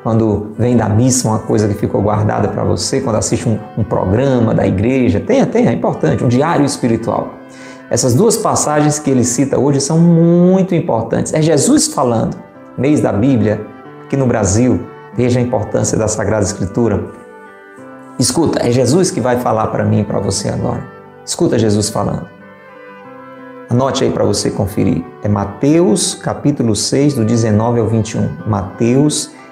Quando 0.04 0.52
vem 0.60 0.76
da 0.76 0.90
missa 0.90 1.30
uma 1.30 1.40
coisa 1.40 1.68
que 1.68 1.74
ficou 1.74 2.02
guardada 2.02 2.50
para 2.50 2.64
você, 2.64 3.00
quando 3.00 3.16
assiste 3.16 3.48
um, 3.48 3.58
um, 3.78 3.84
programa 3.86 4.54
da 4.54 4.68
igreja, 4.68 5.22
tenha, 5.22 5.46
tenha, 5.46 5.70
é 5.70 5.74
importante, 5.74 6.24
um 6.24 6.28
diário 6.28 6.66
espiritual. 6.66 7.36
Essas 7.90 8.14
duas 8.14 8.36
passagens 8.36 9.00
que 9.00 9.10
ele 9.10 9.24
cita 9.24 9.58
hoje 9.58 9.80
são 9.80 9.98
muito 9.98 10.76
importantes. 10.76 11.34
É 11.34 11.42
Jesus 11.42 11.88
falando, 11.88 12.36
mês 12.78 13.00
da 13.00 13.14
Bíblia, 13.14 13.66
aqui 14.04 14.18
no 14.18 14.28
Brasil, 14.28 14.82
veja 15.16 15.40
a 15.40 15.42
importância 15.42 15.98
da 15.98 16.08
Sagrada 16.10 16.44
Escritura. 16.44 17.06
Escuta, 18.20 18.60
é 18.68 18.72
Jesus 18.72 19.10
que 19.10 19.22
vai 19.22 19.40
falar 19.40 19.68
para 19.68 19.86
mim 19.86 20.02
e 20.02 20.04
para 20.04 20.20
você 20.20 20.50
agora. 20.50 20.84
Escuta 21.26 21.58
Jesus 21.58 21.90
falando. 21.90 22.28
Anote 23.70 24.04
aí 24.04 24.12
para 24.12 24.26
você 24.26 24.52
conferir. 24.52 25.04
É 25.24 25.30
Mateus 25.30 26.14
capítulo 26.14 26.76
6, 26.76 27.14
do 27.14 27.24
19 27.24 27.80
ao 27.80 27.88
21. 27.88 28.30
Mateus 28.46 29.32
6, 29.32 29.43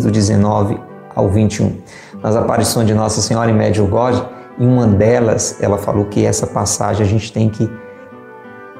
do 0.00 0.10
19 0.10 0.78
ao 1.14 1.28
21. 1.28 1.76
Nas 2.22 2.36
aparições 2.36 2.86
de 2.86 2.94
Nossa 2.94 3.20
Senhora 3.20 3.50
em 3.50 3.54
Medjugorje, 3.54 4.22
em 4.58 4.66
uma 4.66 4.86
delas, 4.86 5.56
ela 5.60 5.76
falou 5.76 6.04
que 6.04 6.24
essa 6.24 6.46
passagem 6.46 7.04
a 7.04 7.08
gente 7.08 7.32
tem 7.32 7.48
que 7.48 7.68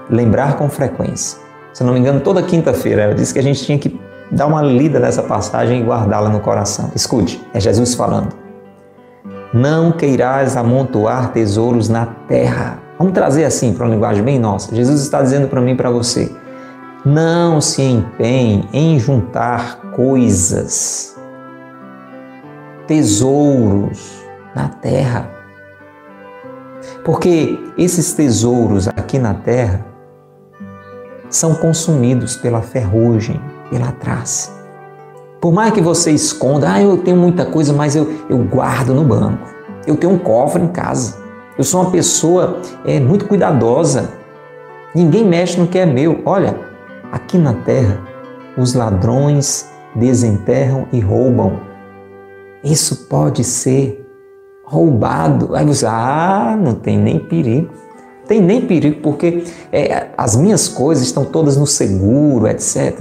lembrar 0.09 0.57
com 0.57 0.69
frequência. 0.69 1.39
Se 1.73 1.83
não 1.83 1.93
me 1.93 1.99
engano, 1.99 2.21
toda 2.21 2.43
quinta-feira 2.43 3.03
ela 3.03 3.15
disse 3.15 3.33
que 3.33 3.39
a 3.39 3.43
gente 3.43 3.65
tinha 3.65 3.79
que 3.79 3.99
dar 4.31 4.47
uma 4.47 4.63
lida 4.63 5.01
nessa 5.01 5.23
passagem 5.25 5.81
e 5.81 5.85
guardá-la 5.85 6.29
no 6.29 6.39
coração. 6.39 6.93
Escute, 6.95 7.45
é 7.53 7.59
Jesus 7.59 7.95
falando. 7.95 8.29
Não 9.53 9.91
queirás 9.91 10.57
amontoar 10.57 11.33
tesouros 11.33 11.89
na 11.89 12.07
terra. 12.07 12.79
Vamos 12.97 13.13
trazer 13.13 13.45
assim 13.45 13.73
para 13.73 13.87
uma 13.87 13.95
linguagem 13.95 14.23
bem 14.23 14.39
nossa. 14.39 14.73
Jesus 14.75 15.01
está 15.01 15.21
dizendo 15.21 15.49
para 15.49 15.61
mim 15.61 15.73
e 15.73 15.77
para 15.77 15.91
você: 15.91 16.31
não 17.05 17.61
se 17.61 17.83
empenhe 17.83 18.69
em 18.73 18.99
juntar 18.99 19.81
coisas, 19.93 21.17
tesouros 22.87 24.23
na 24.55 24.69
terra. 24.69 25.31
Porque 27.05 27.59
esses 27.79 28.13
tesouros 28.13 28.89
aqui 28.89 29.19
na 29.19 29.33
terra 29.33 29.87
são 31.31 31.55
consumidos 31.55 32.37
pela 32.37 32.61
ferrugem, 32.61 33.41
pela 33.71 33.93
traça. 33.93 34.51
Por 35.41 35.53
mais 35.53 35.73
que 35.73 35.81
você 35.81 36.11
esconda, 36.11 36.71
ah, 36.71 36.83
eu 36.83 36.99
tenho 36.99 37.17
muita 37.17 37.47
coisa, 37.47 37.73
mas 37.73 37.97
eu, 37.97 38.13
eu 38.29 38.37
guardo 38.39 38.93
no 38.93 39.05
banco. 39.05 39.49
Eu 39.87 39.97
tenho 39.97 40.13
um 40.13 40.19
cofre 40.19 40.63
em 40.63 40.69
casa. 40.69 41.17
Eu 41.57 41.65
sou 41.65 41.81
uma 41.81 41.91
pessoa 41.91 42.61
é, 42.85 43.01
muito 43.01 43.27
cuidadosa. 43.27 44.11
Ninguém 44.95 45.25
mexe 45.25 45.59
no 45.59 45.67
que 45.67 45.79
é 45.79 45.87
meu. 45.87 46.21
Olha, 46.27 46.70
Aqui 47.13 47.39
na 47.39 47.55
terra, 47.55 48.01
os 48.57 48.75
ladrões 48.75 49.69
desenterram 49.95 50.87
e 50.93 51.01
roubam. 51.01 51.61
Isso 52.63 53.09
pode 53.09 53.43
ser 53.43 54.07
roubado. 54.65 55.57
Aí 55.57 55.67
você, 55.67 55.87
ah, 55.87 56.57
não 56.61 56.75
tem 56.75 56.99
nem 56.99 57.19
perigo. 57.19 57.71
Tem 58.29 58.41
nem 58.41 58.61
perigo, 58.61 59.01
porque 59.03 59.43
é, 59.73 60.07
as 60.17 60.37
minhas 60.37 60.69
coisas 60.69 61.05
estão 61.05 61.25
todas 61.25 61.57
no 61.57 61.67
seguro, 61.67 62.47
etc. 62.47 63.01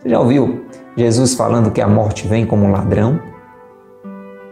Você 0.00 0.08
já 0.08 0.18
ouviu 0.18 0.64
Jesus 0.96 1.34
falando 1.34 1.70
que 1.70 1.80
a 1.80 1.86
morte 1.86 2.26
vem 2.26 2.44
como 2.44 2.64
um 2.64 2.72
ladrão? 2.72 3.20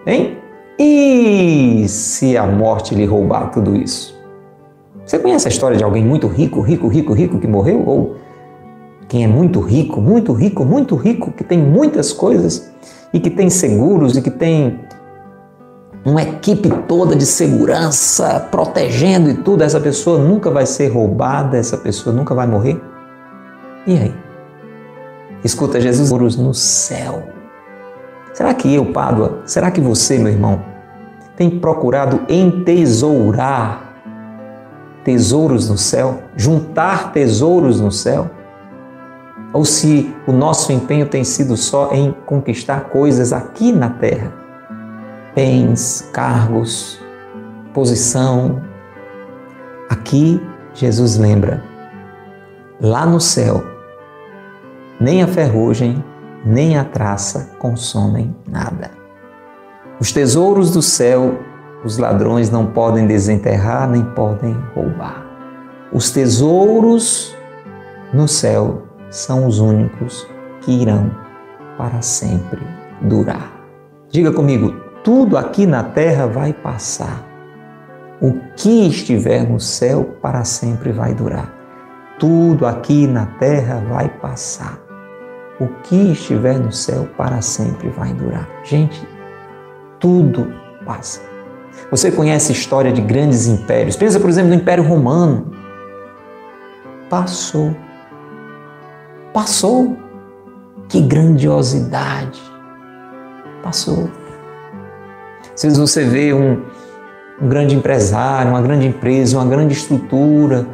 Hein? 0.06 0.38
E 0.78 1.86
se 1.88 2.36
a 2.36 2.46
morte 2.46 2.94
lhe 2.94 3.04
roubar 3.04 3.50
tudo 3.50 3.74
isso? 3.74 4.16
Você 5.04 5.18
conhece 5.18 5.48
a 5.48 5.50
história 5.50 5.76
de 5.76 5.82
alguém 5.82 6.04
muito 6.04 6.28
rico, 6.28 6.60
rico, 6.60 6.86
rico, 6.86 7.12
rico 7.12 7.40
que 7.40 7.46
morreu? 7.48 7.82
Ou 7.84 8.16
quem 9.12 9.24
é 9.24 9.26
muito 9.26 9.60
rico, 9.60 10.00
muito 10.00 10.32
rico, 10.32 10.64
muito 10.64 10.96
rico, 10.96 11.32
que 11.32 11.44
tem 11.44 11.58
muitas 11.58 12.14
coisas 12.14 12.72
e 13.12 13.20
que 13.20 13.28
tem 13.28 13.50
seguros 13.50 14.16
e 14.16 14.22
que 14.22 14.30
tem 14.30 14.80
uma 16.02 16.22
equipe 16.22 16.70
toda 16.88 17.14
de 17.14 17.26
segurança 17.26 18.40
protegendo 18.50 19.28
e 19.28 19.34
tudo, 19.34 19.64
essa 19.64 19.78
pessoa 19.78 20.16
nunca 20.16 20.50
vai 20.50 20.64
ser 20.64 20.88
roubada, 20.88 21.58
essa 21.58 21.76
pessoa 21.76 22.16
nunca 22.16 22.34
vai 22.34 22.46
morrer? 22.46 22.82
E 23.86 23.98
aí? 23.98 24.14
Escuta, 25.44 25.78
Jesus 25.78 26.10
no 26.38 26.54
céu. 26.54 27.24
Será 28.32 28.54
que 28.54 28.74
eu, 28.74 28.94
Pádua, 28.94 29.42
será 29.44 29.70
que 29.70 29.82
você, 29.82 30.16
meu 30.16 30.32
irmão, 30.32 30.62
tem 31.36 31.50
procurado 31.50 32.22
entesourar 32.30 33.92
tesouros 35.04 35.68
no 35.68 35.76
céu, 35.76 36.22
juntar 36.34 37.12
tesouros 37.12 37.78
no 37.78 37.92
céu? 37.92 38.30
Ou 39.52 39.64
se 39.64 40.14
o 40.26 40.32
nosso 40.32 40.72
empenho 40.72 41.06
tem 41.06 41.24
sido 41.24 41.56
só 41.56 41.92
em 41.92 42.12
conquistar 42.26 42.84
coisas 42.84 43.32
aqui 43.32 43.70
na 43.72 43.90
terra? 43.90 44.32
Bens, 45.34 46.08
cargos, 46.12 46.98
posição. 47.74 48.62
Aqui 49.90 50.40
Jesus 50.74 51.18
lembra, 51.18 51.62
lá 52.80 53.04
no 53.04 53.20
céu, 53.20 53.62
nem 54.98 55.22
a 55.22 55.26
ferrugem, 55.26 56.02
nem 56.44 56.78
a 56.78 56.84
traça 56.84 57.50
consomem 57.58 58.34
nada. 58.48 58.90
Os 60.00 60.12
tesouros 60.12 60.70
do 60.70 60.80
céu 60.80 61.38
os 61.84 61.98
ladrões 61.98 62.48
não 62.48 62.66
podem 62.66 63.06
desenterrar 63.06 63.88
nem 63.88 64.04
podem 64.04 64.56
roubar. 64.74 65.26
Os 65.92 66.10
tesouros 66.10 67.36
no 68.14 68.28
céu 68.28 68.84
são 69.12 69.46
os 69.46 69.60
únicos 69.60 70.26
que 70.62 70.72
irão 70.72 71.14
para 71.76 72.00
sempre 72.00 72.60
durar. 73.02 73.52
Diga 74.10 74.32
comigo, 74.32 74.74
tudo 75.04 75.36
aqui 75.36 75.66
na 75.66 75.84
terra 75.84 76.26
vai 76.26 76.52
passar. 76.52 77.22
O 78.20 78.32
que 78.56 78.88
estiver 78.88 79.48
no 79.48 79.60
céu 79.60 80.16
para 80.22 80.44
sempre 80.44 80.92
vai 80.92 81.14
durar. 81.14 81.52
Tudo 82.18 82.66
aqui 82.66 83.06
na 83.06 83.26
terra 83.26 83.84
vai 83.88 84.08
passar. 84.08 84.78
O 85.60 85.66
que 85.82 86.12
estiver 86.12 86.58
no 86.58 86.72
céu 86.72 87.06
para 87.16 87.42
sempre 87.42 87.90
vai 87.90 88.14
durar. 88.14 88.48
Gente, 88.64 89.06
tudo 90.00 90.52
passa. 90.86 91.20
Você 91.90 92.10
conhece 92.10 92.52
a 92.52 92.54
história 92.54 92.92
de 92.92 93.02
grandes 93.02 93.46
impérios. 93.46 93.96
Pensa, 93.96 94.18
por 94.18 94.30
exemplo, 94.30 94.50
no 94.50 94.56
Império 94.56 94.84
Romano. 94.84 95.52
Passou 97.10 97.74
Passou. 99.32 99.96
Que 100.88 101.00
grandiosidade. 101.00 102.40
Passou. 103.62 104.10
Às 105.54 105.62
vezes 105.62 105.78
você 105.78 106.04
vê 106.04 106.34
um, 106.34 106.60
um 107.40 107.48
grande 107.48 107.74
empresário, 107.74 108.50
uma 108.50 108.60
grande 108.60 108.86
empresa, 108.86 109.38
uma 109.38 109.46
grande 109.46 109.72
estrutura. 109.72 110.66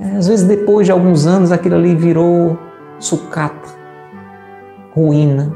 É, 0.00 0.16
às 0.16 0.28
vezes, 0.28 0.46
depois 0.46 0.86
de 0.86 0.92
alguns 0.92 1.26
anos, 1.26 1.52
aquilo 1.52 1.74
ali 1.74 1.94
virou 1.94 2.58
sucata, 2.98 3.68
ruína. 4.94 5.52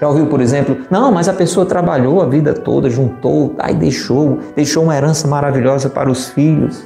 Já 0.00 0.08
ouviu, 0.08 0.26
por 0.26 0.40
exemplo, 0.40 0.76
não, 0.90 1.10
mas 1.10 1.28
a 1.28 1.32
pessoa 1.32 1.64
trabalhou 1.64 2.20
a 2.22 2.26
vida 2.26 2.52
toda, 2.52 2.88
juntou, 2.88 3.54
aí 3.58 3.74
deixou, 3.74 4.38
deixou 4.54 4.84
uma 4.84 4.96
herança 4.96 5.26
maravilhosa 5.26 5.88
para 5.88 6.10
os 6.10 6.28
filhos. 6.28 6.84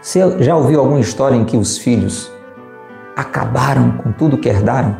Você 0.00 0.20
já 0.42 0.54
ouviu 0.54 0.78
alguma 0.80 1.00
história 1.00 1.34
em 1.34 1.44
que 1.44 1.56
os 1.56 1.78
filhos 1.78 2.33
acabaram 3.16 3.92
com 3.98 4.12
tudo 4.12 4.38
que 4.38 4.48
herdaram. 4.48 4.96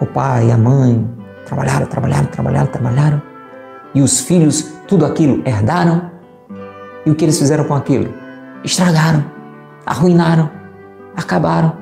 O 0.00 0.06
pai, 0.06 0.50
a 0.50 0.58
mãe 0.58 1.08
trabalharam, 1.46 1.86
trabalharam, 1.86 2.26
trabalharam, 2.26 2.66
trabalharam. 2.66 3.22
E 3.94 4.02
os 4.02 4.20
filhos, 4.20 4.72
tudo 4.88 5.06
aquilo 5.06 5.42
herdaram. 5.46 6.10
E 7.06 7.10
o 7.10 7.14
que 7.14 7.24
eles 7.24 7.38
fizeram 7.38 7.64
com 7.64 7.74
aquilo? 7.74 8.12
Estragaram, 8.64 9.24
arruinaram, 9.86 10.50
acabaram. 11.16 11.76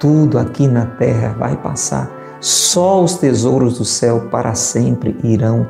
Tudo 0.00 0.38
aqui 0.38 0.66
na 0.66 0.86
terra 0.86 1.34
vai 1.38 1.56
passar. 1.56 2.10
Só 2.40 3.02
os 3.02 3.16
tesouros 3.16 3.78
do 3.78 3.84
céu 3.84 4.28
para 4.30 4.54
sempre 4.54 5.18
irão 5.22 5.66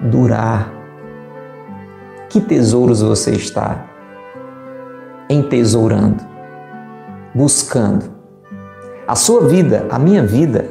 durar. 0.00 0.72
Que 2.28 2.40
tesouros 2.40 3.02
você 3.02 3.32
está 3.32 3.84
entesourando? 5.28 6.29
Buscando. 7.34 8.10
A 9.06 9.14
sua 9.14 9.46
vida, 9.48 9.86
a 9.90 9.98
minha 9.98 10.24
vida, 10.24 10.70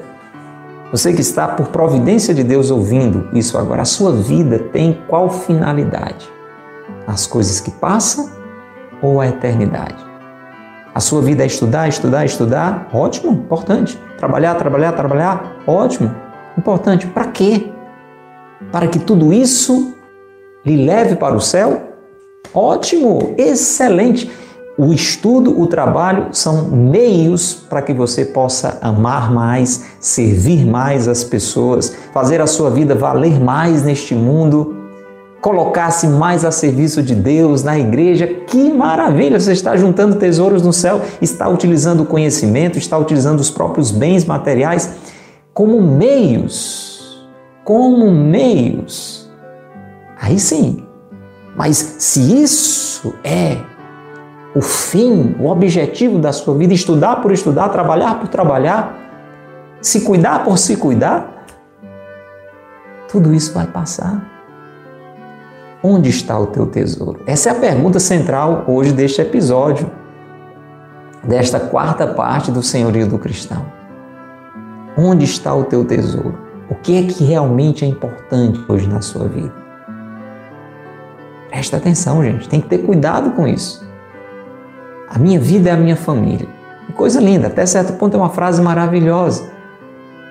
você 0.92 1.14
que 1.14 1.22
está 1.22 1.48
por 1.48 1.68
providência 1.68 2.34
de 2.34 2.44
Deus 2.44 2.72
ouvindo 2.72 3.30
isso 3.34 3.58
agora, 3.58 3.84
a 3.84 3.86
sua 3.86 4.12
vida 4.12 4.58
tem 4.58 5.00
qual 5.08 5.30
finalidade? 5.30 6.28
As 7.06 7.28
coisas 7.28 7.60
que 7.60 7.70
passam 7.70 8.30
ou 9.02 9.22
a 9.22 9.28
eternidade? 9.28 10.10
A 10.94 11.00
sua 11.00 11.22
vida 11.22 11.44
é 11.44 11.46
estudar, 11.46 11.88
estudar, 11.88 12.26
estudar? 12.26 12.90
Ótimo, 12.92 13.32
importante. 13.32 14.00
Trabalhar, 14.18 14.56
trabalhar, 14.56 14.94
trabalhar? 14.94 15.58
Ótimo, 15.68 16.14
importante. 16.58 17.06
Para 17.06 17.28
quê? 17.28 17.72
Para 18.72 18.88
que 18.88 19.00
tudo 19.00 19.32
isso 19.32 19.94
lhe 20.66 20.86
leve 20.86 21.16
para 21.16 21.36
o 21.36 21.40
céu? 21.40 21.94
Ótimo, 22.54 23.36
excelente. 23.38 24.32
O 24.82 24.94
estudo, 24.94 25.60
o 25.60 25.68
trabalho 25.68 26.28
são 26.32 26.70
meios 26.70 27.54
para 27.54 27.82
que 27.82 27.94
você 27.94 28.24
possa 28.24 28.78
amar 28.82 29.30
mais, 29.30 29.88
servir 30.00 30.66
mais 30.66 31.06
as 31.06 31.22
pessoas, 31.22 31.94
fazer 32.14 32.40
a 32.40 32.48
sua 32.48 32.70
vida 32.70 32.96
valer 32.96 33.42
mais 33.42 33.84
neste 33.84 34.16
mundo, 34.16 34.78
colocar-se 35.42 36.08
mais 36.08 36.46
a 36.46 36.52
serviço 36.52 37.04
de 37.04 37.14
Deus 37.14 37.62
na 37.62 37.78
igreja. 37.78 38.26
Que 38.26 38.72
maravilha! 38.72 39.38
Você 39.38 39.52
está 39.52 39.76
juntando 39.76 40.16
tesouros 40.16 40.62
no 40.62 40.72
céu, 40.72 41.02
está 41.22 41.50
utilizando 41.50 42.04
o 42.04 42.06
conhecimento, 42.06 42.78
está 42.78 42.98
utilizando 42.98 43.42
os 43.42 43.52
próprios 43.52 43.92
bens 43.92 44.24
materiais 44.24 44.94
como 45.54 45.82
meios. 45.82 47.28
Como 47.66 48.10
meios. 48.10 49.30
Aí 50.22 50.40
sim. 50.40 50.86
Mas 51.54 51.98
se 52.00 52.42
isso 52.42 53.14
é 53.26 53.58
o 54.60 54.62
fim, 54.62 55.38
o 55.40 55.48
objetivo 55.48 56.20
da 56.20 56.34
sua 56.34 56.54
vida, 56.54 56.74
estudar 56.74 57.22
por 57.22 57.32
estudar, 57.32 57.70
trabalhar 57.70 58.20
por 58.20 58.28
trabalhar, 58.28 58.94
se 59.82 60.02
cuidar 60.02 60.44
por 60.44 60.58
se 60.58 60.76
cuidar, 60.76 61.46
tudo 63.10 63.34
isso 63.34 63.54
vai 63.54 63.66
passar. 63.66 64.22
Onde 65.82 66.10
está 66.10 66.38
o 66.38 66.48
teu 66.48 66.66
tesouro? 66.66 67.22
Essa 67.26 67.48
é 67.48 67.52
a 67.54 67.56
pergunta 67.56 68.02
central 68.02 68.66
hoje 68.68 68.92
deste 68.92 69.22
episódio, 69.22 69.90
desta 71.24 71.58
quarta 71.58 72.06
parte 72.06 72.52
do 72.52 72.62
Senhorio 72.62 73.08
do 73.08 73.18
Cristão. 73.18 73.66
Onde 74.98 75.24
está 75.24 75.56
o 75.56 75.64
teu 75.64 75.86
tesouro? 75.86 76.38
O 76.70 76.76
que 76.76 76.98
é 76.98 77.08
que 77.08 77.24
realmente 77.24 77.86
é 77.86 77.88
importante 77.88 78.60
hoje 78.68 78.90
na 78.90 79.00
sua 79.00 79.26
vida? 79.26 79.54
Presta 81.50 81.78
atenção, 81.78 82.22
gente, 82.22 82.50
tem 82.50 82.60
que 82.60 82.68
ter 82.68 82.80
cuidado 82.80 83.32
com 83.32 83.48
isso. 83.48 83.88
A 85.10 85.18
minha 85.18 85.40
vida 85.40 85.72
é 85.72 85.74
a 85.74 85.78
minha 85.78 85.96
família. 85.96 86.48
Coisa 86.96 87.20
linda, 87.20 87.48
até 87.48 87.66
certo 87.66 87.94
ponto 87.94 88.16
é 88.16 88.20
uma 88.20 88.30
frase 88.30 88.62
maravilhosa. 88.62 89.50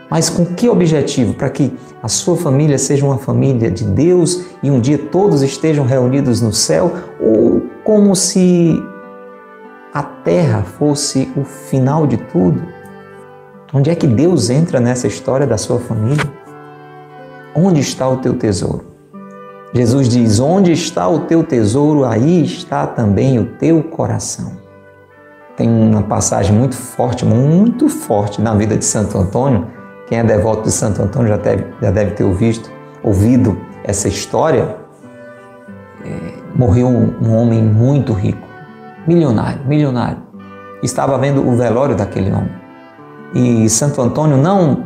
Mas 0.09 0.31
com 0.31 0.47
que 0.47 0.68
objetivo? 0.68 1.35
Para 1.35 1.51
que 1.51 1.72
a 2.01 2.07
sua 2.07 2.37
família 2.37 2.79
seja 2.79 3.05
uma 3.05 3.18
família 3.18 3.70
de 3.72 3.85
Deus 3.85 4.45
e 4.62 4.70
um 4.70 4.79
dia 4.79 4.97
todos 4.97 5.43
estejam 5.43 5.85
reunidos 5.85 6.41
no 6.41 6.53
céu? 6.53 6.93
Ou 7.20 7.62
como 7.83 8.14
se 8.14 8.81
a 9.93 10.03
terra 10.03 10.62
fosse 10.62 11.29
o 11.37 11.43
final 11.43 12.07
de 12.07 12.16
tudo? 12.16 12.62
Onde 13.74 13.91
é 13.91 13.97
que 13.97 14.07
Deus 14.07 14.49
entra 14.49 14.79
nessa 14.79 15.09
história 15.09 15.47
da 15.47 15.59
sua 15.59 15.81
família? 15.81 16.24
Onde 17.53 17.81
está 17.81 18.09
o 18.09 18.18
teu 18.18 18.35
tesouro? 18.35 18.85
Jesus 19.74 20.09
diz: 20.09 20.39
Onde 20.39 20.70
está 20.70 21.09
o 21.09 21.20
teu 21.20 21.43
tesouro, 21.43 22.05
aí 22.05 22.45
está 22.45 22.87
também 22.87 23.41
o 23.41 23.45
teu 23.45 23.83
coração 23.83 24.68
tem 25.59 25.69
uma 25.69 26.05
passagem 26.05 26.57
muito 26.57 26.77
forte, 26.77 27.27
muito 27.27 27.89
forte 27.89 28.41
na 28.41 28.55
vida 28.55 28.77
de 28.77 28.85
Santo 28.85 29.19
Antônio. 29.19 29.67
Quem 30.07 30.21
é 30.21 30.23
devoto 30.23 30.63
de 30.63 30.71
Santo 30.71 31.03
Antônio 31.03 31.29
já 31.31 31.37
deve, 31.37 31.67
já 31.83 31.91
deve 31.91 32.13
ter 32.13 32.23
ouvido, 32.23 32.71
ouvido 33.03 33.59
essa 33.83 34.07
história. 34.07 34.77
É, 36.05 36.11
morreu 36.55 36.87
um, 36.87 37.13
um 37.21 37.37
homem 37.37 37.61
muito 37.61 38.13
rico, 38.13 38.47
milionário, 39.05 39.61
milionário. 39.67 40.23
Estava 40.81 41.19
vendo 41.19 41.45
o 41.47 41.57
velório 41.57 41.97
daquele 41.97 42.31
homem. 42.31 42.53
E 43.35 43.69
Santo 43.69 44.01
Antônio, 44.01 44.37
não 44.37 44.85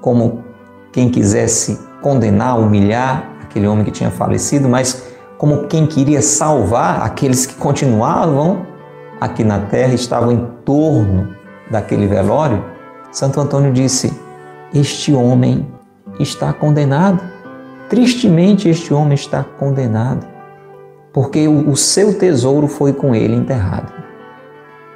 como 0.00 0.44
quem 0.92 1.10
quisesse 1.10 1.78
condenar, 2.00 2.58
humilhar 2.58 3.32
aquele 3.42 3.66
homem 3.66 3.84
que 3.84 3.90
tinha 3.90 4.10
falecido, 4.10 4.66
mas 4.66 5.08
como 5.36 5.64
quem 5.64 5.86
queria 5.86 6.22
salvar 6.22 7.02
aqueles 7.02 7.44
que 7.44 7.54
continuavam 7.56 8.74
aqui 9.20 9.44
na 9.44 9.60
terra 9.60 9.94
estavam 9.94 10.32
em 10.32 10.46
torno 10.64 11.34
daquele 11.70 12.06
velório, 12.06 12.64
Santo 13.10 13.40
Antônio 13.40 13.72
disse: 13.72 14.12
Este 14.74 15.12
homem 15.12 15.66
está 16.18 16.52
condenado. 16.52 17.22
Tristemente, 17.88 18.68
este 18.68 18.92
homem 18.92 19.14
está 19.14 19.44
condenado, 19.44 20.26
porque 21.12 21.46
o 21.46 21.76
seu 21.76 22.18
tesouro 22.18 22.66
foi 22.66 22.92
com 22.92 23.14
ele 23.14 23.34
enterrado. 23.34 23.92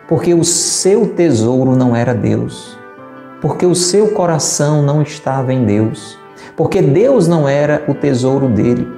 Porque 0.09 0.35
o 0.35 0.43
seu 0.43 1.15
tesouro 1.15 1.77
não 1.77 1.95
era 1.95 2.13
Deus. 2.13 2.77
Porque 3.41 3.65
o 3.65 3.77
seu 3.77 4.09
coração 4.09 4.83
não 4.83 5.03
estava 5.03 5.53
em 5.53 5.65
Deus. 5.65 6.19
Porque 6.57 6.83
Deus 6.83 7.29
não 7.29 7.49
era 7.49 7.85
o 7.87 7.95
tesouro 7.95 8.49
dele. 8.49 8.89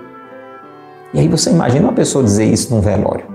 E 1.13 1.21
aí 1.21 1.29
você 1.29 1.51
imagina 1.51 1.85
uma 1.85 1.93
pessoa 1.93 2.25
dizer 2.25 2.47
isso 2.47 2.75
num 2.75 2.81
velório. 2.81 3.32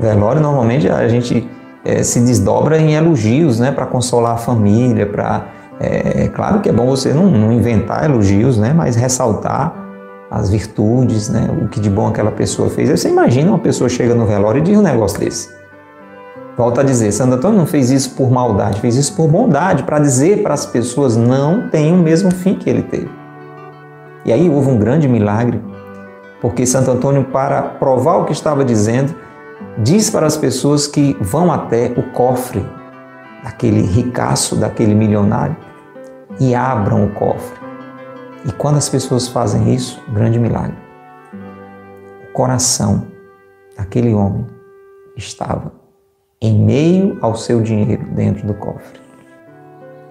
Velório, 0.00 0.40
normalmente, 0.40 0.88
a 0.88 1.06
gente 1.08 1.48
é, 1.84 2.02
se 2.02 2.20
desdobra 2.20 2.78
em 2.78 2.94
elogios, 2.94 3.60
né, 3.60 3.70
para 3.70 3.86
consolar 3.86 4.34
a 4.34 4.38
família, 4.38 5.06
para 5.06 5.46
é, 5.78 6.24
é, 6.24 6.28
claro 6.28 6.60
que 6.60 6.68
é 6.68 6.72
bom 6.72 6.86
você 6.86 7.12
não, 7.14 7.26
não, 7.30 7.50
inventar 7.52 8.04
elogios, 8.04 8.58
né, 8.58 8.74
mas 8.74 8.96
ressaltar 8.96 9.74
as 10.30 10.50
virtudes, 10.50 11.28
né, 11.30 11.48
o 11.62 11.68
que 11.68 11.80
de 11.80 11.88
bom 11.88 12.06
aquela 12.06 12.30
pessoa 12.30 12.68
fez. 12.68 12.90
Você 12.90 13.08
imagina 13.08 13.48
uma 13.48 13.58
pessoa 13.58 13.88
chega 13.88 14.14
no 14.14 14.26
velório 14.26 14.60
e 14.60 14.62
diz 14.62 14.78
um 14.78 14.82
negócio 14.82 15.18
desse. 15.18 15.48
Volta 16.56 16.82
a 16.82 16.84
dizer, 16.84 17.10
Santo 17.12 17.34
Antônio 17.34 17.58
não 17.58 17.66
fez 17.66 17.90
isso 17.90 18.10
por 18.14 18.30
maldade, 18.30 18.80
fez 18.80 18.94
isso 18.96 19.16
por 19.16 19.28
bondade, 19.28 19.82
para 19.82 19.98
dizer 19.98 20.42
para 20.42 20.52
as 20.52 20.66
pessoas 20.66 21.16
não 21.16 21.70
tem 21.70 21.92
o 21.92 21.96
mesmo 21.96 22.30
fim 22.30 22.54
que 22.54 22.68
ele 22.68 22.82
teve. 22.82 23.08
E 24.26 24.32
aí 24.32 24.50
houve 24.50 24.68
um 24.68 24.78
grande 24.78 25.08
milagre, 25.08 25.62
porque 26.42 26.66
Santo 26.66 26.90
Antônio, 26.90 27.24
para 27.24 27.62
provar 27.62 28.18
o 28.18 28.24
que 28.26 28.32
estava 28.32 28.62
dizendo, 28.62 29.14
diz 29.78 30.10
para 30.10 30.26
as 30.26 30.36
pessoas 30.36 30.86
que 30.86 31.16
vão 31.20 31.52
até 31.52 31.92
o 31.96 32.02
cofre 32.12 32.64
daquele 33.42 33.82
ricaço, 33.82 34.56
daquele 34.56 34.94
milionário, 34.94 35.56
e 36.38 36.54
abram 36.54 37.04
o 37.04 37.10
cofre. 37.10 37.58
E 38.46 38.52
quando 38.52 38.76
as 38.76 38.88
pessoas 38.88 39.28
fazem 39.28 39.74
isso, 39.74 40.02
grande 40.08 40.38
milagre. 40.38 40.76
O 42.28 42.32
coração 42.32 43.06
daquele 43.76 44.14
homem 44.14 44.46
estava 45.16 45.72
em 46.40 46.54
meio 46.54 47.18
ao 47.20 47.34
seu 47.34 47.60
dinheiro 47.60 48.04
dentro 48.12 48.46
do 48.46 48.54
cofre. 48.54 48.98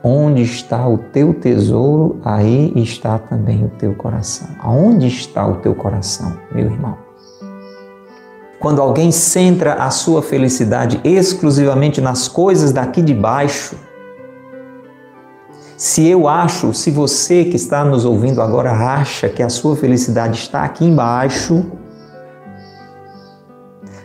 Onde 0.03 0.43
está 0.43 0.87
o 0.87 0.97
teu 0.97 1.33
tesouro, 1.33 2.21
aí 2.23 2.71
está 2.75 3.17
também 3.17 3.65
o 3.65 3.69
teu 3.69 3.93
coração. 3.95 4.47
Aonde 4.59 5.07
está 5.07 5.45
o 5.45 5.57
teu 5.57 5.75
coração, 5.75 6.37
meu 6.53 6.65
irmão? 6.65 7.08
Quando 8.59 8.81
alguém 8.81 9.09
centra 9.09 9.75
a 9.75 9.89
sua 9.89 10.21
felicidade 10.21 10.99
exclusivamente 11.03 12.01
nas 12.01 12.27
coisas 12.27 12.73
daqui 12.73 13.01
de 13.01 13.13
baixo, 13.13 13.77
se 15.77 16.05
eu 16.05 16.27
acho, 16.27 16.73
se 16.73 16.91
você 16.91 17.45
que 17.45 17.55
está 17.55 17.85
nos 17.85 18.03
ouvindo 18.03 18.41
agora 18.41 18.71
acha 18.71 19.29
que 19.29 19.41
a 19.41 19.47
sua 19.47 19.77
felicidade 19.77 20.37
está 20.37 20.63
aqui 20.63 20.83
embaixo, 20.83 21.65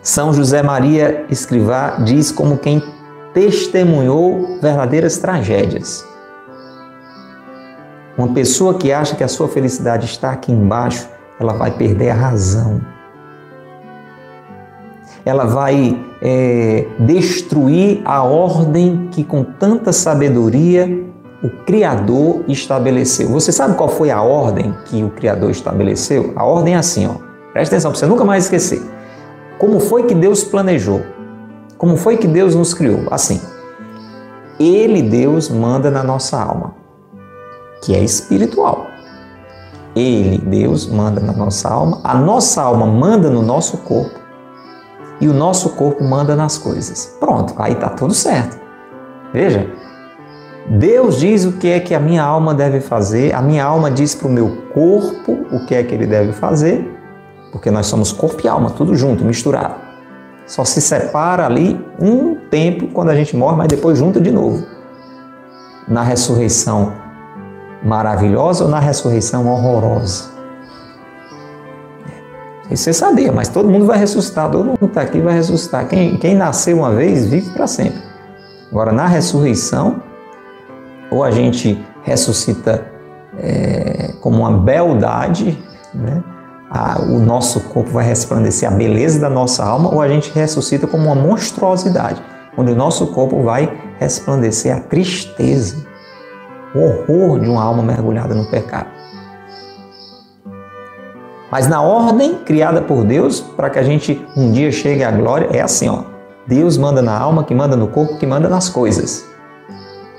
São 0.00 0.32
José 0.32 0.62
Maria 0.62 1.26
Escrivá 1.28 1.96
diz 2.04 2.30
como 2.30 2.56
quem 2.56 2.80
testemunhou 3.32 4.60
verdadeiras 4.62 5.18
tragédias. 5.18 6.06
Uma 8.16 8.32
pessoa 8.32 8.74
que 8.74 8.92
acha 8.92 9.16
que 9.16 9.24
a 9.24 9.28
sua 9.28 9.48
felicidade 9.48 10.06
está 10.06 10.30
aqui 10.30 10.52
embaixo, 10.52 11.08
ela 11.40 11.54
vai 11.54 11.72
perder 11.76 12.10
a 12.10 12.14
razão 12.14 12.93
ela 15.24 15.44
vai 15.46 15.98
é, 16.20 16.86
destruir 16.98 18.02
a 18.04 18.22
ordem 18.22 19.08
que, 19.10 19.24
com 19.24 19.42
tanta 19.42 19.92
sabedoria, 19.92 20.86
o 21.42 21.48
Criador 21.64 22.44
estabeleceu. 22.46 23.28
Você 23.28 23.50
sabe 23.50 23.74
qual 23.74 23.88
foi 23.88 24.10
a 24.10 24.22
ordem 24.22 24.74
que 24.86 25.02
o 25.02 25.10
Criador 25.10 25.50
estabeleceu? 25.50 26.32
A 26.36 26.44
ordem 26.44 26.74
é 26.74 26.76
assim, 26.76 27.06
ó. 27.06 27.14
Presta 27.52 27.74
atenção 27.74 27.90
para 27.90 28.00
você 28.00 28.06
nunca 28.06 28.24
mais 28.24 28.44
esquecer. 28.44 28.82
Como 29.58 29.80
foi 29.80 30.04
que 30.04 30.14
Deus 30.14 30.44
planejou? 30.44 31.02
Como 31.78 31.96
foi 31.96 32.16
que 32.16 32.26
Deus 32.26 32.54
nos 32.54 32.74
criou? 32.74 33.06
Assim. 33.10 33.40
Ele, 34.58 35.02
Deus, 35.02 35.48
manda 35.48 35.90
na 35.90 36.02
nossa 36.02 36.40
alma, 36.40 36.74
que 37.82 37.94
é 37.94 38.02
espiritual. 38.02 38.86
Ele, 39.96 40.38
Deus, 40.38 40.86
manda 40.86 41.20
na 41.20 41.32
nossa 41.32 41.68
alma, 41.68 42.00
a 42.04 42.14
nossa 42.14 42.62
alma 42.62 42.86
manda 42.86 43.30
no 43.30 43.42
nosso 43.42 43.78
corpo 43.78 44.23
e 45.20 45.28
o 45.28 45.32
nosso 45.32 45.70
corpo 45.70 46.02
manda 46.02 46.34
nas 46.34 46.58
coisas. 46.58 47.16
Pronto, 47.20 47.54
aí 47.58 47.72
está 47.72 47.88
tudo 47.88 48.14
certo. 48.14 48.58
Veja, 49.32 49.68
Deus 50.68 51.18
diz 51.18 51.44
o 51.44 51.52
que 51.52 51.68
é 51.68 51.80
que 51.80 51.94
a 51.94 52.00
minha 52.00 52.22
alma 52.22 52.54
deve 52.54 52.80
fazer, 52.80 53.34
a 53.34 53.42
minha 53.42 53.64
alma 53.64 53.90
diz 53.90 54.14
para 54.14 54.28
o 54.28 54.30
meu 54.30 54.56
corpo 54.72 55.46
o 55.52 55.66
que 55.66 55.74
é 55.74 55.82
que 55.82 55.94
ele 55.94 56.06
deve 56.06 56.32
fazer, 56.32 56.90
porque 57.52 57.70
nós 57.70 57.86
somos 57.86 58.12
corpo 58.12 58.44
e 58.44 58.48
alma, 58.48 58.70
tudo 58.70 58.94
junto, 58.94 59.24
misturado. 59.24 59.74
Só 60.46 60.64
se 60.64 60.80
separa 60.80 61.46
ali 61.46 61.80
um 62.00 62.34
tempo 62.50 62.88
quando 62.88 63.10
a 63.10 63.14
gente 63.14 63.36
morre, 63.36 63.56
mas 63.56 63.68
depois 63.68 63.98
junta 63.98 64.20
de 64.20 64.30
novo. 64.30 64.64
Na 65.88 66.02
ressurreição 66.02 66.92
maravilhosa 67.82 68.64
ou 68.64 68.70
na 68.70 68.78
ressurreição 68.78 69.46
horrorosa? 69.46 70.33
Isso 72.70 72.84
você 72.84 72.92
sabia, 72.92 73.30
mas 73.30 73.48
todo 73.48 73.68
mundo 73.68 73.86
vai 73.86 73.98
ressuscitar, 73.98 74.50
todo 74.50 74.64
mundo 74.64 74.86
está 74.86 75.02
aqui 75.02 75.20
vai 75.20 75.34
ressuscitar. 75.34 75.86
Quem, 75.86 76.16
quem 76.16 76.34
nasceu 76.34 76.78
uma 76.78 76.90
vez 76.90 77.26
vive 77.26 77.50
para 77.50 77.66
sempre. 77.66 78.00
Agora, 78.70 78.90
na 78.90 79.06
ressurreição, 79.06 80.02
ou 81.10 81.22
a 81.22 81.30
gente 81.30 81.82
ressuscita 82.02 82.84
é, 83.38 84.12
como 84.20 84.38
uma 84.38 84.52
beldade, 84.52 85.58
né? 85.94 86.22
A, 86.70 87.00
o 87.02 87.20
nosso 87.20 87.60
corpo 87.60 87.90
vai 87.90 88.04
resplandecer 88.04 88.68
a 88.68 88.74
beleza 88.74 89.20
da 89.20 89.30
nossa 89.30 89.64
alma, 89.64 89.94
ou 89.94 90.00
a 90.00 90.08
gente 90.08 90.32
ressuscita 90.32 90.86
como 90.86 91.04
uma 91.04 91.14
monstruosidade, 91.14 92.20
onde 92.56 92.72
o 92.72 92.74
nosso 92.74 93.08
corpo 93.08 93.42
vai 93.42 93.72
resplandecer 94.00 94.74
a 94.74 94.80
tristeza, 94.80 95.76
o 96.74 96.80
horror 96.80 97.38
de 97.38 97.48
uma 97.48 97.62
alma 97.62 97.82
mergulhada 97.82 98.34
no 98.34 98.50
pecado. 98.50 98.88
Mas 101.54 101.68
na 101.68 101.80
ordem 101.80 102.34
criada 102.44 102.82
por 102.82 103.04
Deus, 103.04 103.40
para 103.40 103.70
que 103.70 103.78
a 103.78 103.82
gente 103.84 104.20
um 104.36 104.50
dia 104.50 104.72
chegue 104.72 105.04
à 105.04 105.10
glória, 105.12 105.50
é 105.52 105.60
assim, 105.60 105.88
ó. 105.88 106.02
Deus 106.48 106.76
manda 106.76 107.00
na 107.00 107.16
alma, 107.16 107.44
que 107.44 107.54
manda 107.54 107.76
no 107.76 107.86
corpo, 107.86 108.18
que 108.18 108.26
manda 108.26 108.48
nas 108.48 108.68
coisas. 108.68 109.24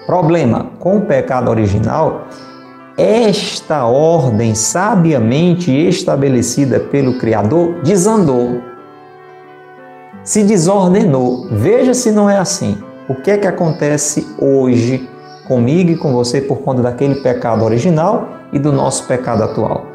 Problema 0.06 0.68
com 0.80 0.96
o 0.96 1.02
pecado 1.02 1.52
original, 1.52 2.28
esta 2.98 3.84
ordem 3.84 4.56
sabiamente 4.56 5.74
estabelecida 5.74 6.80
pelo 6.80 7.18
Criador 7.18 7.82
desandou. 7.84 8.62
Se 10.24 10.42
desordenou. 10.42 11.50
Veja 11.52 11.94
se 11.94 12.14
não 12.14 12.30
é 12.30 12.38
assim. 12.38 12.78
O 13.10 13.16
que 13.16 13.30
é 13.30 13.38
que 13.38 13.46
acontece 13.46 14.26
hoje 14.40 15.10
comigo 15.50 15.92
e 15.92 15.98
com 15.98 16.14
você 16.14 16.40
por 16.40 16.60
conta 16.60 16.82
daquele 16.82 17.16
pecado 17.16 17.66
original 17.66 18.30
e 18.54 18.58
do 18.58 18.72
nosso 18.72 19.06
pecado 19.06 19.44
atual? 19.44 19.86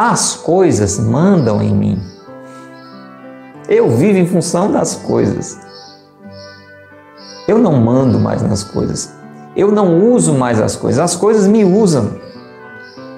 As 0.00 0.36
coisas 0.36 0.96
mandam 1.00 1.60
em 1.60 1.74
mim. 1.74 2.00
Eu 3.68 3.90
vivo 3.90 4.16
em 4.16 4.26
função 4.28 4.70
das 4.70 4.94
coisas. 4.94 5.58
Eu 7.48 7.58
não 7.58 7.72
mando 7.72 8.16
mais 8.20 8.40
nas 8.40 8.62
coisas. 8.62 9.12
Eu 9.56 9.72
não 9.72 10.12
uso 10.12 10.34
mais 10.34 10.60
as 10.60 10.76
coisas. 10.76 11.00
As 11.00 11.16
coisas 11.16 11.48
me 11.48 11.64
usam. 11.64 12.12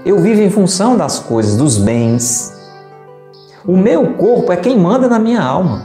Eu 0.06 0.20
vivo 0.20 0.40
em 0.40 0.48
função 0.48 0.96
das 0.96 1.18
coisas, 1.18 1.54
dos 1.54 1.76
bens. 1.76 2.58
O 3.66 3.76
meu 3.76 4.14
corpo 4.14 4.50
é 4.50 4.56
quem 4.56 4.78
manda 4.78 5.06
na 5.06 5.18
minha 5.18 5.42
alma. 5.42 5.84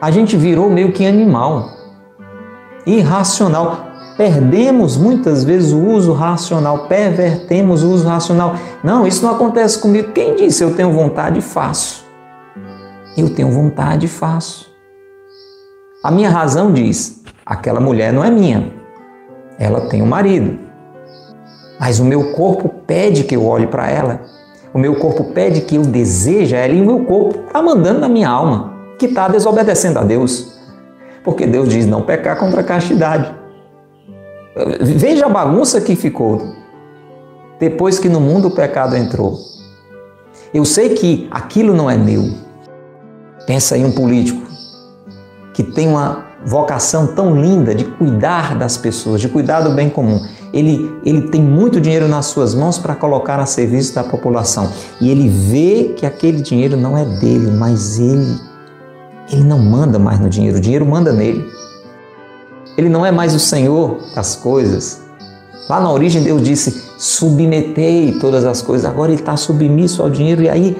A 0.00 0.10
gente 0.10 0.36
virou 0.36 0.68
meio 0.68 0.90
que 0.90 1.06
animal, 1.06 1.70
irracional. 2.84 3.91
Perdemos 4.16 4.96
muitas 4.96 5.42
vezes 5.42 5.72
o 5.72 5.80
uso 5.80 6.12
racional, 6.12 6.86
pervertemos 6.86 7.82
o 7.82 7.90
uso 7.90 8.06
racional. 8.06 8.56
Não, 8.84 9.06
isso 9.06 9.24
não 9.24 9.34
acontece 9.34 9.78
comigo. 9.78 10.12
Quem 10.12 10.36
disse 10.36 10.62
eu 10.62 10.74
tenho 10.74 10.92
vontade, 10.92 11.40
faço. 11.40 12.04
Eu 13.16 13.34
tenho 13.34 13.50
vontade, 13.50 14.06
faço. 14.08 14.70
A 16.02 16.10
minha 16.10 16.30
razão 16.30 16.72
diz: 16.72 17.22
aquela 17.44 17.80
mulher 17.80 18.12
não 18.12 18.24
é 18.24 18.30
minha, 18.30 18.72
ela 19.58 19.88
tem 19.88 20.02
um 20.02 20.06
marido. 20.06 20.58
Mas 21.80 21.98
o 21.98 22.04
meu 22.04 22.32
corpo 22.32 22.68
pede 22.86 23.24
que 23.24 23.34
eu 23.34 23.46
olhe 23.46 23.66
para 23.66 23.90
ela. 23.90 24.20
O 24.74 24.78
meu 24.78 24.96
corpo 24.96 25.24
pede 25.32 25.62
que 25.62 25.76
eu 25.76 25.82
deseje 25.82 26.54
ela 26.54 26.72
e 26.72 26.80
o 26.80 26.86
meu 26.86 27.04
corpo 27.04 27.40
está 27.46 27.60
mandando 27.60 28.00
na 28.00 28.08
minha 28.08 28.28
alma, 28.28 28.72
que 28.98 29.06
está 29.06 29.28
desobedecendo 29.28 29.98
a 29.98 30.02
Deus. 30.02 30.58
Porque 31.24 31.46
Deus 31.46 31.68
diz 31.68 31.86
não 31.86 32.02
pecar 32.02 32.38
contra 32.38 32.60
a 32.60 32.64
castidade. 32.64 33.41
Veja 34.80 35.26
a 35.26 35.28
bagunça 35.28 35.80
que 35.80 35.96
ficou 35.96 36.54
depois 37.58 37.98
que 37.98 38.08
no 38.08 38.20
mundo 38.20 38.48
o 38.48 38.50
pecado 38.50 38.96
entrou. 38.96 39.38
Eu 40.52 40.64
sei 40.64 40.90
que 40.90 41.28
aquilo 41.30 41.74
não 41.74 41.88
é 41.88 41.96
meu. 41.96 42.28
Pensa 43.46 43.78
em 43.78 43.84
um 43.84 43.92
político 43.92 44.42
que 45.54 45.62
tem 45.62 45.88
uma 45.88 46.26
vocação 46.44 47.06
tão 47.14 47.40
linda 47.40 47.74
de 47.74 47.84
cuidar 47.84 48.58
das 48.58 48.76
pessoas, 48.76 49.20
de 49.20 49.28
cuidar 49.28 49.60
do 49.60 49.70
bem 49.70 49.88
comum. 49.88 50.20
ele, 50.52 50.92
ele 51.04 51.28
tem 51.28 51.40
muito 51.40 51.80
dinheiro 51.80 52.08
nas 52.08 52.26
suas 52.26 52.54
mãos 52.54 52.78
para 52.78 52.94
colocar 52.94 53.38
a 53.38 53.46
serviço 53.46 53.94
da 53.94 54.04
população. 54.04 54.70
E 55.00 55.08
ele 55.08 55.28
vê 55.28 55.94
que 55.96 56.04
aquele 56.04 56.42
dinheiro 56.42 56.76
não 56.76 56.98
é 56.98 57.04
dele, 57.04 57.50
mas 57.52 57.98
ele, 57.98 58.38
ele 59.30 59.44
não 59.44 59.58
manda 59.58 59.98
mais 59.98 60.18
no 60.18 60.28
dinheiro, 60.28 60.58
o 60.58 60.60
dinheiro 60.60 60.84
manda 60.84 61.12
nele. 61.12 61.48
Ele 62.76 62.88
não 62.88 63.04
é 63.04 63.10
mais 63.10 63.34
o 63.34 63.38
Senhor 63.38 63.98
das 64.14 64.34
coisas. 64.34 65.02
Lá 65.68 65.80
na 65.80 65.90
origem 65.90 66.22
Deus 66.22 66.42
disse: 66.42 66.82
submetei 66.98 68.18
todas 68.20 68.44
as 68.44 68.62
coisas. 68.62 68.88
Agora 68.88 69.12
ele 69.12 69.20
está 69.20 69.36
submisso 69.36 70.02
ao 70.02 70.10
dinheiro 70.10 70.42
e 70.42 70.48
aí 70.48 70.76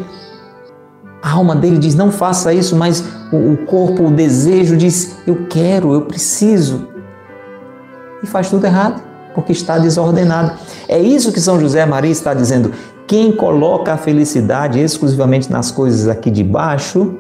a 1.23 1.31
alma 1.33 1.55
dele 1.55 1.79
diz: 1.79 1.95
não 1.95 2.11
faça 2.11 2.53
isso, 2.53 2.77
mas 2.77 3.05
o 3.33 3.57
corpo, 3.67 4.07
o 4.07 4.11
desejo 4.11 4.77
diz: 4.77 5.17
eu 5.27 5.47
quero, 5.49 5.95
eu 5.95 6.03
preciso. 6.03 6.89
E 8.23 8.27
faz 8.27 8.51
tudo 8.51 8.67
errado, 8.67 9.03
porque 9.35 9.53
está 9.53 9.79
desordenado. 9.79 10.53
É 10.89 10.99
isso 10.99 11.33
que 11.33 11.41
São 11.41 11.61
José 11.61 11.85
Maria 11.87 12.11
está 12.11 12.35
dizendo. 12.35 12.73
Quem 13.07 13.33
coloca 13.33 13.93
a 13.93 13.97
felicidade 13.97 14.81
exclusivamente 14.81 15.51
nas 15.51 15.71
coisas 15.71 16.09
aqui 16.09 16.31
de 16.31 16.43
baixo, 16.43 17.15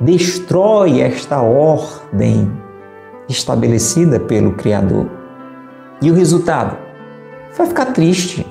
destrói 0.00 1.00
esta 1.00 1.40
ordem 1.40 2.50
estabelecida 3.28 4.18
pelo 4.18 4.52
Criador. 4.52 5.06
E 6.00 6.10
o 6.10 6.14
resultado? 6.14 6.76
Vai 7.56 7.66
ficar 7.66 7.86
triste. 7.86 8.46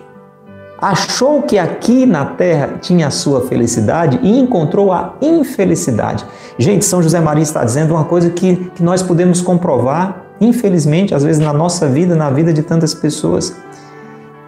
Achou 0.79 1.41
que 1.41 1.57
aqui 1.57 2.05
na 2.05 2.23
terra 2.23 2.75
tinha 2.79 3.07
a 3.07 3.11
sua 3.11 3.47
felicidade 3.47 4.19
e 4.21 4.37
encontrou 4.37 4.91
a 4.91 5.15
infelicidade. 5.21 6.23
Gente, 6.57 6.85
São 6.85 7.01
José 7.01 7.19
Maria 7.19 7.41
está 7.41 7.63
dizendo 7.63 7.95
uma 7.95 8.03
coisa 8.03 8.29
que, 8.29 8.69
que 8.75 8.83
nós 8.83 9.01
podemos 9.01 9.41
comprovar, 9.41 10.23
infelizmente, 10.39 11.15
às 11.15 11.23
vezes 11.23 11.41
na 11.41 11.51
nossa 11.51 11.87
vida, 11.87 12.15
na 12.15 12.29
vida 12.29 12.53
de 12.53 12.61
tantas 12.61 12.93
pessoas. 12.93 13.55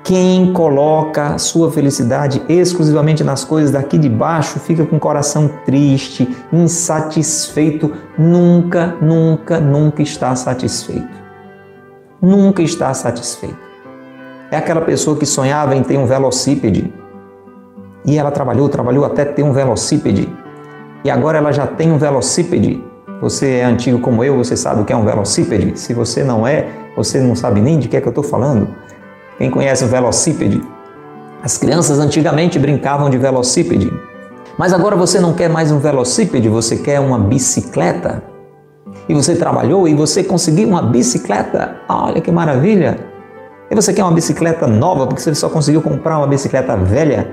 Quem 0.09 0.51
coloca 0.53 1.37
sua 1.37 1.71
felicidade 1.71 2.41
exclusivamente 2.49 3.23
nas 3.23 3.43
coisas 3.43 3.69
daqui 3.69 3.95
de 3.95 4.09
baixo 4.09 4.59
fica 4.59 4.83
com 4.83 4.95
o 4.95 4.99
coração 4.99 5.47
triste, 5.67 6.27
insatisfeito, 6.51 7.93
nunca, 8.17 8.97
nunca, 8.99 9.59
nunca 9.59 10.01
está 10.01 10.35
satisfeito. 10.35 11.07
Nunca 12.19 12.63
está 12.63 12.91
satisfeito. 12.91 13.59
É 14.49 14.57
aquela 14.57 14.81
pessoa 14.81 15.15
que 15.15 15.27
sonhava 15.27 15.75
em 15.75 15.83
ter 15.83 15.99
um 15.99 16.07
velocípede 16.07 16.91
e 18.03 18.17
ela 18.17 18.31
trabalhou, 18.31 18.67
trabalhou 18.67 19.05
até 19.05 19.23
ter 19.23 19.43
um 19.43 19.53
velocípede 19.53 20.27
e 21.05 21.11
agora 21.11 21.37
ela 21.37 21.51
já 21.51 21.67
tem 21.67 21.91
um 21.91 21.99
velocípede. 21.99 22.83
Você 23.21 23.57
é 23.57 23.63
antigo 23.63 23.99
como 23.99 24.23
eu, 24.23 24.35
você 24.37 24.57
sabe 24.57 24.81
o 24.81 24.85
que 24.85 24.91
é 24.91 24.97
um 24.97 25.05
velocípede? 25.05 25.79
Se 25.79 25.93
você 25.93 26.23
não 26.23 26.47
é, 26.47 26.67
você 26.95 27.21
não 27.21 27.35
sabe 27.35 27.61
nem 27.61 27.77
de 27.77 27.87
que 27.87 27.95
é 27.95 28.01
que 28.01 28.07
eu 28.07 28.11
estou 28.11 28.23
falando. 28.23 28.88
Quem 29.39 29.49
conhece 29.49 29.85
o 29.85 29.87
velocípede? 29.87 30.61
As 31.41 31.57
crianças 31.57 31.97
antigamente 31.97 32.59
brincavam 32.59 33.09
de 33.09 33.17
velocípede. 33.17 33.89
Mas 34.57 34.73
agora 34.73 34.97
você 34.97 35.17
não 35.17 35.33
quer 35.33 35.49
mais 35.49 35.71
um 35.71 35.79
velocípede, 35.79 36.49
você 36.49 36.75
quer 36.75 36.99
uma 36.99 37.17
bicicleta. 37.17 38.21
E 39.07 39.13
você 39.13 39.37
trabalhou 39.37 39.87
e 39.87 39.95
você 39.95 40.25
conseguiu 40.25 40.67
uma 40.67 40.81
bicicleta. 40.81 41.77
Olha 41.87 42.19
que 42.19 42.29
maravilha! 42.29 42.99
E 43.71 43.75
você 43.75 43.93
quer 43.93 44.03
uma 44.03 44.11
bicicleta 44.11 44.67
nova 44.67 45.07
porque 45.07 45.21
você 45.21 45.33
só 45.33 45.47
conseguiu 45.47 45.81
comprar 45.81 46.17
uma 46.17 46.27
bicicleta 46.27 46.75
velha. 46.75 47.31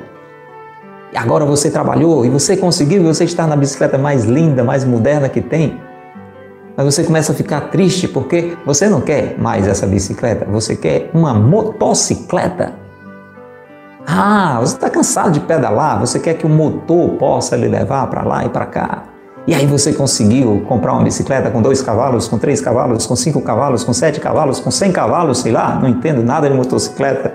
E 1.12 1.18
agora 1.18 1.44
você 1.44 1.72
trabalhou 1.72 2.24
e 2.24 2.30
você 2.30 2.56
conseguiu, 2.56 3.02
você 3.02 3.24
está 3.24 3.48
na 3.48 3.56
bicicleta 3.56 3.98
mais 3.98 4.24
linda, 4.24 4.62
mais 4.62 4.84
moderna 4.84 5.28
que 5.28 5.40
tem. 5.40 5.80
Mas 6.76 6.94
você 6.94 7.02
começa 7.02 7.32
a 7.32 7.34
ficar 7.34 7.70
triste 7.70 8.06
porque 8.06 8.56
você 8.66 8.88
não 8.88 9.00
quer 9.00 9.36
mais 9.38 9.66
essa 9.66 9.86
bicicleta, 9.86 10.44
você 10.44 10.76
quer 10.76 11.10
uma 11.14 11.32
motocicleta. 11.32 12.74
Ah, 14.06 14.58
você 14.60 14.74
está 14.74 14.90
cansado 14.90 15.32
de 15.32 15.40
pedalar, 15.40 15.98
você 15.98 16.18
quer 16.18 16.34
que 16.34 16.46
o 16.46 16.48
motor 16.48 17.10
possa 17.14 17.56
lhe 17.56 17.66
levar 17.66 18.06
para 18.08 18.22
lá 18.22 18.44
e 18.44 18.48
para 18.48 18.66
cá. 18.66 19.04
E 19.46 19.54
aí 19.54 19.64
você 19.64 19.92
conseguiu 19.92 20.64
comprar 20.68 20.92
uma 20.92 21.04
bicicleta 21.04 21.50
com 21.50 21.62
dois 21.62 21.80
cavalos, 21.80 22.28
com 22.28 22.36
três 22.36 22.60
cavalos, 22.60 23.06
com 23.06 23.16
cinco 23.16 23.40
cavalos, 23.40 23.82
com 23.82 23.92
sete 23.92 24.20
cavalos, 24.20 24.60
com 24.60 24.70
cem 24.70 24.92
cavalos, 24.92 25.38
sei 25.38 25.52
lá, 25.52 25.76
não 25.76 25.88
entendo 25.88 26.22
nada 26.22 26.48
de 26.50 26.54
motocicleta. 26.54 27.32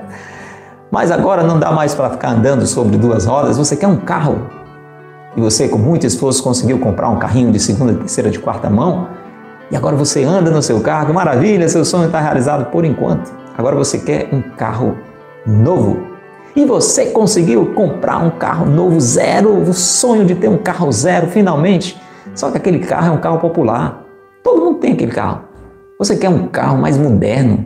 Mas 0.91 1.09
agora 1.09 1.41
não 1.41 1.57
dá 1.57 1.71
mais 1.71 1.95
para 1.95 2.09
ficar 2.09 2.31
andando 2.31 2.67
sobre 2.67 2.97
duas 2.97 3.25
rodas, 3.25 3.57
você 3.57 3.77
quer 3.77 3.87
um 3.87 3.97
carro. 3.97 4.41
E 5.37 5.41
você, 5.41 5.69
com 5.69 5.77
muito 5.77 6.05
esforço, 6.05 6.43
conseguiu 6.43 6.79
comprar 6.79 7.07
um 7.09 7.17
carrinho 7.17 7.49
de 7.49 7.59
segunda, 7.59 7.93
terceira, 7.93 8.29
de 8.29 8.39
quarta 8.39 8.69
mão. 8.69 9.07
E 9.71 9.75
agora 9.75 9.95
você 9.95 10.23
anda 10.23 10.51
no 10.51 10.61
seu 10.61 10.81
carro, 10.81 11.13
maravilha, 11.13 11.69
seu 11.69 11.85
sonho 11.85 12.07
está 12.07 12.19
realizado 12.19 12.69
por 12.71 12.83
enquanto. 12.83 13.31
Agora 13.57 13.73
você 13.73 13.99
quer 13.99 14.27
um 14.33 14.41
carro 14.41 14.97
novo. 15.47 16.11
E 16.53 16.65
você 16.65 17.05
conseguiu 17.05 17.73
comprar 17.73 18.17
um 18.17 18.31
carro 18.31 18.65
novo, 18.65 18.99
zero, 18.99 19.57
o 19.61 19.73
sonho 19.73 20.25
de 20.25 20.35
ter 20.35 20.49
um 20.49 20.57
carro 20.57 20.91
zero, 20.91 21.27
finalmente. 21.27 21.97
Só 22.35 22.51
que 22.51 22.57
aquele 22.57 22.79
carro 22.79 23.07
é 23.07 23.11
um 23.11 23.21
carro 23.21 23.39
popular. 23.39 24.03
Todo 24.43 24.61
mundo 24.61 24.79
tem 24.79 24.91
aquele 24.91 25.13
carro. 25.13 25.43
Você 25.97 26.17
quer 26.17 26.27
um 26.27 26.47
carro 26.47 26.77
mais 26.77 26.97
moderno. 26.97 27.65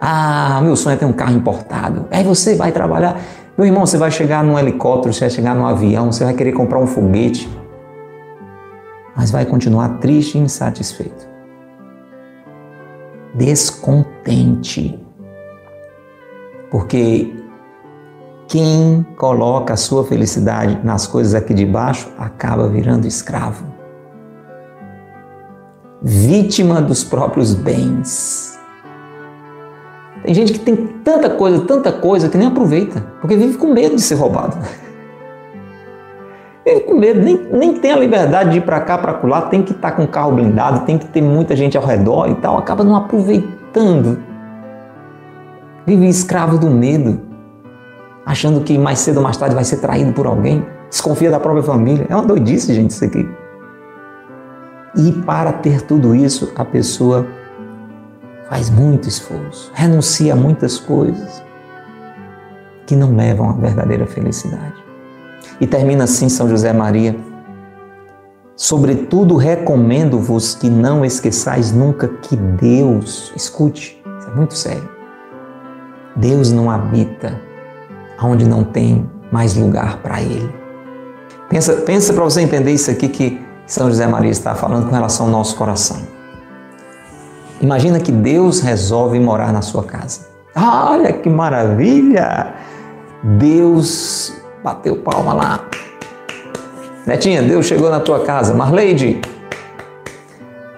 Ah, 0.00 0.60
meu 0.62 0.76
sonho 0.76 0.94
é 0.94 0.96
ter 0.96 1.04
um 1.04 1.12
carro 1.12 1.32
importado. 1.32 2.06
Aí 2.12 2.22
você 2.22 2.54
vai 2.54 2.70
trabalhar. 2.70 3.20
Meu 3.58 3.66
irmão, 3.66 3.84
você 3.84 3.98
vai 3.98 4.10
chegar 4.12 4.44
num 4.44 4.56
helicóptero, 4.56 5.12
você 5.12 5.20
vai 5.20 5.30
chegar 5.30 5.54
num 5.54 5.66
avião, 5.66 6.12
você 6.12 6.24
vai 6.24 6.34
querer 6.34 6.52
comprar 6.52 6.78
um 6.78 6.86
foguete 6.86 7.48
mas 9.16 9.30
vai 9.30 9.44
continuar 9.44 9.98
triste 9.98 10.38
e 10.38 10.40
insatisfeito. 10.40 11.28
Descontente. 13.34 14.98
Porque 16.70 17.34
quem 18.48 19.06
coloca 19.16 19.74
a 19.74 19.76
sua 19.76 20.04
felicidade 20.04 20.78
nas 20.84 21.06
coisas 21.06 21.34
aqui 21.34 21.54
de 21.54 21.64
baixo 21.64 22.10
acaba 22.18 22.68
virando 22.68 23.06
escravo. 23.06 23.64
Vítima 26.02 26.82
dos 26.82 27.04
próprios 27.04 27.54
bens. 27.54 28.58
Tem 30.22 30.34
gente 30.34 30.52
que 30.52 30.58
tem 30.60 30.76
tanta 31.04 31.30
coisa, 31.30 31.64
tanta 31.64 31.92
coisa 31.92 32.28
que 32.28 32.38
nem 32.38 32.46
aproveita, 32.46 33.00
porque 33.20 33.36
vive 33.36 33.58
com 33.58 33.72
medo 33.72 33.96
de 33.96 34.02
ser 34.02 34.14
roubado. 34.14 34.56
Vive 36.64 36.80
com 36.82 36.94
medo, 36.94 37.20
nem, 37.20 37.36
nem 37.52 37.78
tem 37.78 37.92
a 37.92 37.96
liberdade 37.96 38.50
de 38.50 38.58
ir 38.58 38.60
para 38.60 38.80
cá, 38.80 38.96
para 38.96 39.18
lá, 39.26 39.42
tem 39.42 39.62
que 39.62 39.72
estar 39.72 39.90
tá 39.90 39.96
com 39.96 40.04
o 40.04 40.08
carro 40.08 40.32
blindado, 40.32 40.86
tem 40.86 40.96
que 40.96 41.06
ter 41.06 41.20
muita 41.20 41.56
gente 41.56 41.76
ao 41.76 41.84
redor 41.84 42.28
e 42.28 42.34
tal, 42.36 42.56
acaba 42.56 42.84
não 42.84 42.94
aproveitando. 42.94 44.22
Vive 45.84 46.08
escravo 46.08 46.58
do 46.58 46.70
medo, 46.70 47.20
achando 48.24 48.60
que 48.60 48.78
mais 48.78 49.00
cedo 49.00 49.16
ou 49.16 49.22
mais 49.24 49.36
tarde 49.36 49.54
vai 49.54 49.64
ser 49.64 49.78
traído 49.78 50.12
por 50.12 50.26
alguém, 50.26 50.64
desconfia 50.88 51.30
da 51.30 51.40
própria 51.40 51.64
família. 51.64 52.06
É 52.08 52.14
uma 52.14 52.24
doidice, 52.24 52.72
gente, 52.72 52.90
isso 52.90 53.04
aqui. 53.04 53.28
E 54.96 55.10
para 55.24 55.52
ter 55.52 55.82
tudo 55.82 56.14
isso, 56.14 56.52
a 56.54 56.64
pessoa 56.64 57.26
faz 58.48 58.70
muito 58.70 59.08
esforço, 59.08 59.72
renuncia 59.74 60.34
a 60.34 60.36
muitas 60.36 60.78
coisas 60.78 61.42
que 62.86 62.94
não 62.94 63.16
levam 63.16 63.48
à 63.48 63.52
verdadeira 63.54 64.06
felicidade. 64.06 64.81
E 65.60 65.66
termina 65.66 66.04
assim 66.04 66.28
São 66.28 66.48
José 66.48 66.72
Maria. 66.72 67.16
Sobretudo 68.56 69.36
recomendo-vos 69.36 70.54
que 70.54 70.68
não 70.68 71.04
esqueçais 71.04 71.72
nunca 71.72 72.08
que 72.08 72.36
Deus, 72.36 73.32
escute, 73.34 74.02
isso 74.18 74.28
é 74.28 74.34
muito 74.34 74.54
sério. 74.54 74.88
Deus 76.16 76.52
não 76.52 76.70
habita 76.70 77.40
onde 78.22 78.46
não 78.46 78.62
tem 78.62 79.08
mais 79.30 79.56
lugar 79.56 79.98
para 79.98 80.20
Ele. 80.20 80.54
Pensa, 81.48 81.74
pensa 81.74 82.12
para 82.12 82.24
você 82.24 82.40
entender 82.40 82.72
isso 82.72 82.90
aqui 82.90 83.08
que 83.08 83.40
São 83.66 83.88
José 83.88 84.06
Maria 84.06 84.30
está 84.30 84.54
falando 84.54 84.86
com 84.86 84.94
relação 84.94 85.26
ao 85.26 85.32
nosso 85.32 85.56
coração. 85.56 85.98
Imagina 87.60 88.00
que 88.00 88.10
Deus 88.10 88.60
resolve 88.60 89.18
morar 89.18 89.52
na 89.52 89.62
sua 89.62 89.84
casa. 89.84 90.26
Olha 90.54 91.12
que 91.12 91.30
maravilha! 91.30 92.54
Deus 93.22 94.34
Bateu 94.62 94.96
palma 94.96 95.32
lá. 95.32 95.60
Netinha, 97.06 97.42
Deus 97.42 97.66
chegou 97.66 97.90
na 97.90 98.00
tua 98.00 98.20
casa. 98.20 98.54
Marleide. 98.54 99.20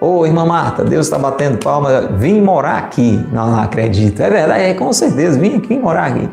Ô, 0.01 0.19
oh, 0.19 0.25
irmã 0.25 0.45
Marta, 0.45 0.83
Deus 0.83 1.05
está 1.05 1.17
batendo 1.17 1.57
palma. 1.57 2.01
Vim 2.17 2.41
morar 2.41 2.77
aqui. 2.77 3.23
Não, 3.31 3.51
não 3.51 3.59
acredito. 3.59 4.21
É 4.21 4.29
verdade, 4.29 4.63
é 4.63 4.73
com 4.73 4.91
certeza. 4.91 5.39
Vim 5.39 5.57
aqui 5.57 5.77
morar 5.77 6.05
aqui. 6.05 6.29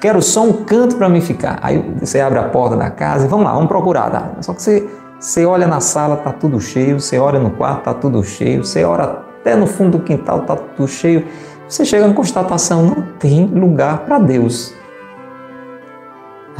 Quero 0.00 0.22
só 0.22 0.42
um 0.44 0.64
canto 0.64 0.96
para 0.96 1.08
me 1.08 1.20
ficar. 1.20 1.58
Aí 1.62 1.78
você 2.00 2.20
abre 2.20 2.38
a 2.38 2.44
porta 2.44 2.74
da 2.74 2.88
casa 2.88 3.26
e 3.26 3.28
vamos 3.28 3.44
lá, 3.44 3.52
vamos 3.52 3.68
procurar. 3.68 4.10
Tá? 4.10 4.30
Só 4.40 4.54
que 4.54 4.62
você, 4.62 4.88
você 5.18 5.44
olha 5.44 5.66
na 5.66 5.78
sala, 5.78 6.16
tá 6.16 6.32
tudo 6.32 6.58
cheio. 6.58 6.98
Você 6.98 7.18
olha 7.18 7.38
no 7.38 7.50
quarto, 7.50 7.84
tá 7.84 7.94
tudo 7.94 8.24
cheio. 8.24 8.64
Você 8.64 8.82
olha 8.82 9.04
até 9.04 9.54
no 9.54 9.66
fundo 9.66 9.98
do 9.98 10.04
quintal, 10.04 10.40
tá 10.40 10.56
tudo 10.56 10.88
cheio. 10.88 11.26
Você 11.68 11.84
chega 11.84 12.06
à 12.06 12.14
constatação, 12.14 12.82
não 12.82 13.02
tem 13.18 13.46
lugar 13.46 13.98
para 14.00 14.18
Deus. 14.18 14.74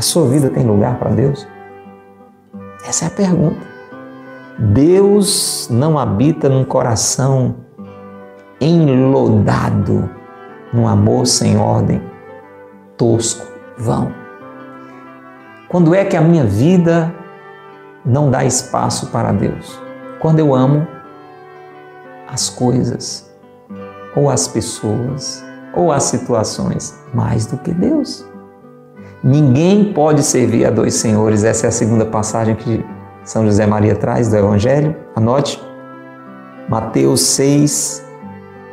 A 0.01 0.03
sua 0.03 0.26
vida 0.26 0.48
tem 0.48 0.64
lugar 0.64 0.98
para 0.98 1.11
Deus? 1.11 1.46
Essa 2.88 3.05
é 3.05 3.09
a 3.09 3.11
pergunta. 3.11 3.61
Deus 4.59 5.68
não 5.70 5.98
habita 5.98 6.48
num 6.48 6.64
coração 6.64 7.57
enlodado, 8.59 10.09
num 10.72 10.88
amor 10.88 11.26
sem 11.26 11.59
ordem, 11.59 12.01
tosco, 12.96 13.46
vão. 13.76 14.11
Quando 15.68 15.94
é 15.94 16.03
que 16.03 16.16
a 16.16 16.22
minha 16.22 16.46
vida 16.46 17.14
não 18.03 18.30
dá 18.30 18.42
espaço 18.42 19.09
para 19.09 19.32
Deus? 19.32 19.78
Quando 20.18 20.38
eu 20.38 20.55
amo 20.55 20.88
as 22.26 22.48
coisas, 22.48 23.30
ou 24.16 24.30
as 24.30 24.48
pessoas, 24.48 25.44
ou 25.74 25.92
as 25.92 26.05
situações, 26.05 26.98
mais 27.12 27.44
do 27.44 27.59
que 27.59 27.74
Deus. 27.74 28.30
Ninguém 29.22 29.92
pode 29.92 30.22
servir 30.22 30.64
a 30.64 30.70
dois 30.70 30.94
senhores. 30.94 31.44
Essa 31.44 31.66
é 31.66 31.68
a 31.68 31.72
segunda 31.72 32.06
passagem 32.06 32.54
que 32.54 32.84
São 33.22 33.44
José 33.44 33.66
Maria 33.66 33.94
traz 33.94 34.28
do 34.28 34.36
Evangelho. 34.36 34.96
Anote. 35.14 35.60
Mateus 36.68 37.20
6, 37.22 38.02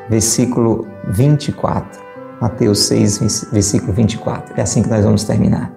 versículo 0.09 0.87
24. 1.09 1.99
Mateus 2.39 2.79
6, 2.85 3.49
versículo 3.51 3.91
24. 3.91 4.53
É 4.55 4.61
assim 4.61 4.83
que 4.83 4.89
nós 4.89 5.03
vamos 5.03 5.23
terminar. 5.23 5.73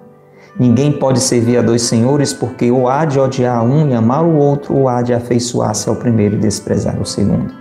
Ninguém 0.58 0.92
pode 0.92 1.20
servir 1.20 1.56
a 1.56 1.62
dois 1.62 1.82
senhores, 1.82 2.32
porque 2.32 2.70
ou 2.70 2.88
há 2.88 3.04
de 3.04 3.18
odiar 3.18 3.64
um 3.64 3.88
e 3.88 3.94
amar 3.94 4.24
o 4.24 4.36
outro, 4.36 4.76
ou 4.76 4.88
há 4.88 5.00
de 5.00 5.14
afeiçoar-se 5.14 5.88
ao 5.88 5.96
primeiro 5.96 6.36
e 6.36 6.38
desprezar 6.38 7.00
o 7.00 7.06
segundo. 7.06 7.52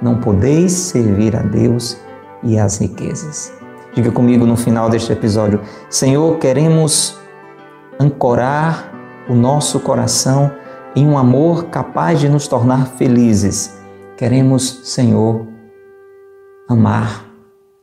Não 0.00 0.20
podeis 0.20 0.72
servir 0.72 1.34
a 1.36 1.42
Deus 1.42 1.98
e 2.42 2.58
às 2.58 2.78
riquezas. 2.78 3.63
Diga 3.94 4.10
comigo 4.10 4.44
no 4.44 4.56
final 4.56 4.90
deste 4.90 5.12
episódio: 5.12 5.60
Senhor, 5.88 6.38
queremos 6.38 7.16
ancorar 7.98 8.92
o 9.28 9.34
nosso 9.34 9.78
coração 9.78 10.50
em 10.96 11.06
um 11.06 11.16
amor 11.16 11.66
capaz 11.66 12.18
de 12.18 12.28
nos 12.28 12.48
tornar 12.48 12.88
felizes. 12.88 13.78
Queremos, 14.16 14.80
Senhor, 14.84 15.46
amar 16.68 17.24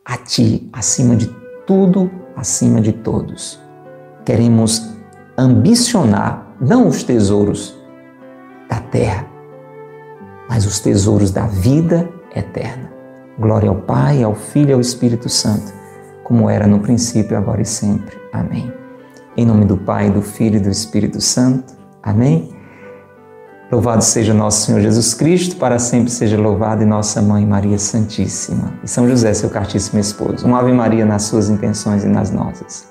a 0.03 0.17
Ti 0.17 0.69
acima 0.73 1.15
de 1.15 1.27
tudo, 1.65 2.11
acima 2.35 2.81
de 2.81 2.91
todos. 2.91 3.59
Queremos 4.25 4.89
ambicionar 5.37 6.55
não 6.59 6.87
os 6.87 7.03
tesouros 7.03 7.75
da 8.69 8.79
terra, 8.79 9.25
mas 10.49 10.65
os 10.65 10.79
tesouros 10.79 11.31
da 11.31 11.47
vida 11.47 12.09
eterna. 12.35 12.91
Glória 13.39 13.69
ao 13.69 13.77
Pai, 13.77 14.21
ao 14.23 14.35
Filho 14.35 14.71
e 14.71 14.73
ao 14.73 14.81
Espírito 14.81 15.29
Santo, 15.29 15.80
como 16.31 16.49
era 16.49 16.65
no 16.65 16.79
princípio, 16.79 17.37
agora 17.37 17.61
e 17.61 17.65
sempre. 17.65 18.17
Amém. 18.31 18.71
Em 19.35 19.45
nome 19.45 19.65
do 19.65 19.75
Pai, 19.75 20.09
do 20.09 20.21
Filho 20.21 20.55
e 20.55 20.59
do 20.61 20.69
Espírito 20.69 21.19
Santo. 21.19 21.73
Amém. 22.01 22.55
Louvado 23.69 24.01
seja 24.01 24.33
nosso 24.33 24.65
Senhor 24.65 24.79
Jesus 24.79 25.13
Cristo, 25.13 25.57
para 25.57 25.77
sempre 25.77 26.09
seja 26.09 26.39
louvado 26.39 26.83
e 26.83 26.85
nossa 26.85 27.21
Mãe 27.21 27.45
Maria 27.45 27.77
Santíssima. 27.77 28.71
E 28.81 28.87
São 28.87 29.09
José, 29.09 29.33
seu 29.33 29.49
cartíssimo 29.49 29.99
esposo. 29.99 30.47
Um 30.47 30.55
Ave 30.55 30.71
Maria 30.71 31.05
nas 31.05 31.23
suas 31.23 31.49
intenções 31.49 32.05
e 32.05 32.07
nas 32.07 32.31
nossas. 32.31 32.87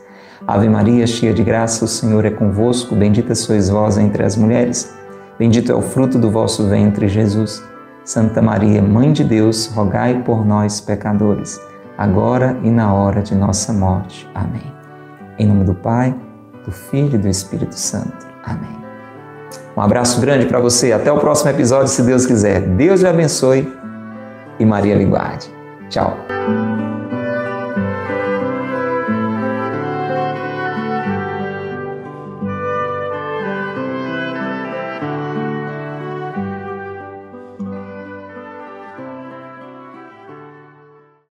Ave 0.47 0.69
Maria, 0.69 1.07
cheia 1.07 1.33
de 1.33 1.43
graça, 1.43 1.87
o 1.87 1.89
Senhor 1.89 2.27
é 2.27 2.31
convosco. 2.31 2.95
Bendita 2.95 3.35
sois 3.35 3.71
vós 3.71 3.97
entre 3.97 4.23
as 4.23 4.37
mulheres. 4.37 4.93
Bendito 5.39 5.73
é 5.73 5.75
o 5.75 5.81
fruto 5.81 6.19
do 6.19 6.31
vosso 6.31 6.69
ventre, 6.69 7.09
Jesus. 7.09 7.63
Santa 8.05 8.43
Maria, 8.43 8.83
Mãe 8.83 9.15
de 9.15 9.25
Deus, 9.25 9.67
rogai 9.69 10.23
por 10.25 10.45
nós, 10.45 10.79
pecadores, 10.79 11.59
agora 12.01 12.57
e 12.63 12.71
na 12.71 12.95
hora 12.95 13.21
de 13.21 13.35
nossa 13.35 13.75
morte. 13.75 14.27
Amém. 14.35 14.73
Em 15.39 15.47
nome 15.47 15.65
do 15.65 15.75
Pai, 15.75 16.15
do 16.65 16.73
Filho 16.73 17.17
e 17.17 17.19
do 17.19 17.29
Espírito 17.29 17.75
Santo. 17.75 18.27
Amém. 18.43 18.81
Um 19.77 19.83
abraço 19.83 20.19
grande 20.19 20.47
para 20.47 20.59
você. 20.59 20.93
Até 20.93 21.13
o 21.13 21.19
próximo 21.19 21.51
episódio, 21.51 21.89
se 21.89 22.03
Deus 22.03 22.25
quiser. 22.25 22.63
Deus 22.63 23.03
lhe 23.03 23.09
abençoe 23.09 23.71
e 24.59 24.65
Maria 24.65 24.95
lhe 24.95 25.05
guarde. 25.05 25.55
Tchau. 25.91 26.17